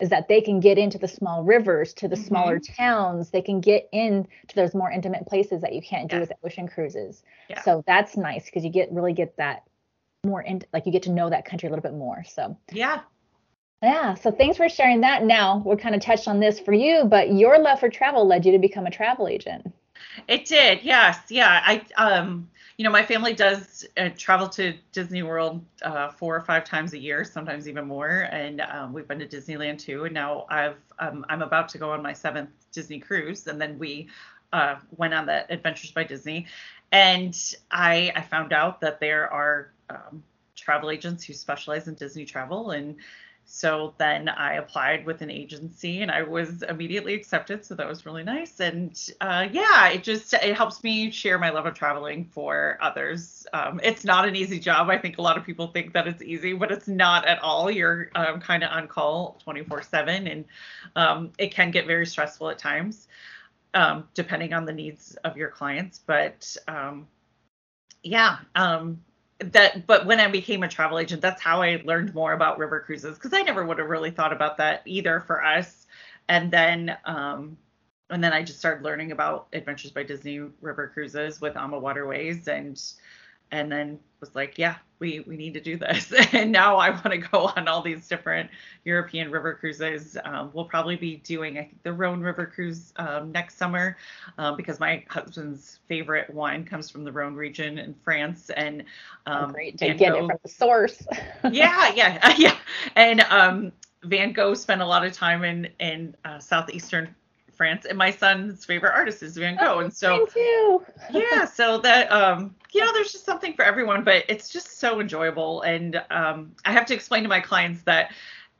is 0.00 0.10
that 0.10 0.28
they 0.28 0.40
can 0.40 0.60
get 0.60 0.78
into 0.78 0.98
the 0.98 1.08
small 1.08 1.42
rivers, 1.42 1.92
to 1.94 2.08
the 2.08 2.14
mm-hmm. 2.14 2.24
smaller 2.24 2.58
towns. 2.58 3.30
They 3.30 3.42
can 3.42 3.60
get 3.60 3.88
into 3.92 4.28
those 4.54 4.74
more 4.74 4.90
intimate 4.90 5.26
places 5.26 5.60
that 5.62 5.74
you 5.74 5.82
can't 5.82 6.10
do 6.10 6.20
with 6.20 6.32
ocean 6.44 6.68
cruises. 6.68 7.22
Yeah. 7.48 7.62
So 7.62 7.82
that's 7.86 8.16
nice 8.16 8.44
because 8.44 8.64
you 8.64 8.70
get 8.70 8.92
really 8.92 9.12
get 9.12 9.36
that 9.36 9.64
more 10.24 10.42
in 10.42 10.62
like 10.72 10.86
you 10.86 10.92
get 10.92 11.04
to 11.04 11.10
know 11.10 11.30
that 11.30 11.44
country 11.44 11.68
a 11.68 11.70
little 11.70 11.82
bit 11.82 11.94
more. 11.94 12.24
So 12.24 12.56
yeah. 12.72 13.00
Yeah. 13.82 14.14
So 14.14 14.30
thanks 14.30 14.56
for 14.56 14.68
sharing 14.68 15.00
that. 15.02 15.24
Now 15.24 15.62
we're 15.64 15.76
kind 15.76 15.94
of 15.94 16.00
touched 16.00 16.28
on 16.28 16.40
this 16.40 16.58
for 16.58 16.72
you, 16.72 17.04
but 17.04 17.32
your 17.32 17.58
love 17.58 17.80
for 17.80 17.88
travel 17.88 18.26
led 18.26 18.44
you 18.44 18.52
to 18.52 18.58
become 18.58 18.86
a 18.86 18.90
travel 18.90 19.28
agent. 19.28 19.72
It 20.28 20.46
did. 20.46 20.82
Yes. 20.82 21.18
Yeah. 21.28 21.60
I 21.64 21.82
um 21.96 22.48
you 22.78 22.84
know, 22.84 22.90
my 22.90 23.04
family 23.04 23.34
does 23.34 23.84
uh, 23.96 24.08
travel 24.16 24.48
to 24.50 24.72
Disney 24.92 25.24
World 25.24 25.64
uh, 25.82 26.10
four 26.10 26.36
or 26.36 26.40
five 26.40 26.64
times 26.64 26.92
a 26.92 26.98
year, 26.98 27.24
sometimes 27.24 27.68
even 27.68 27.88
more. 27.88 28.28
And 28.30 28.60
um, 28.60 28.92
we've 28.92 29.08
been 29.08 29.18
to 29.18 29.26
Disneyland 29.26 29.80
too. 29.80 30.04
And 30.04 30.14
now 30.14 30.46
I've 30.48 30.76
um, 31.00 31.26
I'm 31.28 31.42
about 31.42 31.68
to 31.70 31.78
go 31.78 31.90
on 31.90 32.02
my 32.04 32.12
seventh 32.12 32.50
Disney 32.70 33.00
cruise, 33.00 33.48
and 33.48 33.60
then 33.60 33.80
we 33.80 34.08
uh, 34.52 34.76
went 34.96 35.12
on 35.12 35.26
the 35.26 35.52
Adventures 35.52 35.90
by 35.90 36.04
Disney. 36.04 36.46
And 36.92 37.36
I 37.72 38.12
I 38.14 38.22
found 38.22 38.52
out 38.52 38.80
that 38.80 39.00
there 39.00 39.28
are 39.32 39.72
um, 39.90 40.22
travel 40.54 40.90
agents 40.92 41.24
who 41.24 41.32
specialize 41.32 41.88
in 41.88 41.94
Disney 41.94 42.24
travel, 42.24 42.70
and 42.70 42.94
so 43.50 43.94
then 43.96 44.28
I 44.28 44.56
applied 44.56 45.06
with 45.06 45.22
an 45.22 45.30
agency 45.30 46.02
and 46.02 46.10
I 46.10 46.22
was 46.22 46.62
immediately 46.62 47.14
accepted. 47.14 47.64
So 47.64 47.74
that 47.76 47.88
was 47.88 48.04
really 48.04 48.22
nice. 48.22 48.60
And 48.60 48.94
uh, 49.22 49.48
yeah, 49.50 49.88
it 49.88 50.02
just 50.02 50.34
it 50.34 50.54
helps 50.54 50.84
me 50.84 51.10
share 51.10 51.38
my 51.38 51.48
love 51.48 51.64
of 51.64 51.72
traveling 51.72 52.26
for 52.26 52.76
others. 52.82 53.46
Um, 53.54 53.80
it's 53.82 54.04
not 54.04 54.28
an 54.28 54.36
easy 54.36 54.60
job. 54.60 54.90
I 54.90 54.98
think 54.98 55.16
a 55.16 55.22
lot 55.22 55.38
of 55.38 55.46
people 55.46 55.68
think 55.68 55.94
that 55.94 56.06
it's 56.06 56.22
easy, 56.22 56.52
but 56.52 56.70
it's 56.70 56.88
not 56.88 57.24
at 57.26 57.42
all. 57.42 57.70
You're 57.70 58.10
um, 58.14 58.38
kind 58.38 58.62
of 58.62 58.70
on 58.70 58.86
call 58.86 59.38
24 59.42 59.80
7 59.82 60.26
and 60.26 60.44
um, 60.94 61.32
it 61.38 61.50
can 61.50 61.70
get 61.70 61.86
very 61.86 62.04
stressful 62.04 62.50
at 62.50 62.58
times, 62.58 63.08
um, 63.72 64.06
depending 64.12 64.52
on 64.52 64.66
the 64.66 64.74
needs 64.74 65.16
of 65.24 65.38
your 65.38 65.48
clients. 65.48 66.00
But 66.06 66.54
um, 66.68 67.08
yeah, 68.02 68.40
um, 68.54 69.00
that 69.40 69.86
but 69.86 70.06
when 70.06 70.20
I 70.20 70.28
became 70.28 70.62
a 70.62 70.68
travel 70.68 70.98
agent, 70.98 71.22
that's 71.22 71.40
how 71.40 71.62
I 71.62 71.80
learned 71.84 72.14
more 72.14 72.32
about 72.32 72.58
river 72.58 72.80
cruises 72.80 73.16
because 73.16 73.32
I 73.32 73.42
never 73.42 73.64
would 73.64 73.78
have 73.78 73.88
really 73.88 74.10
thought 74.10 74.32
about 74.32 74.56
that 74.58 74.82
either 74.84 75.20
for 75.20 75.44
us. 75.44 75.86
And 76.28 76.50
then 76.50 76.96
um 77.04 77.56
and 78.10 78.24
then 78.24 78.32
I 78.32 78.42
just 78.42 78.58
started 78.58 78.84
learning 78.84 79.12
about 79.12 79.48
Adventures 79.52 79.90
by 79.90 80.02
Disney 80.02 80.40
river 80.60 80.90
cruises 80.92 81.40
with 81.40 81.56
AMA 81.56 81.78
Waterways 81.78 82.48
and 82.48 82.80
and 83.50 83.70
then 83.70 84.00
was 84.20 84.34
like, 84.34 84.58
yeah, 84.58 84.76
we 84.98 85.20
we 85.20 85.36
need 85.36 85.54
to 85.54 85.60
do 85.60 85.76
this. 85.76 86.12
and 86.32 86.50
now 86.50 86.76
I 86.76 86.90
want 86.90 87.10
to 87.10 87.18
go 87.18 87.52
on 87.56 87.68
all 87.68 87.82
these 87.82 88.08
different 88.08 88.50
European 88.84 89.30
river 89.30 89.54
cruises. 89.54 90.16
Um, 90.24 90.50
we'll 90.52 90.64
probably 90.64 90.96
be 90.96 91.16
doing 91.16 91.58
I 91.58 91.62
think 91.62 91.82
the 91.82 91.92
Rhone 91.92 92.20
River 92.20 92.46
cruise 92.46 92.92
um, 92.96 93.32
next 93.32 93.56
summer 93.56 93.96
um, 94.38 94.56
because 94.56 94.80
my 94.80 95.04
husband's 95.08 95.80
favorite 95.88 96.32
wine 96.32 96.64
comes 96.64 96.90
from 96.90 97.04
the 97.04 97.12
Rhone 97.12 97.34
region 97.34 97.78
in 97.78 97.94
France. 98.04 98.50
And 98.50 98.84
oh, 99.26 99.32
um, 99.32 99.50
oh, 99.50 99.52
great 99.52 99.78
to 99.78 99.94
get 99.94 100.14
it 100.14 100.26
from 100.26 100.38
the 100.42 100.48
source. 100.48 101.06
yeah, 101.50 101.92
yeah, 101.94 102.34
yeah. 102.38 102.56
And 102.96 103.20
um, 103.22 103.72
Van 104.04 104.32
Gogh 104.32 104.54
spent 104.54 104.82
a 104.82 104.86
lot 104.86 105.04
of 105.04 105.12
time 105.12 105.44
in 105.44 105.68
in 105.80 106.16
uh, 106.24 106.38
southeastern 106.38 107.14
France, 107.58 107.84
and 107.84 107.98
my 107.98 108.10
son's 108.10 108.64
favorite 108.64 108.94
artist 108.94 109.22
is 109.22 109.36
Van 109.36 109.56
Gogh, 109.56 109.74
oh, 109.74 109.78
and 109.80 109.92
so 109.92 110.26
yeah, 111.10 111.44
so 111.44 111.78
that 111.78 112.10
um, 112.10 112.54
you 112.72 112.80
know, 112.80 112.92
there's 112.94 113.12
just 113.12 113.26
something 113.26 113.52
for 113.52 113.64
everyone, 113.64 114.04
but 114.04 114.24
it's 114.28 114.48
just 114.48 114.78
so 114.78 115.00
enjoyable, 115.00 115.60
and 115.62 116.02
um, 116.10 116.52
I 116.64 116.72
have 116.72 116.86
to 116.86 116.94
explain 116.94 117.24
to 117.24 117.28
my 117.28 117.40
clients 117.40 117.82
that 117.82 118.12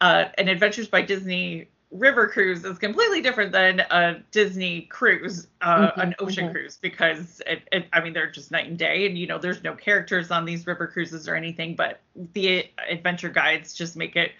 uh, 0.02 0.26
an 0.36 0.48
Adventures 0.48 0.88
by 0.88 1.00
Disney 1.00 1.68
river 1.90 2.28
cruise 2.28 2.64
is 2.64 2.78
completely 2.78 3.22
different 3.22 3.52
than 3.52 3.80
a 3.80 4.22
Disney 4.30 4.82
cruise, 4.82 5.46
uh, 5.62 5.88
mm-hmm, 5.88 6.00
an 6.00 6.14
ocean 6.18 6.44
mm-hmm. 6.44 6.52
cruise, 6.52 6.78
because 6.80 7.40
it, 7.46 7.62
it, 7.72 7.86
I 7.92 8.00
mean, 8.00 8.12
they're 8.12 8.30
just 8.30 8.50
night 8.50 8.66
and 8.66 8.78
day. 8.78 9.06
And, 9.06 9.16
you 9.16 9.26
know, 9.26 9.38
there's 9.38 9.62
no 9.62 9.74
characters 9.74 10.30
on 10.30 10.44
these 10.44 10.66
river 10.66 10.86
cruises 10.86 11.28
or 11.28 11.34
anything, 11.34 11.76
but 11.76 12.00
the 12.34 12.66
adventure 12.90 13.30
guides 13.30 13.72
just 13.72 13.96
make 13.96 14.16
it 14.16 14.32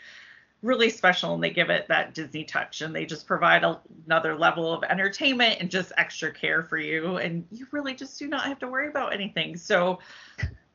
really 0.62 0.90
special 0.90 1.34
and 1.34 1.42
they 1.42 1.50
give 1.50 1.70
it 1.70 1.86
that 1.88 2.14
Disney 2.14 2.44
touch 2.44 2.80
and 2.80 2.94
they 2.94 3.06
just 3.06 3.26
provide 3.26 3.62
a, 3.62 3.80
another 4.06 4.34
level 4.36 4.72
of 4.72 4.82
entertainment 4.84 5.58
and 5.60 5.70
just 5.70 5.92
extra 5.96 6.32
care 6.32 6.64
for 6.64 6.78
you 6.78 7.16
and 7.18 7.46
you 7.52 7.66
really 7.70 7.94
just 7.94 8.18
do 8.18 8.26
not 8.26 8.44
have 8.44 8.58
to 8.58 8.68
worry 8.68 8.88
about 8.88 9.14
anything. 9.14 9.56
So 9.56 10.00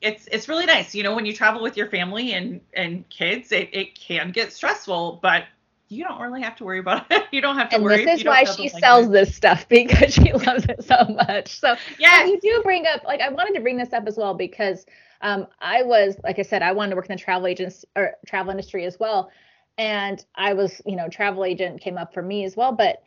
it's 0.02 0.28
it's 0.32 0.48
really 0.48 0.66
nice. 0.66 0.94
You 0.94 1.04
know, 1.04 1.16
when 1.16 1.26
you 1.26 1.34
travel 1.34 1.62
with 1.62 1.78
your 1.78 1.88
family 1.88 2.34
and 2.34 2.62
and 2.74 3.08
kids, 3.10 3.52
it, 3.52 3.70
it 3.74 3.96
can 3.96 4.32
get 4.32 4.54
stressful, 4.54 5.20
but 5.22 5.46
you 5.90 6.04
don't 6.04 6.20
really 6.20 6.42
have 6.42 6.56
to 6.58 6.64
worry 6.64 6.80
about 6.80 7.06
it. 7.12 7.24
You 7.32 7.42
don't 7.42 7.58
have 7.58 7.70
to 7.70 7.76
and 7.76 7.84
worry. 7.84 8.06
this 8.06 8.20
is 8.20 8.26
why 8.26 8.44
she 8.44 8.70
sells 8.70 9.10
this 9.10 9.36
stuff 9.36 9.68
because 9.70 10.14
she 10.14 10.32
loves 10.34 10.66
it 10.66 10.84
so 10.84 11.06
much. 11.10 11.60
So 11.60 11.76
yeah, 12.00 12.26
you 12.26 12.40
do 12.40 12.62
bring 12.64 12.86
up 12.86 13.04
like 13.04 13.22
I 13.22 13.30
wanted 13.30 13.56
to 13.56 13.62
bring 13.62 13.78
this 13.78 13.92
up 13.92 14.06
as 14.08 14.18
well 14.18 14.34
because 14.34 14.86
um, 15.22 15.48
I 15.60 15.84
was 15.84 16.16
like 16.24 16.40
I 16.40 16.44
said 16.44 16.62
I 16.62 16.72
wanted 16.72 16.92
to 16.92 16.96
work 16.96 17.10
in 17.10 17.16
the 17.16 17.22
travel 17.22 17.48
agents 17.48 17.86
or 17.96 18.16
travel 18.26 18.52
industry 18.52 18.86
as 18.86 19.00
well 19.00 19.32
and 19.78 20.24
I 20.36 20.54
was, 20.54 20.82
you 20.86 20.96
know, 20.96 21.10
travel 21.10 21.46
agent 21.46 21.82
came 21.82 21.98
up 21.98 22.14
for 22.14 22.22
me 22.22 22.44
as 22.46 22.56
well. 22.56 22.72
But 22.72 23.02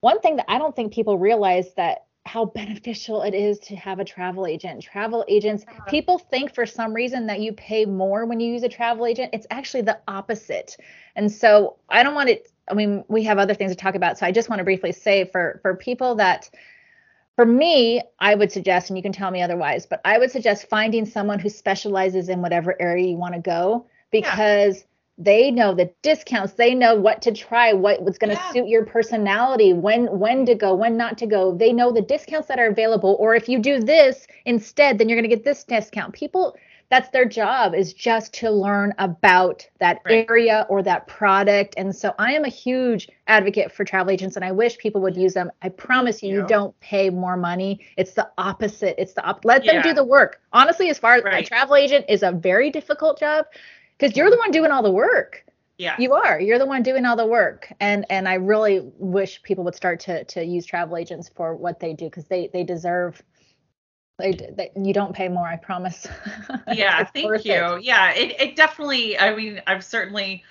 one 0.00 0.20
thing 0.20 0.36
that 0.36 0.46
I 0.48 0.58
don't 0.58 0.74
think 0.74 0.92
people 0.92 1.18
realize 1.18 1.72
that 1.74 2.04
how 2.26 2.44
beneficial 2.54 3.22
it 3.22 3.34
is 3.34 3.58
to 3.60 3.76
have 3.76 3.98
a 3.98 4.04
travel 4.04 4.46
agent. 4.46 4.82
Travel 4.82 5.24
agents, 5.28 5.64
people 5.88 6.18
think 6.18 6.54
for 6.54 6.66
some 6.66 6.92
reason 6.92 7.26
that 7.26 7.40
you 7.40 7.52
pay 7.52 7.84
more 7.86 8.26
when 8.26 8.40
you 8.40 8.52
use 8.52 8.62
a 8.62 8.68
travel 8.68 9.06
agent. 9.06 9.30
It's 9.32 9.46
actually 9.50 9.82
the 9.82 9.98
opposite. 10.08 10.76
And 11.16 11.30
so 11.30 11.76
I 11.88 12.02
don't 12.02 12.14
want 12.14 12.28
it. 12.28 12.50
I 12.68 12.74
mean, 12.74 13.04
we 13.08 13.24
have 13.24 13.38
other 13.38 13.54
things 13.54 13.72
to 13.72 13.76
talk 13.76 13.94
about. 13.94 14.18
So 14.18 14.26
I 14.26 14.32
just 14.32 14.48
want 14.48 14.58
to 14.60 14.64
briefly 14.64 14.92
say 14.92 15.24
for 15.24 15.58
for 15.62 15.74
people 15.74 16.16
that 16.16 16.50
for 17.36 17.46
me, 17.46 18.02
I 18.18 18.34
would 18.34 18.52
suggest, 18.52 18.90
and 18.90 18.98
you 18.98 19.02
can 19.02 19.12
tell 19.12 19.30
me 19.30 19.40
otherwise, 19.40 19.86
but 19.86 20.00
I 20.04 20.18
would 20.18 20.30
suggest 20.30 20.68
finding 20.68 21.06
someone 21.06 21.38
who 21.38 21.48
specializes 21.48 22.28
in 22.28 22.42
whatever 22.42 22.76
area 22.78 23.06
you 23.06 23.16
want 23.16 23.34
to 23.34 23.40
go 23.40 23.86
because 24.10 24.76
yeah 24.76 24.84
they 25.20 25.50
know 25.50 25.74
the 25.74 25.92
discounts 26.02 26.54
they 26.54 26.74
know 26.74 26.94
what 26.94 27.20
to 27.22 27.30
try 27.30 27.72
what 27.72 28.02
was 28.02 28.16
going 28.18 28.34
to 28.34 28.42
yeah. 28.42 28.52
suit 28.52 28.66
your 28.66 28.84
personality 28.84 29.72
when 29.72 30.06
when 30.18 30.46
to 30.46 30.54
go 30.54 30.74
when 30.74 30.96
not 30.96 31.18
to 31.18 31.26
go 31.26 31.54
they 31.54 31.72
know 31.72 31.92
the 31.92 32.00
discounts 32.00 32.48
that 32.48 32.58
are 32.58 32.68
available 32.68 33.16
or 33.20 33.34
if 33.34 33.48
you 33.48 33.58
do 33.58 33.78
this 33.78 34.26
instead 34.46 34.98
then 34.98 35.08
you're 35.08 35.20
going 35.20 35.28
to 35.28 35.36
get 35.36 35.44
this 35.44 35.62
discount 35.64 36.12
people 36.14 36.56
that's 36.88 37.08
their 37.10 37.24
job 37.24 37.72
is 37.72 37.92
just 37.92 38.34
to 38.34 38.50
learn 38.50 38.92
about 38.98 39.66
that 39.78 40.00
right. 40.04 40.26
area 40.28 40.66
or 40.68 40.82
that 40.82 41.06
product 41.06 41.74
and 41.76 41.94
so 41.94 42.14
i 42.18 42.32
am 42.32 42.44
a 42.44 42.48
huge 42.48 43.08
advocate 43.26 43.70
for 43.70 43.84
travel 43.84 44.10
agents 44.10 44.36
and 44.36 44.44
i 44.44 44.50
wish 44.50 44.78
people 44.78 45.02
would 45.02 45.16
use 45.16 45.34
them 45.34 45.50
i 45.60 45.68
promise 45.68 46.22
you 46.22 46.30
yeah. 46.30 46.40
you 46.40 46.46
don't 46.46 46.78
pay 46.80 47.10
more 47.10 47.36
money 47.36 47.78
it's 47.98 48.12
the 48.14 48.28
opposite 48.38 48.94
it's 48.98 49.12
the 49.12 49.24
op- 49.24 49.44
let 49.44 49.64
yeah. 49.64 49.74
them 49.74 49.82
do 49.82 49.92
the 49.92 50.04
work 50.04 50.40
honestly 50.54 50.88
as 50.88 50.98
far 50.98 51.14
as 51.14 51.22
right. 51.24 51.44
a 51.44 51.46
travel 51.46 51.76
agent 51.76 52.06
is 52.08 52.22
a 52.22 52.32
very 52.32 52.70
difficult 52.70 53.20
job 53.20 53.44
because 54.00 54.16
you're 54.16 54.30
the 54.30 54.38
one 54.38 54.50
doing 54.50 54.70
all 54.70 54.82
the 54.82 54.90
work. 54.90 55.44
Yeah. 55.78 55.96
You 55.98 56.12
are. 56.12 56.40
You're 56.40 56.58
the 56.58 56.66
one 56.66 56.82
doing 56.82 57.04
all 57.04 57.16
the 57.16 57.26
work. 57.26 57.72
And 57.80 58.04
and 58.10 58.28
I 58.28 58.34
really 58.34 58.80
wish 58.98 59.42
people 59.42 59.64
would 59.64 59.74
start 59.74 60.00
to 60.00 60.24
to 60.24 60.44
use 60.44 60.66
travel 60.66 60.96
agents 60.96 61.30
for 61.34 61.54
what 61.56 61.80
they 61.80 61.94
do 61.94 62.06
because 62.06 62.26
they 62.26 62.50
they 62.52 62.64
deserve 62.64 63.22
they, 64.18 64.32
they, 64.32 64.70
you 64.76 64.92
don't 64.92 65.14
pay 65.14 65.28
more, 65.28 65.48
I 65.48 65.56
promise. 65.56 66.06
Yeah, 66.74 67.04
thank 67.04 67.44
you. 67.46 67.76
It. 67.76 67.84
Yeah, 67.84 68.12
it, 68.12 68.38
it 68.38 68.56
definitely 68.56 69.18
I 69.18 69.34
mean, 69.34 69.62
I've 69.66 69.84
certainly 69.84 70.44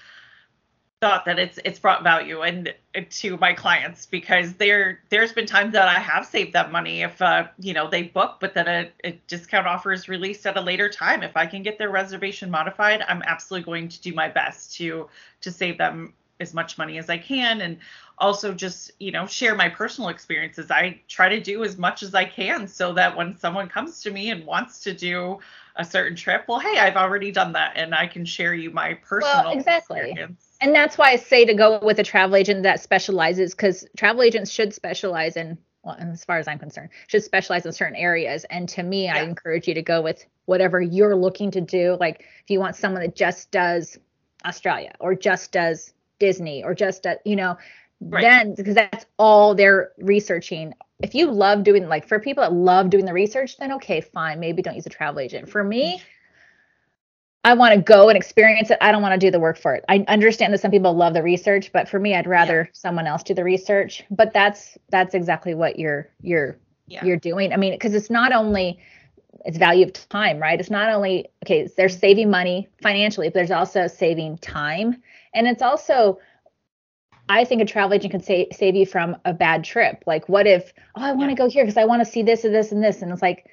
thought 1.02 1.24
that 1.26 1.39
it's 1.39 1.60
it's 1.64 1.80
brought 1.80 2.04
value 2.04 2.41
and 2.41 2.74
to 3.10 3.38
my 3.38 3.54
clients 3.54 4.06
because 4.06 4.54
there 4.56 5.00
there's 5.10 5.32
been 5.32 5.45
times 5.45 5.72
that 5.72 5.88
I 5.88 5.93
have 5.93 6.26
saved 6.26 6.52
that 6.54 6.74
money 6.74 7.04
if 7.04 7.22
uh 7.22 7.47
you 7.58 7.74
know 7.74 7.89
they 7.89 8.04
book 8.04 8.38
but 8.41 8.54
then 8.54 8.68
a, 8.68 8.91
a, 9.06 9.12
discount 9.28 9.66
offer 9.66 9.93
is 9.93 10.10
released 10.10 10.45
at 10.45 10.58
a 10.58 10.62
later 10.62 10.89
time. 10.89 11.24
If 11.24 11.38
I 11.38 11.45
can 11.45 11.64
get 11.64 11.78
their 11.78 11.89
reservation 11.89 12.52
modified 12.52 13.04
I'm 13.08 13.22
absolutely 13.26 13.66
going 13.66 13.89
to 13.89 14.02
do 14.02 14.14
my 14.14 14.28
best 14.28 14.76
to 14.78 15.08
to 15.41 15.52
save 15.52 15.78
them 15.78 16.14
as 16.41 16.54
much 16.54 16.78
money 16.78 16.97
as 16.97 17.10
I 17.10 17.18
can 17.18 17.62
and 17.62 17.78
also 18.18 18.54
just 18.54 18.91
you 19.00 19.12
know 19.12 19.26
share 19.26 19.56
my 19.56 19.70
personal 19.70 20.10
experiences. 20.10 20.70
I 20.70 21.00
try 21.08 21.30
to 21.30 21.39
do 21.39 21.64
as 21.64 21.78
much 21.78 22.04
as 22.04 22.14
I 22.14 22.26
can 22.26 22.68
so 22.68 22.91
that 22.93 23.16
when 23.16 23.38
someone 23.38 23.70
comes 23.70 24.02
to 24.02 24.12
me 24.12 24.32
and 24.32 24.45
wants 24.45 24.82
to 24.82 24.93
do 24.93 25.39
a 25.78 25.86
certain 25.86 26.18
trip 26.18 26.43
well 26.50 26.60
hey 26.60 26.78
I've 26.78 26.97
already 26.97 27.32
done 27.32 27.54
that 27.54 27.78
and 27.78 27.95
I 27.95 28.06
can 28.06 28.26
share 28.26 28.54
you 28.54 28.70
my 28.70 28.95
personal 28.95 29.45
well, 29.45 29.58
exactly. 29.58 30.00
experience 30.00 30.49
and 30.62 30.76
that's 30.76 30.97
why 30.97 31.12
I 31.12 31.16
say 31.16 31.45
to 31.45 31.53
go 31.53 31.80
with 31.80 31.99
a 31.99 32.03
travel 32.03 32.36
agent 32.36 32.64
that 32.64 32.82
specializes 32.82 33.53
because 33.53 33.86
travel 33.95 34.24
agents 34.24 34.51
should 34.51 34.74
specialize 34.74 35.38
in 35.38 35.57
well, 35.84 35.95
as 35.97 36.26
far 36.26 36.38
as 36.38 36.47
I'm 36.47 36.60
concerned, 36.60 36.89
should 37.07 37.24
specialize 37.24 37.66
in 37.66 37.72
certain 37.72 37.95
areas. 37.95 38.43
And 38.49 38.68
to 38.70 38.84
me, 38.84 39.05
yeah. 39.05 39.16
I 39.16 39.22
encourage 39.22 39.68
you 39.68 39.74
to 39.76 39.82
go 39.82 40.01
with 40.01 40.26
whatever 40.45 40.82
you're 40.82 41.16
looking 41.16 41.51
to 41.51 41.62
do. 41.62 41.95
Like 41.99 42.26
if 42.43 42.49
you 42.49 42.60
want 42.60 42.76
someone 42.76 43.01
that 43.01 43.16
just 43.16 43.51
does 43.51 43.97
Australia 44.45 44.93
or 44.99 45.16
just 45.16 45.51
does 45.51 45.93
Disney 46.20 46.64
or 46.64 46.74
just 46.74 47.03
does, 47.03 47.18
you 47.24 47.36
know, 47.36 47.57
right. 48.01 48.22
then 48.22 48.55
because 48.55 48.76
that's 48.76 49.05
all 49.18 49.55
they're 49.55 49.91
researching. 49.97 50.74
If 51.01 51.16
you 51.16 51.32
love 51.32 51.64
doing 51.64 51.88
like 51.88 52.05
for 52.05 52.20
people 52.20 52.43
that 52.43 52.51
love 52.51 52.89
doing 52.89 53.05
the 53.05 53.14
research, 53.14 53.57
then 53.57 53.72
okay, 53.74 54.01
fine, 54.01 54.39
maybe 54.39 54.62
don't 54.62 54.76
use 54.76 54.86
a 54.86 54.89
travel 54.89 55.22
agent. 55.22 55.49
For 55.49 55.64
me, 55.64 55.95
mm-hmm. 55.95 56.03
I 57.43 57.53
want 57.53 57.73
to 57.73 57.81
go 57.81 58.09
and 58.09 58.17
experience 58.17 58.69
it. 58.69 58.77
I 58.81 58.91
don't 58.91 59.01
want 59.01 59.19
to 59.19 59.25
do 59.25 59.31
the 59.31 59.39
work 59.39 59.57
for 59.57 59.73
it. 59.73 59.85
I 59.87 60.03
understand 60.07 60.53
that 60.53 60.59
some 60.59 60.71
people 60.71 60.93
love 60.93 61.13
the 61.13 61.23
research, 61.23 61.71
but 61.71 61.87
for 61.87 61.99
me, 61.99 62.13
I'd 62.13 62.27
rather 62.27 62.63
yeah. 62.63 62.69
someone 62.73 63.07
else 63.07 63.23
do 63.23 63.33
the 63.33 63.43
research. 63.43 64.03
But 64.11 64.33
that's 64.33 64.77
that's 64.89 65.13
exactly 65.13 65.53
what 65.53 65.79
you're 65.79 66.09
you're 66.21 66.57
yeah. 66.87 67.03
you're 67.05 67.17
doing. 67.17 67.53
I 67.53 67.57
mean, 67.57 67.73
because 67.73 67.93
it's 67.93 68.09
not 68.09 68.33
only 68.33 68.79
it's 69.45 69.57
value 69.57 69.85
of 69.85 69.93
time, 70.09 70.39
right? 70.39 70.59
It's 70.59 70.69
not 70.69 70.89
only 70.89 71.27
okay, 71.45 71.69
they're 71.77 71.87
saving 71.87 72.29
money 72.29 72.67
financially, 72.81 73.27
but 73.27 73.35
there's 73.35 73.51
also 73.51 73.87
saving 73.87 74.39
time, 74.39 75.01
and 75.33 75.47
it's 75.47 75.61
also 75.61 76.19
I 77.29 77.45
think 77.45 77.61
a 77.61 77.65
travel 77.65 77.93
agent 77.93 78.11
can 78.11 78.23
say, 78.23 78.47
save 78.51 78.75
you 78.75 78.87
from 78.87 79.15
a 79.23 79.33
bad 79.33 79.63
trip. 79.63 80.03
Like, 80.07 80.27
what 80.27 80.47
if, 80.47 80.73
oh, 80.95 81.03
I 81.03 81.11
want 81.11 81.29
to 81.29 81.33
yeah. 81.33 81.35
go 81.35 81.49
here 81.49 81.63
because 81.63 81.77
I 81.77 81.85
want 81.85 82.03
to 82.03 82.11
see 82.11 82.23
this 82.23 82.43
and 82.43 82.53
this 82.53 82.71
and 82.71 82.83
this, 82.83 83.03
and 83.03 83.11
it's 83.11 83.21
like, 83.21 83.45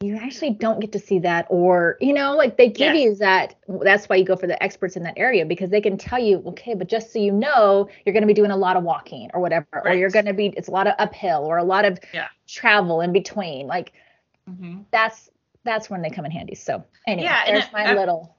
you 0.00 0.14
actually 0.16 0.50
don't 0.50 0.78
get 0.78 0.92
to 0.92 0.98
see 0.98 1.18
that 1.18 1.46
or 1.48 1.96
you 2.02 2.12
know 2.12 2.36
like 2.36 2.58
they 2.58 2.68
give 2.68 2.94
you 2.94 3.14
that 3.14 3.54
that's 3.82 4.06
why 4.06 4.16
you 4.16 4.24
go 4.24 4.36
for 4.36 4.46
the 4.46 4.62
experts 4.62 4.94
in 4.94 5.02
that 5.02 5.14
area 5.16 5.46
because 5.46 5.70
they 5.70 5.80
can 5.80 5.96
tell 5.96 6.18
you 6.18 6.42
okay 6.46 6.74
but 6.74 6.86
just 6.86 7.12
so 7.12 7.18
you 7.18 7.32
know 7.32 7.88
you're 8.04 8.12
going 8.12 8.22
to 8.22 8.26
be 8.26 8.34
doing 8.34 8.50
a 8.50 8.56
lot 8.56 8.76
of 8.76 8.82
walking 8.82 9.30
or 9.32 9.40
whatever 9.40 9.66
right. 9.72 9.86
or 9.86 9.94
you're 9.94 10.10
going 10.10 10.26
to 10.26 10.34
be 10.34 10.48
it's 10.48 10.68
a 10.68 10.70
lot 10.70 10.86
of 10.86 10.94
uphill 10.98 11.46
or 11.46 11.56
a 11.56 11.64
lot 11.64 11.86
of 11.86 11.98
yeah. 12.12 12.28
travel 12.46 13.00
in 13.00 13.10
between 13.10 13.66
like 13.66 13.94
mm-hmm. 14.48 14.80
that's 14.90 15.30
that's 15.64 15.88
when 15.88 16.02
they 16.02 16.10
come 16.10 16.26
in 16.26 16.30
handy 16.30 16.54
so 16.54 16.84
anyway 17.06 17.24
yeah, 17.24 17.46
there's 17.46 17.72
my 17.72 17.94
little 17.94 18.36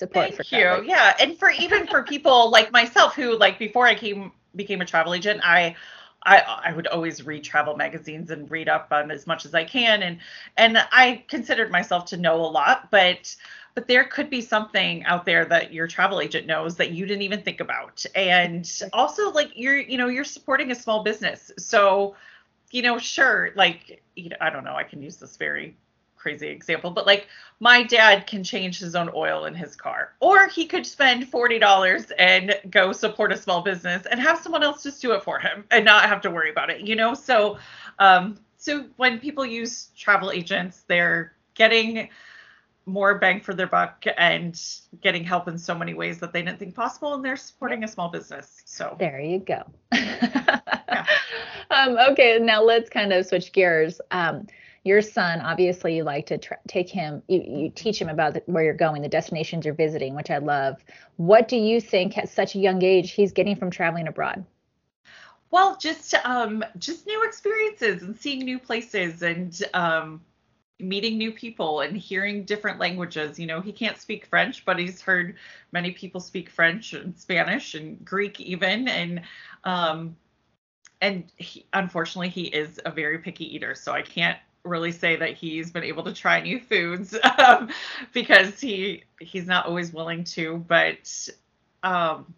support 0.00 0.34
thank 0.34 0.44
for 0.44 0.56
you 0.56 0.88
yeah 0.88 1.14
and 1.20 1.38
for 1.38 1.52
even 1.52 1.86
for 1.86 2.02
people 2.02 2.50
like 2.50 2.72
myself 2.72 3.14
who 3.14 3.38
like 3.38 3.60
before 3.60 3.86
i 3.86 3.94
came 3.94 4.32
became 4.56 4.80
a 4.80 4.84
travel 4.84 5.14
agent 5.14 5.40
i 5.44 5.76
I, 6.24 6.40
I 6.66 6.72
would 6.72 6.86
always 6.88 7.24
read 7.24 7.44
travel 7.44 7.76
magazines 7.76 8.30
and 8.30 8.50
read 8.50 8.68
up 8.68 8.88
on 8.90 9.10
as 9.10 9.26
much 9.26 9.44
as 9.44 9.54
I 9.54 9.64
can. 9.64 10.02
And 10.02 10.18
and 10.56 10.78
I 10.92 11.24
considered 11.28 11.70
myself 11.70 12.04
to 12.06 12.16
know 12.16 12.36
a 12.36 12.46
lot 12.46 12.90
but 12.90 13.34
but 13.74 13.86
there 13.86 14.04
could 14.04 14.28
be 14.28 14.40
something 14.40 15.04
out 15.04 15.24
there 15.24 15.44
that 15.44 15.72
your 15.72 15.86
travel 15.86 16.20
agent 16.20 16.46
knows 16.46 16.76
that 16.76 16.90
you 16.90 17.06
didn't 17.06 17.22
even 17.22 17.42
think 17.42 17.60
about. 17.60 18.04
And 18.14 18.70
also 18.92 19.30
like 19.30 19.52
you're 19.54 19.78
you 19.78 19.96
know 19.98 20.08
you're 20.08 20.24
supporting 20.24 20.70
a 20.70 20.74
small 20.74 21.02
business. 21.02 21.50
So 21.58 22.16
you 22.70 22.82
know 22.82 22.98
sure 22.98 23.50
like 23.56 24.02
you 24.16 24.28
know 24.30 24.36
I 24.40 24.50
don't 24.50 24.64
know 24.64 24.74
I 24.74 24.84
can 24.84 25.02
use 25.02 25.16
this 25.16 25.36
very 25.36 25.76
crazy 26.20 26.48
example, 26.48 26.90
but 26.90 27.06
like 27.06 27.28
my 27.58 27.82
dad 27.82 28.26
can 28.26 28.44
change 28.44 28.78
his 28.78 28.94
own 28.94 29.10
oil 29.14 29.46
in 29.46 29.54
his 29.54 29.74
car, 29.74 30.12
or 30.20 30.48
he 30.48 30.66
could 30.66 30.86
spend 30.86 31.30
$40 31.30 32.12
and 32.18 32.54
go 32.70 32.92
support 32.92 33.32
a 33.32 33.36
small 33.36 33.62
business 33.62 34.06
and 34.06 34.20
have 34.20 34.38
someone 34.38 34.62
else 34.62 34.82
just 34.82 35.00
do 35.02 35.12
it 35.12 35.22
for 35.22 35.38
him 35.38 35.64
and 35.70 35.84
not 35.84 36.08
have 36.08 36.20
to 36.22 36.30
worry 36.30 36.50
about 36.50 36.70
it, 36.70 36.86
you 36.86 36.94
know? 36.94 37.14
So, 37.14 37.58
um, 37.98 38.38
so 38.58 38.84
when 38.96 39.18
people 39.18 39.46
use 39.46 39.88
travel 39.96 40.30
agents, 40.30 40.84
they're 40.86 41.32
getting 41.54 42.10
more 42.86 43.18
bang 43.18 43.40
for 43.40 43.54
their 43.54 43.66
buck 43.66 44.04
and 44.16 44.60
getting 45.00 45.22
help 45.22 45.48
in 45.48 45.56
so 45.56 45.74
many 45.74 45.94
ways 45.94 46.18
that 46.18 46.32
they 46.32 46.42
didn't 46.42 46.58
think 46.58 46.74
possible 46.74 47.14
and 47.14 47.24
they're 47.24 47.36
supporting 47.36 47.84
a 47.84 47.88
small 47.88 48.08
business 48.08 48.62
so 48.64 48.96
there 48.98 49.20
you 49.20 49.38
go 49.38 49.62
yeah. 49.92 51.06
um, 51.70 51.96
okay 52.10 52.38
now 52.40 52.62
let's 52.62 52.90
kind 52.90 53.12
of 53.12 53.24
switch 53.26 53.52
gears 53.52 54.00
um, 54.10 54.46
your 54.84 55.02
son 55.02 55.40
obviously 55.40 55.96
you 55.96 56.04
like 56.04 56.26
to 56.26 56.38
take 56.68 56.88
him 56.88 57.22
you, 57.28 57.42
you 57.46 57.70
teach 57.74 58.00
him 58.00 58.08
about 58.08 58.34
the, 58.34 58.42
where 58.46 58.64
you're 58.64 58.74
going 58.74 59.02
the 59.02 59.08
destinations 59.08 59.64
you're 59.64 59.74
visiting 59.74 60.14
which 60.14 60.30
i 60.30 60.38
love 60.38 60.82
what 61.16 61.48
do 61.48 61.56
you 61.56 61.80
think 61.80 62.16
at 62.16 62.28
such 62.28 62.54
a 62.54 62.58
young 62.58 62.82
age 62.82 63.12
he's 63.12 63.32
getting 63.32 63.56
from 63.56 63.70
traveling 63.70 64.08
abroad 64.08 64.44
well 65.50 65.76
just 65.76 66.14
um 66.24 66.64
just 66.78 67.06
new 67.06 67.24
experiences 67.24 68.02
and 68.02 68.16
seeing 68.16 68.40
new 68.40 68.58
places 68.58 69.22
and 69.22 69.62
um 69.74 70.20
meeting 70.80 71.18
new 71.18 71.32
people 71.32 71.80
and 71.80 71.96
hearing 71.96 72.44
different 72.44 72.78
languages. 72.78 73.38
You 73.38 73.46
know, 73.46 73.60
he 73.60 73.72
can't 73.72 73.98
speak 73.98 74.26
French, 74.26 74.64
but 74.64 74.78
he's 74.78 75.00
heard 75.00 75.36
many 75.72 75.92
people 75.92 76.20
speak 76.20 76.48
French 76.50 76.92
and 76.92 77.16
Spanish 77.18 77.74
and 77.74 78.02
Greek 78.04 78.40
even. 78.40 78.88
And 78.88 79.22
um, 79.64 80.16
and 81.00 81.32
he, 81.36 81.66
unfortunately, 81.72 82.28
he 82.28 82.44
is 82.44 82.80
a 82.84 82.90
very 82.90 83.18
picky 83.18 83.54
eater, 83.54 83.74
so 83.74 83.92
I 83.92 84.02
can't 84.02 84.38
really 84.64 84.92
say 84.92 85.16
that 85.16 85.34
he's 85.34 85.70
been 85.70 85.84
able 85.84 86.04
to 86.04 86.12
try 86.12 86.40
new 86.40 86.60
foods 86.60 87.16
um, 87.38 87.70
because 88.12 88.60
he 88.60 89.04
he's 89.20 89.46
not 89.46 89.66
always 89.66 89.92
willing 89.92 90.24
to. 90.24 90.58
But 90.68 91.28
um, 91.82 92.32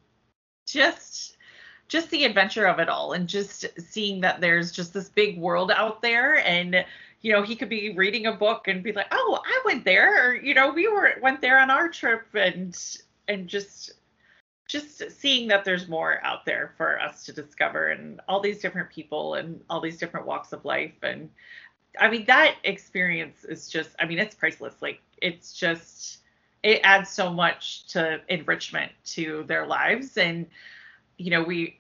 just 0.67 1.37
just 1.89 2.11
the 2.11 2.25
adventure 2.25 2.67
of 2.67 2.79
it 2.79 2.89
all 2.89 3.13
and 3.13 3.29
just 3.29 3.67
seeing 3.79 4.21
that 4.23 4.41
there's 4.41 4.73
just 4.73 4.95
this 4.95 5.11
big 5.11 5.39
world 5.39 5.71
out 5.71 6.01
there 6.01 6.39
and 6.47 6.85
you 7.23 7.33
know, 7.33 7.43
he 7.43 7.57
could 7.57 7.69
be 7.69 7.95
reading 7.95 8.27
a 8.27 8.33
book 8.33 8.69
and 8.69 8.83
be 8.83 8.93
like, 8.93 9.07
"Oh, 9.13 9.41
I 9.45 9.63
went 9.65 9.85
there," 9.85 10.29
or 10.29 10.35
you 10.35 10.55
know, 10.55 10.71
we 10.73 10.89
were 10.89 11.15
went 11.23 11.41
there 11.41 11.59
on 11.59 11.71
our 11.71 11.89
trip, 11.89 12.27
and 12.35 12.77
and 13.29 13.49
just 13.49 13.93
just 14.69 15.11
seeing 15.21 15.49
that 15.49 15.65
there's 15.65 15.89
more 15.89 16.21
out 16.25 16.45
there 16.45 16.75
for 16.77 17.01
us 17.01 17.25
to 17.25 17.33
discover, 17.33 17.89
and 17.91 18.21
all 18.29 18.41
these 18.41 18.61
different 18.61 18.91
people 18.91 19.35
and 19.35 19.61
all 19.71 19.81
these 19.81 19.99
different 19.99 20.27
walks 20.27 20.53
of 20.53 20.65
life, 20.65 20.95
and 21.03 21.31
I 21.99 22.11
mean 22.11 22.25
that 22.27 22.57
experience 22.65 23.45
is 23.45 23.69
just, 23.69 23.91
I 23.99 24.07
mean, 24.07 24.19
it's 24.19 24.35
priceless. 24.35 24.75
Like 24.81 25.01
it's 25.21 25.53
just, 25.53 26.19
it 26.63 26.81
adds 26.85 27.11
so 27.11 27.33
much 27.33 27.87
to 27.89 28.21
enrichment 28.29 28.93
to 29.07 29.45
their 29.49 29.67
lives, 29.67 30.17
and 30.17 30.47
you 31.19 31.31
know, 31.31 31.43
we 31.43 31.79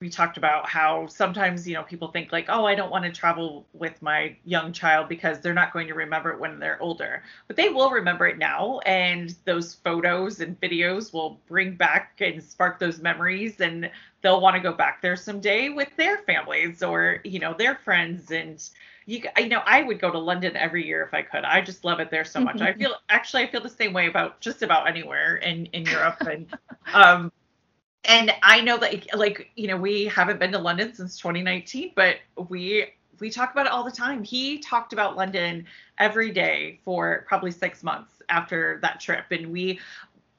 we 0.00 0.08
talked 0.08 0.36
about 0.36 0.68
how 0.68 1.06
sometimes 1.08 1.66
you 1.66 1.74
know 1.74 1.82
people 1.82 2.06
think 2.08 2.30
like 2.30 2.46
oh 2.48 2.64
i 2.64 2.74
don't 2.74 2.90
want 2.90 3.04
to 3.04 3.10
travel 3.10 3.66
with 3.72 4.00
my 4.00 4.36
young 4.44 4.72
child 4.72 5.08
because 5.08 5.40
they're 5.40 5.52
not 5.52 5.72
going 5.72 5.88
to 5.88 5.94
remember 5.94 6.30
it 6.30 6.38
when 6.38 6.60
they're 6.60 6.80
older. 6.80 7.22
But 7.48 7.56
they 7.56 7.68
will 7.70 7.90
remember 7.90 8.28
it 8.28 8.38
now 8.38 8.78
and 8.86 9.34
those 9.44 9.74
photos 9.74 10.40
and 10.40 10.60
videos 10.60 11.12
will 11.12 11.40
bring 11.48 11.74
back 11.74 12.20
and 12.20 12.42
spark 12.42 12.78
those 12.78 13.00
memories 13.00 13.60
and 13.60 13.90
they'll 14.22 14.40
want 14.40 14.54
to 14.54 14.62
go 14.62 14.72
back 14.72 15.02
there 15.02 15.16
someday 15.16 15.68
with 15.68 15.88
their 15.96 16.18
families 16.18 16.82
or 16.82 17.20
you 17.24 17.40
know 17.40 17.54
their 17.54 17.74
friends. 17.74 18.30
And 18.30 18.62
you 19.08 19.22
you 19.38 19.48
know 19.48 19.62
i 19.64 19.82
would 19.82 19.98
go 20.00 20.10
to 20.10 20.18
london 20.18 20.56
every 20.56 20.86
year 20.86 21.02
if 21.02 21.14
i 21.14 21.22
could. 21.22 21.44
I 21.44 21.60
just 21.60 21.84
love 21.84 21.98
it 21.98 22.10
there 22.10 22.24
so 22.24 22.40
much. 22.40 22.60
I 22.60 22.72
feel 22.80 22.94
actually 23.08 23.42
i 23.44 23.46
feel 23.46 23.62
the 23.62 23.68
same 23.68 23.92
way 23.92 24.06
about 24.06 24.40
just 24.40 24.62
about 24.62 24.86
anywhere 24.88 25.36
in 25.36 25.66
in 25.66 25.84
europe 25.86 26.20
and 26.20 26.46
um 26.92 27.32
and 28.04 28.32
I 28.42 28.60
know 28.60 28.78
that 28.78 29.14
like 29.16 29.50
you 29.54 29.68
know 29.68 29.76
we 29.76 30.06
haven't 30.06 30.38
been 30.38 30.52
to 30.52 30.58
London 30.58 30.94
since 30.94 31.18
2019, 31.18 31.92
but 31.94 32.16
we 32.48 32.86
we 33.20 33.30
talk 33.30 33.52
about 33.52 33.66
it 33.66 33.72
all 33.72 33.84
the 33.84 33.90
time. 33.90 34.22
He 34.22 34.58
talked 34.58 34.92
about 34.92 35.16
London 35.16 35.66
every 35.98 36.30
day 36.30 36.80
for 36.84 37.24
probably 37.26 37.50
six 37.50 37.82
months 37.82 38.22
after 38.28 38.78
that 38.82 39.00
trip, 39.00 39.26
and 39.30 39.52
we 39.52 39.80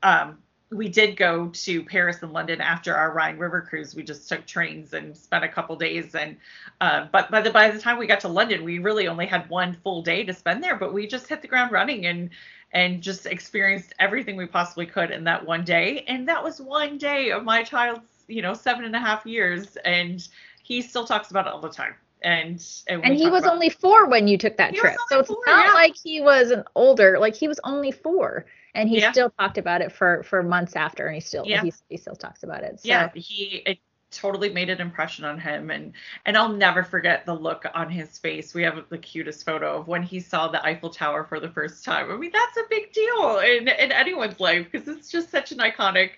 um, 0.04 0.40
we 0.72 0.88
did 0.88 1.18
go 1.18 1.48
to 1.48 1.84
Paris 1.84 2.22
and 2.22 2.32
London 2.32 2.62
after 2.62 2.96
our 2.96 3.12
Rhine 3.12 3.38
River 3.40 3.62
cruise. 3.62 3.96
We 3.96 4.04
just 4.04 4.30
took 4.30 4.46
trains 4.46 4.94
and 4.94 5.18
spent 5.18 5.44
a 5.44 5.48
couple 5.48 5.76
days, 5.76 6.14
and 6.14 6.38
uh, 6.80 7.08
but 7.12 7.32
by 7.32 7.42
the 7.42 7.50
by 7.50 7.72
the 7.72 7.80
time 7.80 7.98
we 7.98 8.06
got 8.06 8.20
to 8.22 8.28
London, 8.28 8.64
we 8.64 8.78
really 8.80 9.08
only 9.08 9.26
had 9.26 9.50
one 9.50 9.74
full 9.84 10.02
day 10.02 10.24
to 10.24 10.34
spend 10.34 10.64
there. 10.64 10.76
But 10.76 10.94
we 10.94 11.08
just 11.08 11.28
hit 11.28 11.42
the 11.42 11.48
ground 11.48 11.72
running 11.72 12.06
and 12.06 12.30
and 12.72 13.02
just 13.02 13.26
experienced 13.26 13.94
everything 14.00 14.36
we 14.36 14.46
possibly 14.46 14.86
could 14.86 15.10
in 15.12 15.24
that 15.24 15.44
one 15.44 15.64
day. 15.64 16.04
And 16.08 16.28
that 16.28 16.44
was 16.44 16.62
one 16.62 17.00
day 17.00 17.32
of 17.32 17.44
my 17.44 17.64
child's, 17.64 18.26
you 18.28 18.44
know, 18.44 18.54
seven 18.54 18.86
and 18.86 18.96
a 18.96 19.00
half 19.00 19.26
years. 19.26 19.76
And 19.86 20.28
he 20.62 20.82
still 20.84 21.06
talks 21.06 21.32
about 21.32 21.48
it 21.48 21.54
all 21.54 21.62
the 21.62 21.70
time. 21.70 21.96
And 22.22 22.64
and, 22.88 23.04
and 23.06 23.16
he 23.16 23.30
was 23.30 23.46
only 23.46 23.70
four 23.70 24.08
when 24.08 24.28
you 24.28 24.38
took 24.38 24.58
that 24.58 24.76
trip. 24.76 24.98
So 25.10 25.20
it's 25.20 25.30
four, 25.30 25.38
not 25.46 25.68
yeah. 25.68 25.74
like 25.74 25.96
he 25.96 26.22
was 26.22 26.52
an 26.52 26.64
older, 26.76 27.18
like 27.18 27.36
he 27.36 27.48
was 27.48 27.60
only 27.64 27.92
four. 27.92 28.46
And 28.76 28.90
he 28.90 29.00
yeah. 29.00 29.12
still 29.12 29.32
talked 29.32 29.58
about 29.58 29.82
it 29.82 29.92
for 29.92 30.24
for 30.24 30.44
months 30.44 30.76
after, 30.76 31.08
and 31.08 31.16
he 31.16 31.22
still 31.22 31.46
yeah. 31.46 31.64
he, 31.64 31.74
he 31.90 31.98
still 31.98 32.16
talks 32.16 32.44
about 32.44 32.64
it. 32.64 32.82
So. 32.82 32.90
Yeah, 32.90 33.10
he 33.16 33.64
it, 33.66 33.80
totally 34.12 34.50
made 34.50 34.70
an 34.70 34.82
impression 34.82 35.24
on 35.26 35.40
him 35.40 35.70
and 35.70 35.94
and 36.26 36.38
I'll 36.38 36.50
never 36.50 36.84
forget 36.84 37.26
the 37.26 37.34
look 37.34 37.66
on 37.74 37.90
his 37.90 38.18
face. 38.18 38.54
We 38.54 38.64
have 38.64 38.84
the 38.90 38.98
cutest 38.98 39.46
photo 39.46 39.80
of 39.80 39.88
when 39.88 40.04
he 40.04 40.20
saw 40.20 40.48
the 40.48 40.64
Eiffel 40.66 40.90
Tower 40.90 41.24
for 41.24 41.40
the 41.40 41.50
first 41.50 41.86
time. 41.86 42.12
I 42.12 42.18
mean, 42.18 42.32
that's 42.34 42.58
a 42.58 42.70
big 42.70 42.92
deal 42.92 43.40
in 43.40 43.68
in 43.68 43.92
anyone's 43.92 44.40
life 44.40 44.68
because 44.72 44.88
it's 44.88 45.12
just 45.12 45.30
such 45.30 45.52
an 45.52 45.60
iconic 45.60 46.12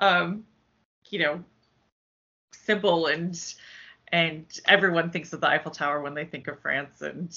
um 0.00 0.44
you 1.08 1.18
know 1.18 1.42
symbol 2.52 3.06
and 3.06 3.54
and 4.12 4.46
everyone 4.66 5.10
thinks 5.10 5.32
of 5.32 5.40
the 5.40 5.48
Eiffel 5.48 5.70
Tower 5.70 6.00
when 6.00 6.14
they 6.14 6.24
think 6.24 6.48
of 6.48 6.60
France 6.60 7.02
and 7.02 7.36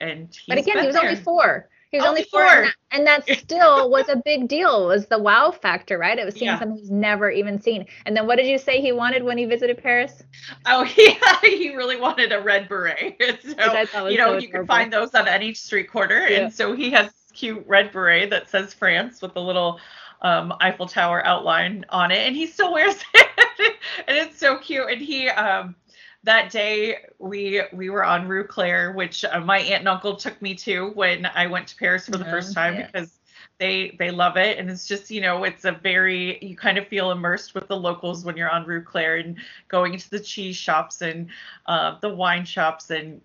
and 0.00 0.36
But 0.48 0.58
again, 0.58 0.78
he 0.80 0.86
was 0.86 0.94
there. 0.94 1.04
only 1.04 1.20
4. 1.20 1.68
He 1.94 1.98
was 1.98 2.06
only, 2.08 2.24
four, 2.24 2.42
four. 2.42 2.66
And, 2.90 3.06
that, 3.06 3.24
still 3.38 3.88
was 3.88 4.08
a 4.08 4.16
big 4.16 4.48
deal. 4.48 4.90
It 4.90 4.94
was 4.94 5.06
the 5.06 5.18
wow 5.18 5.52
factor, 5.52 5.96
right? 5.96 6.18
It 6.18 6.24
was 6.24 6.34
seeing 6.34 6.46
yeah. 6.46 6.58
something 6.58 6.76
he's 6.76 6.90
never 6.90 7.30
even 7.30 7.60
seen. 7.60 7.86
And 8.04 8.16
then 8.16 8.26
what 8.26 8.36
did 8.36 8.46
you 8.46 8.58
say 8.58 8.80
he 8.80 8.90
wanted 8.90 9.22
when 9.22 9.38
he 9.38 9.44
visited 9.44 9.80
Paris? 9.80 10.24
Oh, 10.66 10.82
yeah, 10.96 11.40
he 11.40 11.74
really 11.76 11.96
wanted 11.96 12.32
a 12.32 12.40
red 12.40 12.68
beret. 12.68 13.20
So, 13.44 14.08
you 14.08 14.18
know, 14.18 14.32
so 14.32 14.38
you 14.38 14.48
can 14.48 14.66
find 14.66 14.92
those 14.92 15.14
on 15.14 15.28
any 15.28 15.54
street 15.54 15.88
corner. 15.88 16.26
Yeah. 16.26 16.40
And 16.40 16.52
so 16.52 16.74
he 16.74 16.90
has 16.90 17.12
cute 17.32 17.64
red 17.68 17.92
beret 17.92 18.30
that 18.30 18.50
says 18.50 18.74
France 18.74 19.22
with 19.22 19.34
the 19.34 19.40
little 19.40 19.78
um, 20.22 20.52
Eiffel 20.60 20.86
Tower 20.86 21.24
outline 21.24 21.84
on 21.90 22.10
it, 22.10 22.26
and 22.26 22.34
he 22.34 22.46
still 22.46 22.72
wears 22.72 22.96
it, 23.14 23.76
and 24.08 24.16
it's 24.16 24.38
so 24.38 24.58
cute. 24.58 24.90
And 24.90 25.00
he 25.00 25.28
um, 25.28 25.76
that 26.24 26.50
day 26.50 26.96
we 27.18 27.62
we 27.72 27.90
were 27.90 28.04
on 28.04 28.26
Rue 28.26 28.44
Cler, 28.44 28.94
which 28.94 29.24
uh, 29.24 29.40
my 29.40 29.58
aunt 29.58 29.80
and 29.80 29.88
uncle 29.88 30.16
took 30.16 30.40
me 30.42 30.54
to 30.56 30.90
when 30.90 31.26
I 31.26 31.46
went 31.46 31.68
to 31.68 31.76
Paris 31.76 32.06
for 32.06 32.16
the 32.16 32.24
first 32.24 32.50
oh, 32.50 32.54
time 32.54 32.76
because 32.76 33.18
they 33.58 33.94
they 33.98 34.10
love 34.10 34.36
it. 34.36 34.58
And 34.58 34.70
it's 34.70 34.86
just 34.86 35.10
you 35.10 35.20
know 35.20 35.44
it's 35.44 35.64
a 35.64 35.72
very 35.72 36.38
you 36.42 36.56
kind 36.56 36.78
of 36.78 36.88
feel 36.88 37.10
immersed 37.10 37.54
with 37.54 37.68
the 37.68 37.76
locals 37.76 38.24
when 38.24 38.36
you're 38.36 38.50
on 38.50 38.66
Rue 38.66 38.82
Cler 38.82 39.16
and 39.16 39.36
going 39.68 39.92
into 39.94 40.08
the 40.10 40.20
cheese 40.20 40.56
shops 40.56 41.02
and 41.02 41.28
uh, 41.66 41.98
the 42.00 42.08
wine 42.08 42.44
shops 42.44 42.90
and 42.90 43.20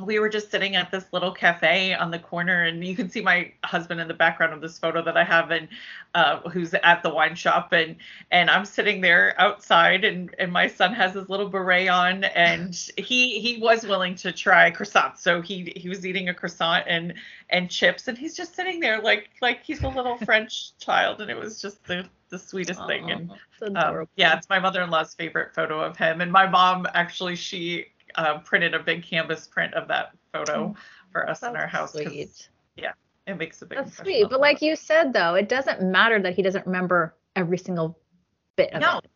we 0.00 0.20
were 0.20 0.28
just 0.28 0.50
sitting 0.50 0.76
at 0.76 0.92
this 0.92 1.04
little 1.12 1.32
cafe 1.32 1.92
on 1.92 2.12
the 2.12 2.18
corner 2.18 2.62
and 2.62 2.84
you 2.84 2.94
can 2.94 3.10
see 3.10 3.20
my 3.20 3.50
husband 3.64 4.00
in 4.00 4.06
the 4.06 4.14
background 4.14 4.52
of 4.52 4.60
this 4.60 4.78
photo 4.78 5.02
that 5.02 5.16
i 5.16 5.24
have 5.24 5.50
and 5.50 5.68
uh, 6.14 6.40
who's 6.50 6.72
at 6.82 7.02
the 7.02 7.10
wine 7.10 7.34
shop 7.34 7.72
and 7.72 7.96
and 8.30 8.48
i'm 8.48 8.64
sitting 8.64 9.00
there 9.00 9.34
outside 9.38 10.04
and 10.04 10.34
and 10.38 10.52
my 10.52 10.68
son 10.68 10.94
has 10.94 11.14
his 11.14 11.28
little 11.28 11.48
beret 11.48 11.88
on 11.88 12.22
and 12.24 12.90
he 12.96 13.40
he 13.40 13.60
was 13.60 13.84
willing 13.86 14.14
to 14.14 14.30
try 14.30 14.70
croissant 14.70 15.18
so 15.18 15.42
he 15.42 15.72
he 15.74 15.88
was 15.88 16.06
eating 16.06 16.28
a 16.28 16.34
croissant 16.34 16.84
and 16.86 17.12
and 17.50 17.68
chips 17.68 18.06
and 18.06 18.16
he's 18.16 18.36
just 18.36 18.54
sitting 18.54 18.78
there 18.78 19.00
like 19.02 19.30
like 19.42 19.64
he's 19.64 19.82
a 19.82 19.88
little 19.88 20.16
french 20.18 20.76
child 20.78 21.20
and 21.20 21.30
it 21.30 21.36
was 21.36 21.60
just 21.60 21.84
the 21.84 22.08
the 22.28 22.38
sweetest 22.38 22.80
Aww, 22.80 22.86
thing 22.86 23.10
and 23.10 23.76
um, 23.76 24.06
yeah 24.16 24.36
it's 24.36 24.48
my 24.48 24.60
mother-in-law's 24.60 25.14
favorite 25.14 25.54
photo 25.54 25.80
of 25.80 25.96
him 25.96 26.20
and 26.20 26.30
my 26.30 26.46
mom 26.46 26.86
actually 26.94 27.34
she 27.34 27.86
uh, 28.18 28.38
printed 28.40 28.74
a 28.74 28.80
big 28.80 29.02
canvas 29.02 29.46
print 29.46 29.72
of 29.74 29.88
that 29.88 30.12
photo 30.32 30.74
oh, 30.74 30.76
for 31.10 31.28
us 31.28 31.42
in 31.42 31.56
our 31.56 31.66
house. 31.66 31.92
Sweet. 31.92 32.48
Yeah, 32.76 32.92
it 33.26 33.38
makes 33.38 33.62
a 33.62 33.66
big. 33.66 33.78
That's 33.78 33.96
sweet, 33.96 34.26
but 34.28 34.40
like 34.40 34.60
you 34.60 34.76
said 34.76 35.12
though, 35.12 35.34
it 35.34 35.48
doesn't 35.48 35.80
matter 35.82 36.20
that 36.20 36.34
he 36.34 36.42
doesn't 36.42 36.66
remember 36.66 37.14
every 37.36 37.58
single 37.58 37.98
bit 38.56 38.72
of 38.72 38.82
no. 38.82 38.98
it. 38.98 39.10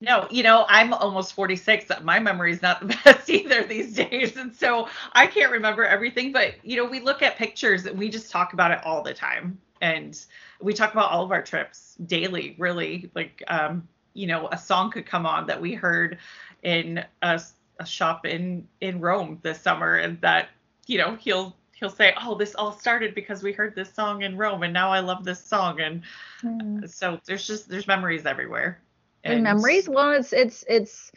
No, 0.00 0.26
you 0.30 0.42
know, 0.42 0.66
I'm 0.68 0.92
almost 0.92 1.32
46. 1.32 1.86
My 2.02 2.18
memory 2.18 2.52
is 2.52 2.60
not 2.60 2.80
the 2.80 2.86
best 3.04 3.30
either 3.30 3.64
these 3.64 3.94
days. 3.94 4.36
And 4.36 4.54
so 4.54 4.88
I 5.12 5.26
can't 5.26 5.50
remember 5.50 5.84
everything. 5.84 6.30
But, 6.30 6.56
you 6.62 6.76
know, 6.76 6.84
we 6.84 7.00
look 7.00 7.22
at 7.22 7.36
pictures 7.36 7.86
and 7.86 7.98
we 7.98 8.10
just 8.10 8.30
talk 8.30 8.52
about 8.52 8.70
it 8.70 8.80
all 8.84 9.02
the 9.02 9.14
time. 9.14 9.58
And 9.80 10.20
we 10.60 10.74
talk 10.74 10.92
about 10.92 11.10
all 11.10 11.24
of 11.24 11.32
our 11.32 11.42
trips 11.42 11.96
daily, 12.06 12.54
really. 12.58 13.10
Like, 13.14 13.42
um, 13.48 13.88
you 14.12 14.26
know, 14.26 14.48
a 14.52 14.58
song 14.58 14.90
could 14.90 15.06
come 15.06 15.24
on 15.24 15.46
that 15.46 15.58
we 15.58 15.72
heard 15.72 16.18
in 16.62 17.04
a 17.22 17.40
a 17.78 17.86
shop 17.86 18.26
in 18.26 18.66
in 18.80 19.00
Rome 19.00 19.38
this 19.42 19.60
summer, 19.60 19.96
and 19.96 20.20
that 20.20 20.48
you 20.86 20.98
know 20.98 21.16
he'll 21.16 21.56
he'll 21.72 21.90
say, 21.90 22.14
"Oh, 22.20 22.34
this 22.34 22.54
all 22.54 22.72
started 22.72 23.14
because 23.14 23.42
we 23.42 23.52
heard 23.52 23.74
this 23.74 23.92
song 23.92 24.22
in 24.22 24.36
Rome, 24.36 24.62
and 24.62 24.72
now 24.72 24.90
I 24.90 25.00
love 25.00 25.24
this 25.24 25.44
song." 25.44 25.80
And 25.80 26.02
mm. 26.42 26.88
so 26.88 27.20
there's 27.26 27.46
just 27.46 27.68
there's 27.68 27.86
memories 27.86 28.26
everywhere. 28.26 28.80
And 29.24 29.42
memories. 29.42 29.88
Well, 29.88 30.12
it's 30.12 30.32
it's 30.32 30.64
it's 30.68 31.12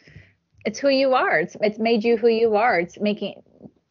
it's 0.64 0.78
who 0.78 0.88
you 0.88 1.14
are. 1.14 1.40
It's 1.40 1.56
it's 1.60 1.78
made 1.78 2.04
you 2.04 2.16
who 2.16 2.28
you 2.28 2.56
are. 2.56 2.80
It's 2.80 2.98
making 2.98 3.42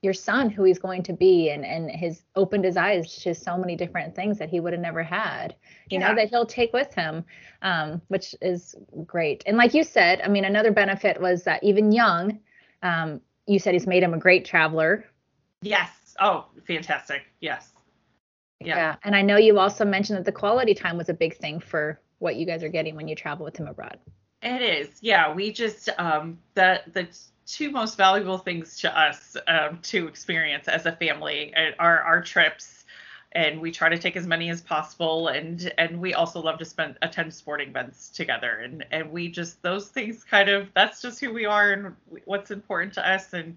your 0.02 0.14
son 0.14 0.50
who 0.50 0.64
he's 0.64 0.78
going 0.80 1.02
to 1.04 1.14
be 1.14 1.50
and 1.50 1.66
and 1.66 1.90
his 1.90 2.22
opened 2.36 2.64
his 2.64 2.78
eyes 2.78 3.18
to 3.18 3.34
so 3.34 3.58
many 3.58 3.76
different 3.76 4.16
things 4.16 4.38
that 4.38 4.50
he 4.50 4.60
would 4.60 4.74
have 4.74 4.82
never 4.82 5.02
had 5.02 5.56
you 5.90 6.00
yeah. 6.00 6.08
know 6.08 6.16
that 6.16 6.30
he'll 6.30 6.46
take 6.46 6.72
with 6.72 6.94
him 6.94 7.26
um, 7.64 8.02
which 8.08 8.36
is 8.42 8.76
great 9.06 9.44
and 9.48 9.58
like 9.58 9.74
you 9.74 9.84
said 9.84 10.22
i 10.24 10.28
mean 10.28 10.46
another 10.46 10.72
benefit 10.72 11.20
was 11.20 11.44
that 11.44 11.64
even 11.64 11.92
young 11.92 12.40
um, 12.84 13.22
you 13.46 13.60
said 13.60 13.74
he's 13.74 13.88
made 13.88 14.04
him 14.04 14.14
a 14.14 14.18
great 14.18 14.46
traveler. 14.46 15.06
Yes. 15.62 15.90
Oh 16.20 16.46
fantastic. 16.66 17.24
Yes. 17.40 17.72
Yeah. 18.60 18.76
yeah 18.76 18.96
and 19.04 19.16
i 19.16 19.22
know 19.22 19.38
you 19.38 19.60
also 19.60 19.86
mentioned 19.86 20.18
that 20.18 20.26
the 20.26 20.32
quality 20.32 20.74
time 20.74 20.98
was 20.98 21.10
a 21.10 21.14
big 21.14 21.38
thing 21.38 21.60
for 21.60 22.02
what 22.18 22.38
you 22.38 22.46
guys 22.48 22.64
are 22.64 22.70
getting 22.70 22.96
when 22.96 23.08
you 23.08 23.14
travel 23.14 23.46
with 23.46 23.56
him 23.56 23.68
abroad. 23.68 24.00
It 24.42 24.64
is. 24.64 24.98
Yeah 25.02 25.32
we 25.34 25.52
just 25.52 25.90
um 26.00 26.40
the 26.56 26.82
the 26.92 27.08
two 27.46 27.70
most 27.70 27.98
valuable 27.98 28.40
things 28.40 28.80
to 28.80 29.00
us 29.00 29.38
um, 29.48 29.80
to 29.84 30.08
experience 30.08 30.68
as 30.68 30.86
a 30.86 30.92
family 30.92 31.54
are 31.80 32.00
our 32.00 32.22
trips 32.22 32.77
and 33.38 33.62
we 33.62 33.72
try 33.72 33.88
to 33.88 34.00
take 34.00 34.18
as 34.18 34.26
many 34.26 34.50
as 34.50 34.62
possible 34.62 35.28
and 35.28 35.72
and 35.78 36.02
we 36.02 36.14
also 36.16 36.42
love 36.42 36.58
to 36.58 36.66
spend 36.66 36.98
attend 37.04 37.32
sporting 37.32 37.70
events 37.70 38.10
together 38.10 38.62
and 38.64 38.84
and 38.92 39.10
we 39.12 39.30
just 39.30 39.62
those 39.62 39.90
things 39.90 40.24
kind 40.24 40.50
of 40.50 40.68
that's 40.74 41.02
just 41.02 41.20
who 41.20 41.32
we 41.32 41.46
are 41.46 41.72
and 41.72 41.96
what's 42.26 42.50
important 42.50 42.92
to 42.92 43.10
us 43.10 43.34
and 43.34 43.56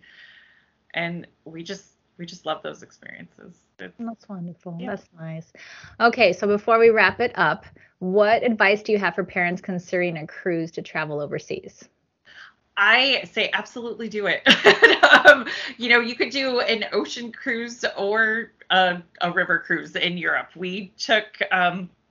and 0.93 1.27
we 1.47 1.63
just 1.63 1.87
we 2.19 2.27
just 2.27 2.45
love 2.45 2.63
those 2.63 2.83
experiences 2.83 3.55
it's, 3.79 3.95
that's 3.99 4.29
wonderful 4.29 4.77
yeah. 4.79 4.91
that's 4.91 5.09
nice 5.19 5.53
okay 5.99 6.33
so 6.35 6.47
before 6.47 6.79
we 6.79 6.91
wrap 6.91 7.19
it 7.19 7.33
up 7.37 7.65
what 8.01 8.43
advice 8.43 8.83
do 8.83 8.93
you 8.93 8.99
have 8.99 9.15
for 9.15 9.25
parents 9.25 9.63
considering 9.63 10.19
a 10.19 10.27
cruise 10.27 10.71
to 10.71 10.83
travel 10.83 11.21
overseas 11.21 11.89
I 12.83 13.25
say 13.31 13.51
absolutely 13.53 14.09
do 14.09 14.27
it. 14.27 14.41
um, 15.27 15.47
you 15.77 15.91
know, 15.91 16.01
you 16.01 16.15
could 16.15 16.31
do 16.31 16.61
an 16.61 16.87
ocean 16.93 17.31
cruise 17.31 17.85
or 17.95 18.53
a, 18.71 19.03
a 19.21 19.31
river 19.31 19.59
cruise 19.59 19.95
in 19.97 20.17
Europe. 20.17 20.51
We 20.57 20.93
took 20.99 21.43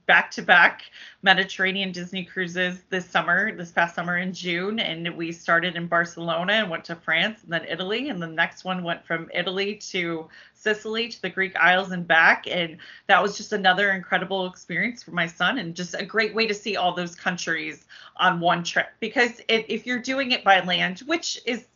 back 0.09 0.31
to 0.31 0.41
back 0.41 0.81
Mediterranean 1.21 1.91
Disney 1.91 2.25
cruises 2.25 2.81
this 2.89 3.05
summer, 3.05 3.55
this 3.55 3.71
past 3.71 3.93
summer 3.93 4.17
in 4.17 4.33
June. 4.33 4.79
And 4.79 5.15
we 5.15 5.31
started 5.31 5.75
in 5.75 5.85
Barcelona 5.85 6.53
and 6.53 6.69
went 6.71 6.83
to 6.85 6.95
France 6.95 7.43
and 7.43 7.53
then 7.53 7.63
Italy. 7.69 8.09
And 8.09 8.19
the 8.19 8.25
next 8.25 8.65
one 8.65 8.83
went 8.83 9.05
from 9.05 9.29
Italy 9.35 9.75
to 9.91 10.27
Sicily 10.55 11.09
to 11.09 11.21
the 11.21 11.29
Greek 11.29 11.55
Isles 11.57 11.91
and 11.91 12.07
back. 12.07 12.45
And 12.49 12.77
that 13.05 13.21
was 13.21 13.37
just 13.37 13.53
another 13.53 13.91
incredible 13.91 14.47
experience 14.47 15.03
for 15.03 15.11
my 15.11 15.27
son 15.27 15.59
and 15.59 15.75
just 15.75 15.93
a 15.93 16.03
great 16.03 16.33
way 16.33 16.47
to 16.47 16.55
see 16.55 16.75
all 16.75 16.95
those 16.95 17.13
countries 17.13 17.85
on 18.15 18.39
one 18.39 18.63
trip. 18.63 18.87
Because 18.99 19.41
if 19.47 19.85
you're 19.85 20.01
doing 20.01 20.31
it 20.31 20.43
by 20.43 20.59
land, 20.61 21.03
which 21.05 21.39
is 21.45 21.67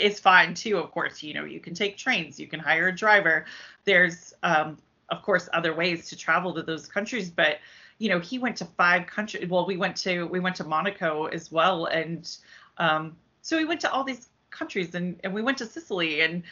is 0.00 0.20
fine 0.20 0.54
too, 0.54 0.78
of 0.78 0.90
course, 0.90 1.22
you 1.22 1.34
know, 1.34 1.44
you 1.44 1.60
can 1.60 1.74
take 1.74 1.96
trains, 1.96 2.38
you 2.38 2.46
can 2.46 2.60
hire 2.60 2.88
a 2.88 2.94
driver. 2.94 3.44
There's 3.84 4.34
um, 4.42 4.78
of 5.10 5.22
course 5.22 5.48
other 5.52 5.74
ways 5.74 6.08
to 6.08 6.16
travel 6.16 6.54
to 6.54 6.62
those 6.62 6.86
countries, 6.86 7.30
but 7.30 7.58
you 7.98 8.08
know, 8.08 8.18
he 8.18 8.38
went 8.38 8.56
to 8.56 8.64
five 8.64 9.06
countries. 9.06 9.48
Well, 9.48 9.66
we 9.66 9.76
went 9.76 9.96
to 9.98 10.26
we 10.26 10.40
went 10.40 10.56
to 10.56 10.64
Monaco 10.64 11.26
as 11.26 11.52
well, 11.52 11.84
and 11.86 12.28
um, 12.78 13.16
so 13.42 13.56
we 13.56 13.66
went 13.66 13.80
to 13.82 13.92
all 13.92 14.04
these 14.04 14.28
countries, 14.50 14.94
and 14.94 15.20
and 15.22 15.34
we 15.34 15.42
went 15.42 15.58
to 15.58 15.66
Sicily, 15.66 16.22
and 16.22 16.42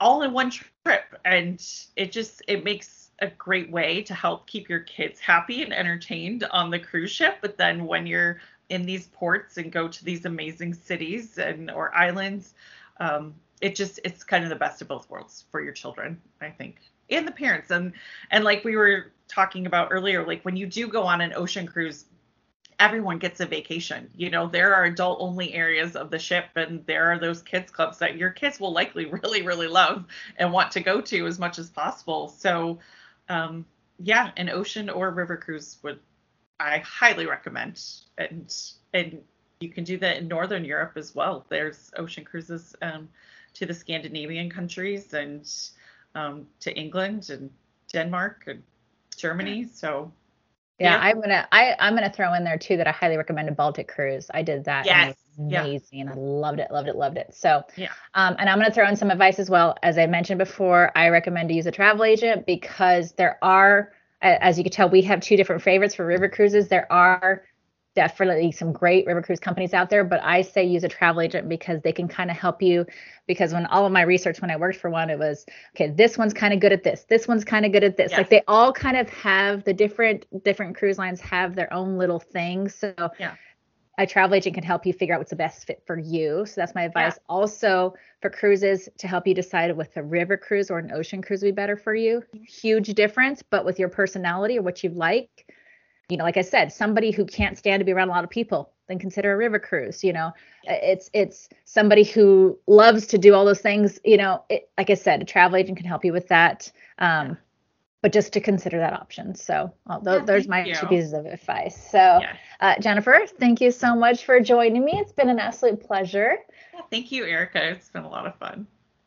all 0.00 0.22
in 0.22 0.32
one 0.32 0.50
trip, 0.50 1.04
and 1.24 1.64
it 1.96 2.12
just 2.12 2.42
it 2.46 2.62
makes 2.62 3.10
a 3.20 3.28
great 3.28 3.70
way 3.70 4.02
to 4.02 4.14
help 4.14 4.46
keep 4.46 4.68
your 4.68 4.80
kids 4.80 5.20
happy 5.20 5.62
and 5.62 5.72
entertained 5.72 6.44
on 6.50 6.70
the 6.70 6.78
cruise 6.78 7.10
ship. 7.10 7.38
But 7.40 7.56
then 7.56 7.86
when 7.86 8.06
you're 8.06 8.40
in 8.68 8.84
these 8.84 9.06
ports 9.08 9.56
and 9.58 9.70
go 9.72 9.88
to 9.88 10.04
these 10.04 10.24
amazing 10.24 10.74
cities 10.74 11.38
and 11.38 11.70
or 11.70 11.94
islands, 11.94 12.54
um, 13.02 13.34
it 13.60 13.74
just 13.74 14.00
it's 14.04 14.24
kind 14.24 14.44
of 14.44 14.50
the 14.50 14.56
best 14.56 14.80
of 14.82 14.88
both 14.88 15.08
worlds 15.10 15.44
for 15.50 15.62
your 15.62 15.72
children, 15.72 16.20
I 16.40 16.50
think 16.50 16.76
and 17.10 17.26
the 17.26 17.32
parents. 17.32 17.70
And 17.70 17.92
and 18.30 18.44
like 18.44 18.64
we 18.64 18.76
were 18.76 19.12
talking 19.28 19.66
about 19.66 19.88
earlier 19.90 20.26
like 20.26 20.42
when 20.44 20.56
you 20.56 20.66
do 20.66 20.88
go 20.88 21.04
on 21.04 21.20
an 21.20 21.32
ocean 21.34 21.66
cruise 21.66 22.04
everyone 22.78 23.18
gets 23.18 23.40
a 23.40 23.46
vacation. 23.46 24.10
You 24.16 24.30
know 24.30 24.48
there 24.48 24.74
are 24.74 24.84
adult 24.84 25.18
only 25.20 25.54
areas 25.54 25.94
of 25.94 26.10
the 26.10 26.18
ship 26.18 26.46
and 26.56 26.84
there 26.86 27.12
are 27.12 27.18
those 27.18 27.42
kids 27.42 27.70
clubs 27.70 27.98
that 27.98 28.16
your 28.16 28.30
kids 28.30 28.58
will 28.58 28.72
likely 28.72 29.04
really 29.22 29.42
really 29.42 29.68
love 29.68 30.04
and 30.36 30.52
want 30.52 30.72
to 30.72 30.80
go 30.80 31.00
to 31.00 31.26
as 31.26 31.38
much 31.38 31.58
as 31.58 31.70
possible. 31.70 32.28
So 32.28 32.78
um 33.28 33.64
yeah 33.98 34.30
an 34.36 34.48
ocean 34.48 34.90
or 34.90 35.10
river 35.10 35.36
cruise 35.36 35.78
would 35.82 36.00
i 36.58 36.78
highly 36.78 37.26
recommend 37.26 37.80
and 38.18 38.52
and 38.94 39.22
you 39.62 39.68
can 39.68 39.84
do 39.84 39.96
that 39.96 40.18
in 40.18 40.28
northern 40.28 40.64
europe 40.64 40.92
as 40.96 41.14
well 41.14 41.46
there's 41.48 41.90
ocean 41.96 42.24
cruises 42.24 42.74
um, 42.82 43.08
to 43.54 43.66
the 43.66 43.74
scandinavian 43.74 44.50
countries 44.50 45.14
and 45.14 45.46
um, 46.14 46.46
to 46.60 46.74
England 46.74 47.30
and 47.30 47.50
Denmark 47.92 48.44
and 48.46 48.62
Germany. 49.16 49.66
So 49.72 50.12
yeah, 50.78 50.92
yeah, 50.92 50.98
I'm 50.98 51.20
gonna 51.20 51.46
I 51.52 51.74
I'm 51.78 51.94
gonna 51.94 52.12
throw 52.12 52.34
in 52.34 52.44
there 52.44 52.58
too 52.58 52.76
that 52.76 52.86
I 52.86 52.92
highly 52.92 53.16
recommend 53.16 53.48
a 53.48 53.52
Baltic 53.52 53.88
cruise. 53.88 54.30
I 54.32 54.42
did 54.42 54.64
that. 54.64 54.86
Yes. 54.86 55.16
amazing. 55.38 55.98
Yeah. 56.00 56.12
I 56.12 56.14
loved 56.14 56.60
it, 56.60 56.70
loved 56.70 56.88
it, 56.88 56.96
loved 56.96 57.16
it. 57.16 57.34
So 57.34 57.62
yeah. 57.76 57.90
Um, 58.14 58.36
and 58.38 58.48
I'm 58.48 58.58
gonna 58.58 58.72
throw 58.72 58.88
in 58.88 58.96
some 58.96 59.10
advice 59.10 59.38
as 59.38 59.48
well. 59.48 59.76
As 59.82 59.98
I 59.98 60.06
mentioned 60.06 60.38
before, 60.38 60.90
I 60.96 61.08
recommend 61.08 61.48
to 61.50 61.54
use 61.54 61.66
a 61.66 61.72
travel 61.72 62.04
agent 62.04 62.46
because 62.46 63.12
there 63.12 63.38
are, 63.42 63.92
as 64.20 64.58
you 64.58 64.64
can 64.64 64.72
tell, 64.72 64.88
we 64.88 65.02
have 65.02 65.20
two 65.20 65.36
different 65.36 65.62
favorites 65.62 65.94
for 65.94 66.06
river 66.06 66.28
cruises. 66.28 66.68
There 66.68 66.90
are 66.90 67.44
definitely 67.94 68.52
some 68.52 68.72
great 68.72 69.06
river 69.06 69.22
cruise 69.22 69.40
companies 69.40 69.74
out 69.74 69.90
there, 69.90 70.04
but 70.04 70.22
I 70.22 70.42
say 70.42 70.64
use 70.64 70.84
a 70.84 70.88
travel 70.88 71.20
agent 71.20 71.48
because 71.48 71.80
they 71.82 71.92
can 71.92 72.08
kind 72.08 72.30
of 72.30 72.36
help 72.36 72.62
you. 72.62 72.86
Because 73.26 73.52
when 73.52 73.66
all 73.66 73.86
of 73.86 73.92
my 73.92 74.02
research, 74.02 74.40
when 74.40 74.50
I 74.50 74.56
worked 74.56 74.78
for 74.78 74.90
one, 74.90 75.10
it 75.10 75.18
was 75.18 75.44
okay, 75.76 75.90
this 75.90 76.16
one's 76.18 76.32
kind 76.32 76.54
of 76.54 76.60
good 76.60 76.72
at 76.72 76.82
this, 76.82 77.04
this 77.08 77.28
one's 77.28 77.44
kind 77.44 77.66
of 77.66 77.72
good 77.72 77.84
at 77.84 77.96
this. 77.96 78.10
Yes. 78.10 78.18
Like 78.18 78.30
they 78.30 78.42
all 78.48 78.72
kind 78.72 78.96
of 78.96 79.08
have 79.10 79.64
the 79.64 79.74
different 79.74 80.26
different 80.44 80.76
cruise 80.76 80.98
lines 80.98 81.20
have 81.20 81.54
their 81.54 81.72
own 81.72 81.98
little 81.98 82.20
things. 82.20 82.74
So 82.74 82.94
yeah. 83.18 83.34
A 83.98 84.06
travel 84.06 84.34
agent 84.34 84.54
can 84.54 84.64
help 84.64 84.86
you 84.86 84.94
figure 84.94 85.14
out 85.14 85.20
what's 85.20 85.30
the 85.30 85.36
best 85.36 85.66
fit 85.66 85.82
for 85.86 85.98
you. 85.98 86.46
So 86.46 86.62
that's 86.62 86.74
my 86.74 86.84
advice. 86.84 87.12
Yeah. 87.16 87.22
Also 87.28 87.94
for 88.22 88.30
cruises 88.30 88.88
to 88.96 89.06
help 89.06 89.26
you 89.26 89.34
decide 89.34 89.76
with 89.76 89.94
a 89.98 90.02
river 90.02 90.38
cruise 90.38 90.70
or 90.70 90.78
an 90.78 90.90
ocean 90.92 91.20
cruise 91.20 91.42
would 91.42 91.48
be 91.48 91.52
better 91.52 91.76
for 91.76 91.94
you. 91.94 92.22
Huge 92.32 92.94
difference, 92.94 93.42
but 93.42 93.66
with 93.66 93.78
your 93.78 93.90
personality 93.90 94.58
or 94.58 94.62
what 94.62 94.82
you 94.82 94.88
like, 94.88 95.51
you 96.12 96.18
know 96.18 96.24
like 96.24 96.36
i 96.36 96.42
said 96.42 96.70
somebody 96.70 97.10
who 97.10 97.24
can't 97.24 97.56
stand 97.56 97.80
to 97.80 97.84
be 97.84 97.92
around 97.92 98.08
a 98.08 98.12
lot 98.12 98.22
of 98.22 98.28
people 98.28 98.70
then 98.86 98.98
consider 98.98 99.32
a 99.32 99.36
river 99.36 99.58
cruise 99.58 100.04
you 100.04 100.12
know. 100.12 100.32
It's 100.64 101.08
it's 101.14 101.48
somebody 101.64 102.04
who 102.04 102.58
loves 102.66 103.06
to 103.08 103.18
do 103.18 103.34
all 103.34 103.44
those 103.44 103.60
things 103.60 103.98
you 104.04 104.18
know. 104.18 104.44
It, 104.50 104.68
like 104.76 104.90
i 104.90 104.94
said 104.94 105.22
a 105.22 105.24
travel 105.24 105.56
agent 105.56 105.78
can 105.78 105.86
help 105.86 106.04
you 106.04 106.12
with 106.12 106.28
that 106.28 106.70
um, 106.98 107.38
but 108.02 108.12
just 108.12 108.32
to 108.32 108.40
consider 108.40 108.78
that 108.78 108.94
option. 108.94 109.32
So 109.36 109.72
th- 109.88 110.00
yeah, 110.04 110.24
there's 110.24 110.48
my 110.48 110.64
you. 110.64 110.74
two 110.74 110.86
pieces 110.88 111.12
of 111.12 111.24
advice. 111.24 111.90
So 111.90 111.98
yeah. 111.98 112.36
uh, 112.60 112.74
jennifer 112.80 113.24
thank 113.38 113.60
you 113.60 113.70
so 113.70 113.94
much 113.94 114.24
for 114.24 114.38
joining 114.40 114.84
me. 114.84 114.92
It's 114.98 115.12
been 115.12 115.30
an 115.30 115.38
absolute 115.38 115.80
pleasure. 115.80 116.36
Yeah, 116.74 116.80
thank 116.90 117.10
you 117.10 117.24
erica. 117.24 117.70
It's 117.70 117.88
been 117.88 118.04
a 118.04 118.10
lot 118.10 118.26
of 118.26 118.34
fun. 118.36 118.66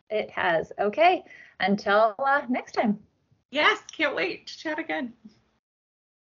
It 0.09 0.29
has. 0.31 0.71
Okay 0.79 1.23
until 1.59 2.15
uh, 2.19 2.41
next 2.49 2.73
time. 2.73 2.99
Yes 3.51 3.79
can't 3.95 4.15
wait 4.15 4.47
to 4.47 4.57
chat 4.57 4.79
again 4.79 5.13